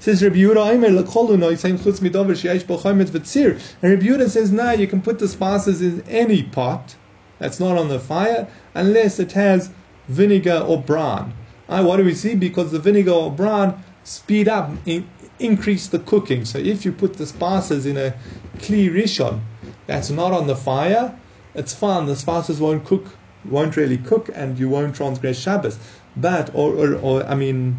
Says 0.01 0.23
Rabbi 0.23 0.37
Yehuda 0.37 0.75
Aimer 0.75 0.89
lekolu 0.89 1.59
saying 1.59 1.79
chutz 1.79 2.01
midover 2.01 2.31
sheyesh 2.31 2.65
bochaymet 2.65 3.11
v'tzir. 3.11 3.61
And 3.83 3.93
Rabbi 3.93 4.07
Yehuda 4.07 4.31
says, 4.31 4.53
no, 4.53 4.71
you 4.71 4.87
can 4.87 5.03
put 5.03 5.19
the 5.19 5.27
spices 5.27 5.83
in 5.83 6.03
any 6.09 6.45
pot 6.45 6.95
that's 7.39 7.59
not 7.59 7.77
on 7.77 7.89
the 7.89 7.99
fire 7.99 8.47
unless 8.75 9.19
it 9.19 9.33
has 9.33 9.71
vinegar 10.09 10.65
or 10.67 10.81
bran. 10.81 11.33
Uh, 11.69 11.85
what 11.85 11.97
do 11.97 12.05
we 12.05 12.15
see? 12.15 12.35
Because 12.35 12.71
the 12.71 12.79
vinegar 12.79 13.11
or 13.11 13.31
bran 13.31 13.83
speed 14.05 14.49
up, 14.49 14.71
in, 14.87 15.09
increase 15.39 15.89
the 15.89 15.99
cooking. 15.99 16.45
So 16.45 16.59
if 16.59 16.85
you 16.85 16.93
put 16.93 17.15
the 17.15 17.27
spices 17.27 17.85
in 17.85 17.97
a 17.97 18.15
kli 18.59 18.91
rishon 18.91 19.41
that's 19.87 20.11
not 20.11 20.33
on 20.33 20.47
the 20.47 20.57
fire, 20.57 21.19
it's 21.55 21.75
fine. 21.75 22.07
The 22.07 22.17
spices 22.17 22.61
won't 22.61 22.85
cook, 22.85 23.07
won't 23.45 23.77
really 23.77 23.99
cook, 23.99 24.31
and 24.33 24.59
you 24.59 24.69
won't 24.69 24.95
transgress 24.95 25.39
Shabbos. 25.39 25.79
But 26.17 26.55
or, 26.55 26.73
or, 26.75 26.95
or 26.95 27.25
I 27.25 27.35
mean 27.35 27.79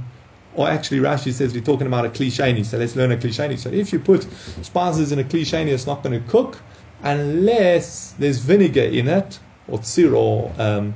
or 0.56 0.68
actually 0.68 1.00
Rashi 1.00 1.32
says 1.32 1.54
we're 1.54 1.62
talking 1.62 1.88
about 1.88 2.06
a 2.06 2.10
klisheni, 2.10 2.66
so 2.66 2.78
let's 2.78 2.96
learn 2.96 3.12
a 3.12 3.18
klisheni. 3.18 3.58
So 3.58 3.70
if 3.70 3.94
you 3.94 4.00
put 4.00 4.28
spices 4.62 5.12
in 5.12 5.20
a 5.20 5.24
klisheni, 5.24 5.68
it's 5.68 5.88
not 5.88 6.04
going 6.04 6.22
to 6.22 6.28
cook 6.30 6.58
unless 7.04 8.14
there's 8.20 8.40
vinegar 8.40 8.84
in 8.84 9.08
it, 9.08 9.40
or 9.68 9.80
tzir, 9.80 10.16
or 10.16 10.52
um, 10.58 10.94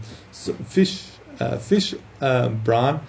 fish, 0.65 1.05
uh, 1.39 1.57
fish 1.57 1.93
um, 2.21 2.59
brine, 2.63 2.99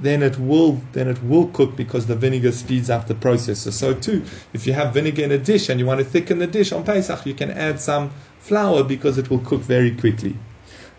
then 0.00 0.22
it 0.22 0.38
will 0.38 0.80
then 0.92 1.08
it 1.08 1.22
will 1.22 1.48
cook 1.48 1.76
because 1.76 2.06
the 2.06 2.16
vinegar 2.16 2.52
speeds 2.52 2.88
up 2.88 3.06
the 3.06 3.14
process. 3.14 3.60
So, 3.60 3.70
so 3.70 3.94
too, 3.94 4.24
if 4.54 4.66
you 4.66 4.72
have 4.72 4.94
vinegar 4.94 5.22
in 5.22 5.32
a 5.32 5.38
dish 5.38 5.68
and 5.68 5.78
you 5.78 5.86
want 5.86 6.00
to 6.00 6.04
thicken 6.04 6.38
the 6.38 6.46
dish 6.46 6.72
on 6.72 6.84
Pesach, 6.84 7.26
you 7.26 7.34
can 7.34 7.50
add 7.50 7.78
some 7.78 8.10
flour 8.38 8.82
because 8.82 9.18
it 9.18 9.28
will 9.28 9.40
cook 9.40 9.60
very 9.60 9.94
quickly. 9.94 10.36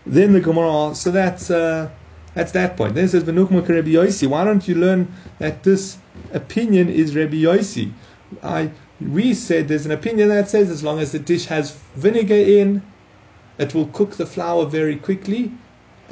Then 0.06 0.32
the 0.32 0.40
Gemara, 0.40 0.94
so 0.94 1.10
that's. 1.10 1.50
Uh, 1.50 1.90
that's 2.34 2.52
that 2.52 2.76
point. 2.76 2.94
Then 2.94 3.04
it 3.04 3.08
says, 3.08 3.24
V'nukma 3.24 3.68
Rabbi 3.68 3.90
Yossi. 3.90 4.26
Why 4.26 4.44
don't 4.44 4.66
you 4.66 4.74
learn 4.74 5.12
that 5.38 5.62
this 5.62 5.98
opinion 6.32 6.88
is 6.88 7.14
Rabbi 7.14 7.36
Yossi? 7.36 7.92
I, 8.42 8.70
we 9.00 9.34
said 9.34 9.68
there's 9.68 9.86
an 9.86 9.92
opinion 9.92 10.28
that 10.28 10.48
says 10.48 10.70
as 10.70 10.82
long 10.82 10.98
as 11.00 11.12
the 11.12 11.18
dish 11.18 11.46
has 11.46 11.72
vinegar 11.96 12.34
in, 12.34 12.82
it 13.58 13.74
will 13.74 13.88
cook 13.88 14.16
the 14.16 14.26
flour 14.26 14.64
very 14.66 14.96
quickly 14.96 15.52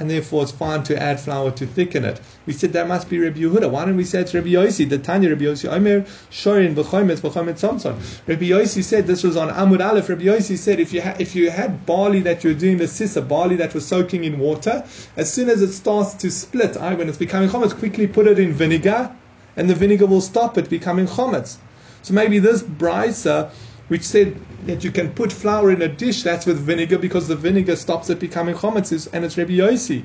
and 0.01 0.11
therefore 0.11 0.43
it's 0.43 0.51
fine 0.51 0.83
to 0.85 1.01
add 1.01 1.21
flour 1.21 1.51
to 1.53 1.67
thicken 1.67 2.05
it. 2.05 2.21
We 2.47 2.55
said 2.55 2.73
that 2.73 2.89
must 2.89 3.11
be 3.11 3.19
Rabbi 3.19 3.41
Yehuda. 3.41 3.71
Why 3.71 3.85
don't 3.85 3.97
we 3.97 4.05
say 4.05 4.23
it's 4.23 4.35
Rabbi 4.35 4.49
Yossi? 4.49 4.89
The 4.89 4.99
Tanya 4.99 5.29
Rabbi 5.29 5.45
Yossi, 5.45 5.71
Omer, 5.71 6.01
Shorin, 6.31 6.75
B'chometz, 6.75 7.21
B'chometz 7.21 7.59
Samson. 7.59 7.97
Rabbi 8.27 8.47
Yossi 8.49 8.83
said, 8.83 9.07
this 9.07 9.23
was 9.23 9.37
on 9.37 9.51
Amud 9.51 9.87
Aleph, 9.87 10.09
Rabbi 10.09 10.23
Yossi 10.23 10.57
said, 10.57 10.81
if 10.81 10.93
you, 10.95 11.03
ha- 11.03 11.17
if 11.19 11.37
you 11.37 11.51
had 11.51 11.85
barley 11.85 12.21
that 12.21 12.43
you're 12.43 12.55
doing 12.55 12.79
the 12.79 12.89
sisa 12.89 13.21
barley 13.21 13.57
that 13.57 13.75
was 13.75 13.87
soaking 13.87 14.25
in 14.25 14.39
water, 14.39 14.85
as 15.17 15.33
soon 15.33 15.51
as 15.51 15.61
it 15.61 15.73
starts 15.73 16.15
to 16.15 16.31
split, 16.31 16.79
I, 16.79 16.95
when 16.95 17.09
it's 17.09 17.19
becoming 17.19 17.51
chometz, 17.51 17.79
quickly 17.79 18.07
put 18.07 18.27
it 18.27 18.39
in 18.39 18.53
vinegar, 18.53 19.15
and 19.57 19.69
the 19.69 19.75
vinegar 19.75 20.07
will 20.07 20.23
stop 20.23 20.57
it 20.57 20.71
becoming 20.71 21.07
chometz. 21.07 21.59
So 22.03 22.15
maybe 22.15 22.39
this 22.39 22.63
brisa 22.63 23.51
which 23.91 24.05
said 24.05 24.41
that 24.66 24.84
you 24.84 24.91
can 24.93 25.12
put 25.14 25.32
flour 25.32 25.72
in 25.72 25.82
a 25.82 25.88
dish 25.88 26.22
that's 26.22 26.47
with 26.47 26.61
vinegar 26.61 26.97
because 26.97 27.26
the 27.26 27.34
vinegar 27.34 27.74
stops 27.74 28.09
it 28.09 28.20
becoming 28.20 28.55
chometz, 28.55 29.09
and 29.12 29.24
it's 29.24 29.36
Rabbi 29.36 29.55
Yossi. 29.55 30.05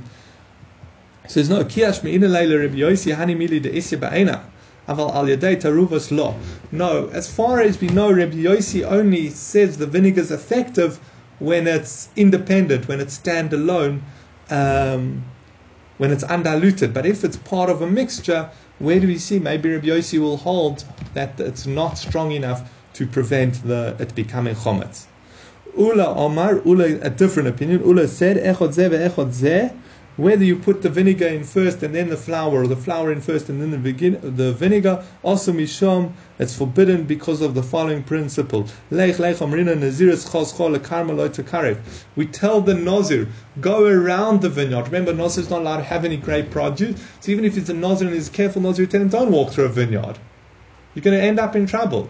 Says 1.28 1.52
no, 1.52 1.64
kiyash 1.64 2.04
me'ina 2.04 2.28
leila 2.28 2.58
Rabbi 2.58 2.78
Yossi 2.78 3.16
hani 3.16 3.38
mili 3.38 3.62
de 3.62 3.70
ba'ena. 3.70 4.42
Aval 4.88 5.14
al 5.14 5.26
yadei 5.26 5.62
taruvas 5.62 6.10
lo. 6.10 6.36
No, 6.72 7.10
as 7.10 7.32
far 7.32 7.62
as 7.62 7.80
we 7.80 7.88
know, 7.90 8.12
Rabbi 8.12 8.38
Yossi 8.38 8.84
only 8.84 9.30
says 9.30 9.78
the 9.78 9.86
vinegar 9.86 10.22
is 10.22 10.32
effective 10.32 11.00
when 11.38 11.68
it's 11.68 12.10
independent, 12.16 12.88
when 12.88 13.00
it's 13.00 13.16
standalone, 13.16 14.02
um, 14.50 15.24
when 16.00 16.12
it's 16.12 16.24
undiluted. 16.24 16.92
But 16.92 17.06
if 17.06 17.24
it's 17.24 17.38
part 17.38 17.70
of 17.70 17.84
a 17.84 17.88
mixture, 17.88 18.50
where 18.80 19.00
do 19.00 19.06
we 19.06 19.20
see? 19.20 19.38
Maybe 19.38 19.72
Rabbi 19.72 19.90
Yossi 19.90 20.20
will 20.20 20.38
hold 20.38 20.86
that 21.14 21.40
it's 21.40 21.68
not 21.68 22.00
strong 22.00 22.32
enough 22.32 22.68
to 22.96 23.06
prevent 23.06 23.62
the 23.64 23.96
it 24.00 24.16
becoming 24.16 24.56
chometz. 24.56 25.06
Ula 25.78 26.16
Omar, 26.16 26.62
Ula 26.64 26.86
a 27.02 27.10
different 27.10 27.50
opinion. 27.50 27.82
Ula 27.86 28.08
said 28.08 28.38
echod 28.38 28.74
zeh 28.74 28.90
ve'echod 28.90 29.34
zeh. 29.34 29.76
Whether 30.16 30.46
you 30.46 30.56
put 30.56 30.82
the 30.82 30.88
vinegar 30.90 31.28
in 31.28 31.44
first 31.44 31.84
and 31.84 31.94
then 31.94 32.08
the 32.08 32.16
flour, 32.16 32.64
or 32.64 32.68
the 32.68 32.78
flour 32.78 33.12
in 33.12 33.20
first 33.20 33.50
and 33.50 33.62
then 33.62 33.72
the, 33.72 33.78
begin, 33.78 34.18
the 34.38 34.54
vinegar, 34.54 35.04
also 35.24 35.52
mishom, 35.52 36.14
it's 36.40 36.58
forbidden 36.58 37.04
because 37.04 37.42
of 37.42 37.54
the 37.54 37.62
following 37.62 38.02
principle. 38.02 38.66
We 38.90 38.98
tell 39.00 39.18
the 42.62 42.74
nazir, 42.74 43.28
go 43.60 43.86
around 43.86 44.42
the 44.42 44.50
vineyard. 44.50 44.86
Remember, 44.86 45.14
nazir 45.14 45.44
is 45.44 45.50
not 45.50 45.60
allowed 45.60 45.78
to 45.78 45.84
have 45.84 46.06
any 46.06 46.16
grape 46.16 46.50
produce. 46.50 46.98
So 47.20 47.34
even 47.34 47.44
if 47.44 47.58
it's 47.58 47.68
a 47.68 47.74
nazir 47.74 48.08
and 48.08 48.16
he's 48.16 48.30
careful 48.30 48.62
nazir, 48.62 48.84
you 48.84 48.88
tell 48.88 49.02
him 49.02 49.10
don't 49.10 49.34
walk 49.34 49.52
through 49.52 49.66
a 49.66 49.70
vineyard. 49.70 50.18
You're 50.94 51.04
going 51.04 51.20
to 51.20 51.24
end 51.24 51.42
up 51.42 51.58
in 51.58 51.66
trouble 51.66 52.10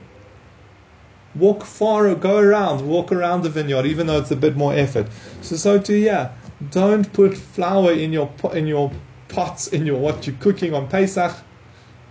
walk 1.35 1.63
far 1.63 2.07
or 2.07 2.15
go 2.15 2.37
around, 2.37 2.87
walk 2.87 3.11
around 3.11 3.43
the 3.43 3.49
vineyard, 3.49 3.85
even 3.85 4.07
though 4.07 4.17
it's 4.17 4.31
a 4.31 4.35
bit 4.35 4.55
more 4.55 4.73
effort. 4.73 5.07
So, 5.41 5.55
so 5.55 5.79
too, 5.79 5.95
yeah, 5.95 6.33
don't 6.71 7.11
put 7.13 7.37
flour 7.37 7.91
in 7.91 8.13
your 8.13 8.31
in 8.53 8.67
your 8.67 8.91
pots 9.27 9.67
in 9.67 9.85
your 9.85 9.99
what 9.99 10.25
you're 10.25 10.35
cooking 10.37 10.73
on 10.73 10.87
Pesach. 10.87 11.35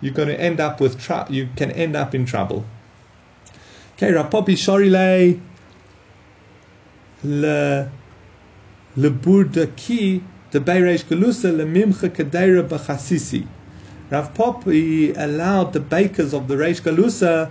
You're 0.00 0.14
going 0.14 0.28
to 0.28 0.38
end 0.38 0.60
up 0.60 0.80
with 0.80 1.00
tr- 1.00 1.30
you 1.30 1.48
can 1.56 1.70
end 1.70 1.96
up 1.96 2.14
in 2.14 2.26
trouble. 2.26 2.64
Okay, 3.96 4.12
Rav 4.12 4.30
Popi 4.30 4.54
Shorile 4.54 5.40
le 7.22 7.90
le 8.96 9.10
burdaki 9.10 10.22
the 10.50 10.60
Beiresh 10.60 11.04
Galusa 11.04 11.56
le 11.56 11.64
mimcha 11.64 12.10
kadeira 12.10 12.62
b'chasisi. 12.62 13.46
Rav 14.10 14.34
Popi 14.34 15.12
allowed 15.12 15.72
the 15.72 15.80
bakers 15.80 16.34
of 16.34 16.48
the 16.48 16.56
Reish 16.56 16.82
Galusa 16.82 17.50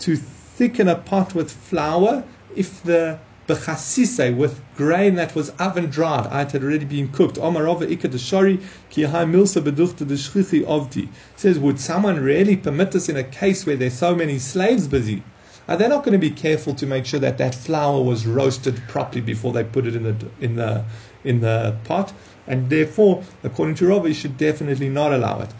to 0.00 0.16
thicken 0.60 0.88
a 0.88 0.94
pot 0.94 1.34
with 1.34 1.50
flour 1.50 2.22
if 2.54 2.82
the 2.82 3.18
bechasise 3.48 4.36
with 4.36 4.60
grain 4.76 5.14
that 5.14 5.34
was 5.34 5.48
oven 5.58 5.86
dried. 5.86 6.26
It 6.26 6.52
had 6.52 6.62
already 6.62 6.84
been 6.84 7.08
cooked. 7.08 7.36
Omarova 7.36 7.86
ikadashari 7.86 8.62
ki 8.90 9.04
milsa 9.04 9.62
ovdi. 9.62 11.08
Says, 11.36 11.58
would 11.58 11.80
someone 11.80 12.20
really 12.20 12.56
permit 12.58 12.92
this 12.92 13.08
in 13.08 13.16
a 13.16 13.24
case 13.24 13.64
where 13.64 13.76
there's 13.76 13.94
so 13.94 14.14
many 14.14 14.38
slaves 14.38 14.86
busy? 14.86 15.22
Are 15.66 15.78
they 15.78 15.88
not 15.88 16.04
going 16.04 16.12
to 16.12 16.18
be 16.18 16.30
careful 16.30 16.74
to 16.74 16.84
make 16.84 17.06
sure 17.06 17.20
that 17.20 17.38
that 17.38 17.54
flour 17.54 18.02
was 18.02 18.26
roasted 18.26 18.82
properly 18.86 19.22
before 19.22 19.54
they 19.54 19.64
put 19.64 19.86
it 19.86 19.96
in 19.96 20.02
the 20.02 20.16
in 20.42 20.56
the 20.56 20.84
in 21.24 21.40
the 21.40 21.76
pot? 21.84 22.12
And 22.46 22.68
therefore, 22.68 23.22
according 23.44 23.76
to 23.76 23.86
Rava, 23.86 24.08
you 24.08 24.14
should 24.14 24.36
definitely 24.36 24.88
not 24.88 25.12
allow 25.12 25.40
it. 25.40 25.50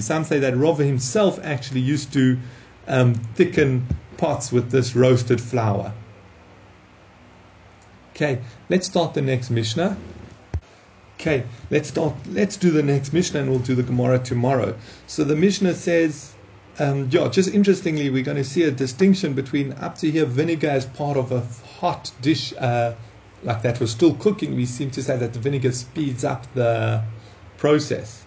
Some 0.00 0.24
say 0.24 0.38
that 0.38 0.56
Rava 0.56 0.84
himself 0.84 1.38
actually 1.42 1.80
used 1.80 2.12
to 2.14 2.38
um, 2.88 3.14
thicken 3.14 3.86
pots 4.16 4.52
with 4.52 4.70
this 4.70 4.94
roasted 4.94 5.40
flour. 5.40 5.92
Okay, 8.14 8.40
let's 8.68 8.86
start 8.86 9.14
the 9.14 9.22
next 9.22 9.50
Mishnah. 9.50 9.96
Okay, 11.18 11.44
let's 11.70 11.88
start. 11.88 12.14
Let's 12.28 12.56
do 12.56 12.70
the 12.70 12.82
next 12.82 13.12
Mishnah, 13.12 13.40
and 13.40 13.50
we'll 13.50 13.58
do 13.60 13.74
the 13.74 13.82
Gemara 13.82 14.18
tomorrow. 14.18 14.76
So 15.06 15.24
the 15.24 15.36
Mishnah 15.36 15.74
says, 15.74 16.33
um, 16.78 17.08
yeah, 17.10 17.28
just 17.28 17.52
interestingly, 17.52 18.10
we're 18.10 18.24
going 18.24 18.36
to 18.36 18.44
see 18.44 18.64
a 18.64 18.70
distinction 18.70 19.34
between 19.34 19.72
up 19.74 19.96
to 19.98 20.10
here 20.10 20.24
vinegar 20.24 20.68
as 20.68 20.86
part 20.86 21.16
of 21.16 21.32
a 21.32 21.40
hot 21.78 22.10
dish, 22.20 22.52
uh, 22.58 22.94
like 23.42 23.62
that 23.62 23.80
was 23.80 23.90
still 23.90 24.14
cooking. 24.14 24.56
We 24.56 24.66
seem 24.66 24.90
to 24.92 25.02
say 25.02 25.16
that 25.16 25.32
the 25.32 25.38
vinegar 25.38 25.72
speeds 25.72 26.24
up 26.24 26.52
the 26.54 27.04
process 27.58 28.24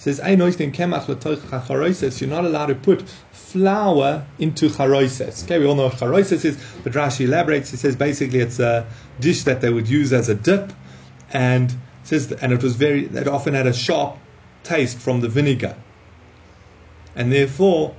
says, 0.00 0.18
You're 2.20 2.30
not 2.30 2.44
allowed 2.44 2.66
to 2.66 2.74
put 2.74 3.02
flour 3.32 4.26
into 4.38 4.70
charoises. 4.70 5.44
Okay, 5.44 5.58
we 5.58 5.66
all 5.66 5.74
know 5.74 5.84
what 5.84 5.98
charoises 5.98 6.44
is, 6.44 6.56
but 6.82 6.94
Rashi 6.94 7.26
elaborates. 7.26 7.70
He 7.70 7.76
says 7.76 7.96
basically 7.96 8.38
it's 8.40 8.58
a 8.58 8.86
dish 9.20 9.44
that 9.44 9.60
they 9.60 9.70
would 9.70 9.88
use 9.88 10.12
as 10.14 10.30
a 10.30 10.34
dip, 10.34 10.72
and 11.32 11.74
says 12.04 12.32
and 12.32 12.52
it 12.52 12.62
was 12.62 12.76
very 12.76 13.06
it 13.06 13.28
often 13.28 13.52
had 13.52 13.66
a 13.66 13.74
sharp 13.74 14.16
taste 14.62 14.98
from 14.98 15.20
the 15.20 15.28
vinegar, 15.28 15.76
and 17.14 17.32
therefore 17.32 17.94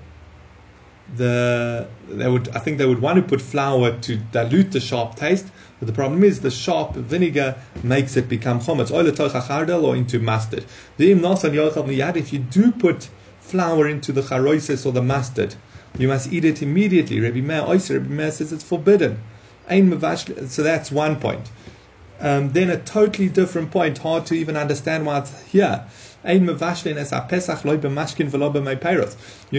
the 1.16 1.88
they 2.09 2.28
would 2.28 2.49
I 2.49 2.59
think 2.59 2.78
they 2.78 2.86
would 2.86 3.01
want 3.01 3.18
to 3.18 3.22
put 3.22 3.41
flour 3.41 3.97
to 3.99 4.16
dilute 4.18 4.72
the 4.72 4.80
sharp 4.80 5.16
taste, 5.16 5.47
but 5.80 5.88
the 5.88 5.93
problem 5.93 6.24
is 6.24 6.39
the 6.39 6.51
sharp 6.51 6.95
vinegar 6.95 7.55
makes 7.84 8.16
it 8.16 8.30
become 8.30 8.59
chometz, 8.59 8.91
or 8.91 9.95
into 9.95 10.20
mustard. 10.20 10.66
If 10.97 12.34
you 12.34 12.39
do 12.39 12.72
put 12.72 13.09
flour 13.39 13.88
into 13.88 14.12
the 14.14 14.22
charoises 14.22 14.86
or 14.86 14.93
the 14.93 15.01
mustard, 15.01 15.55
you 15.97 16.07
must 16.07 16.32
eat 16.32 16.45
it 16.45 16.62
immediately. 16.62 17.20
Rabbi 17.20 17.41
Meir, 17.41 17.64
Rabbi 17.64 18.07
Meir 18.07 18.32
says 18.32 18.53
it's 18.53 18.64
forbidden. 18.64 19.22
So 19.70 20.64
that's 20.64 20.91
one 20.91 21.20
point. 21.20 21.51
Um, 22.22 22.51
then 22.51 22.69
a 22.69 22.78
totally 22.78 23.30
different 23.30 23.72
point, 23.72 23.97
hard 23.97 24.28
to 24.28 24.36
even 24.36 24.55
understand 24.55 25.05
why 25.05 25.17
it's 25.19 25.41
here. 25.43 25.84
You're 26.24 26.39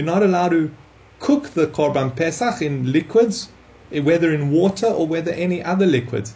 not 0.05 0.23
allowed 0.23 0.49
to 0.49 0.71
cook 1.19 1.49
the 1.49 1.67
korban 1.67 2.15
pesach 2.15 2.61
in 2.61 2.91
liquids 2.91 3.49
whether 4.01 4.33
in 4.33 4.51
water 4.51 4.87
or 4.87 5.05
whether 5.05 5.31
any 5.31 5.61
other 5.61 5.85
liquids. 5.85 6.33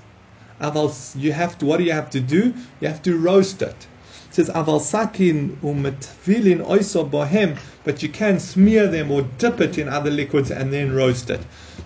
Aval, 0.61 0.93
you 1.15 1.31
have 1.31 1.57
to. 1.59 1.65
What 1.65 1.77
do 1.77 1.83
you 1.83 1.91
have 1.91 2.09
to 2.11 2.19
do? 2.19 2.53
You 2.79 2.87
have 2.87 3.01
to 3.03 3.17
roast 3.17 3.61
it. 3.61 3.87
It 4.29 4.33
says 4.33 4.49
aval 4.49 4.81
sakin 4.81 5.57
umetvilin 5.63 6.65
oiso 6.65 7.09
bohem, 7.09 7.57
but 7.83 8.03
you 8.03 8.09
can 8.09 8.39
smear 8.39 8.87
them 8.87 9.11
or 9.11 9.23
dip 9.37 9.61
it 9.61 9.77
in 9.77 9.87
other 9.87 10.11
liquids 10.11 10.51
and 10.51 10.71
then 10.73 10.93
roast 10.93 11.29
it. 11.29 11.41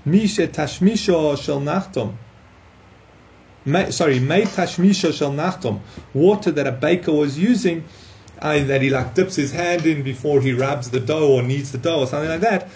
Mishe 0.06 0.48
tashmisho 0.48 1.38
shel 1.42 1.62
nachtom. 1.62 2.16
Sorry, 3.92 4.20
may 4.20 4.44
tashmisho 4.44 5.14
shel 5.14 5.32
nachtom. 5.32 5.82
Water 6.14 6.52
that 6.52 6.68
a 6.68 6.72
baker 6.72 7.12
was 7.12 7.38
using, 7.38 7.84
uh, 8.42 8.64
that 8.64 8.82
he 8.82 8.90
like 8.90 9.14
dips 9.14 9.36
his 9.36 9.52
hand 9.52 9.86
in 9.86 10.04
before 10.04 10.42
he 10.42 10.54
rubs 10.54 10.90
the 10.90 11.00
dough 11.00 11.34
or 11.34 11.44
kneads 11.44 11.72
the 11.72 11.78
dough 11.78 12.00
or 12.00 12.08
something 12.08 12.30
like 12.30 12.42
that 12.42 12.70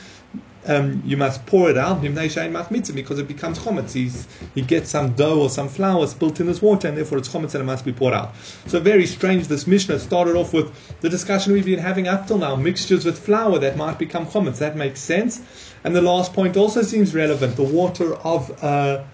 um, 0.67 1.01
you 1.05 1.17
must 1.17 1.45
pour 1.45 1.69
it 1.69 1.77
out 1.77 2.01
because 2.01 3.19
it 3.19 3.27
becomes 3.27 3.59
chometz. 3.59 4.25
He 4.55 4.61
gets 4.61 4.89
some 4.89 5.13
dough 5.13 5.41
or 5.41 5.49
some 5.49 5.69
flour 5.69 6.07
spilt 6.07 6.39
in 6.39 6.47
this 6.47 6.61
water, 6.61 6.87
and 6.87 6.97
therefore 6.97 7.19
it's 7.19 7.29
chometz 7.29 7.53
and 7.53 7.61
it 7.61 7.65
must 7.65 7.85
be 7.85 7.93
poured 7.93 8.13
out. 8.13 8.35
So 8.67 8.79
very 8.79 9.05
strange. 9.05 9.47
This 9.47 9.67
Mishnah 9.67 9.99
started 9.99 10.35
off 10.35 10.53
with 10.53 10.73
the 11.01 11.09
discussion 11.09 11.53
we've 11.53 11.65
been 11.65 11.79
having 11.79 12.07
up 12.07 12.27
till 12.27 12.37
now: 12.37 12.55
mixtures 12.55 13.05
with 13.05 13.19
flour 13.19 13.59
that 13.59 13.77
might 13.77 13.99
become 13.99 14.25
chometz. 14.25 14.57
That 14.57 14.75
makes 14.75 14.99
sense. 14.99 15.41
And 15.83 15.95
the 15.95 16.01
last 16.01 16.33
point 16.33 16.57
also 16.57 16.81
seems 16.81 17.13
relevant: 17.13 17.55
the 17.55 17.63
water 17.63 18.15
of 18.15 18.49
a 18.63 19.07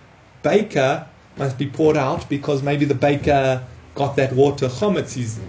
baker 0.44 1.08
must 1.42 1.58
be 1.58 1.68
poured 1.68 1.98
out 1.98 2.30
because 2.30 2.62
maybe 2.62 2.86
the 2.86 3.00
baker 3.10 3.66
got 3.96 4.16
that 4.16 4.32
water 4.34 4.68
chometz. 4.68 5.14
He's 5.14 5.40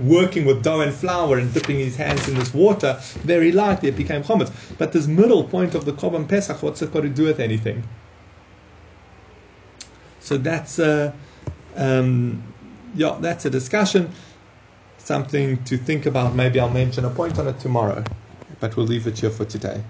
working 0.00 0.46
with 0.46 0.62
dough 0.62 0.80
and 0.80 0.92
flour 0.92 1.36
and 1.36 1.52
dipping 1.52 1.78
his 1.78 1.96
hands 1.96 2.26
in 2.28 2.34
this 2.34 2.54
water, 2.54 2.98
very 3.24 3.52
likely 3.52 3.90
it 3.90 3.96
became 3.96 4.22
chometz. 4.22 4.50
But 4.78 4.92
this 4.92 5.06
middle 5.06 5.44
point 5.44 5.74
of 5.74 5.84
the 5.84 5.92
korban 5.92 6.26
pesach, 6.26 6.62
what's 6.62 6.80
it 6.80 6.90
got 6.94 7.02
to 7.02 7.10
do 7.10 7.24
with 7.24 7.40
anything? 7.40 7.82
So 10.20 10.38
that's 10.38 10.78
a, 10.78 11.12
um, 11.76 12.42
yeah, 12.94 13.18
that's 13.20 13.44
a 13.44 13.50
discussion, 13.50 14.10
something 14.96 15.62
to 15.64 15.76
think 15.76 16.06
about. 16.06 16.34
Maybe 16.34 16.58
I'll 16.58 16.70
mention 16.70 17.04
a 17.04 17.10
point 17.10 17.38
on 17.38 17.48
it 17.48 17.60
tomorrow, 17.60 18.02
but 18.60 18.76
we'll 18.76 18.86
leave 18.86 19.06
it 19.06 19.18
here 19.18 19.30
for 19.30 19.44
today. 19.44 19.82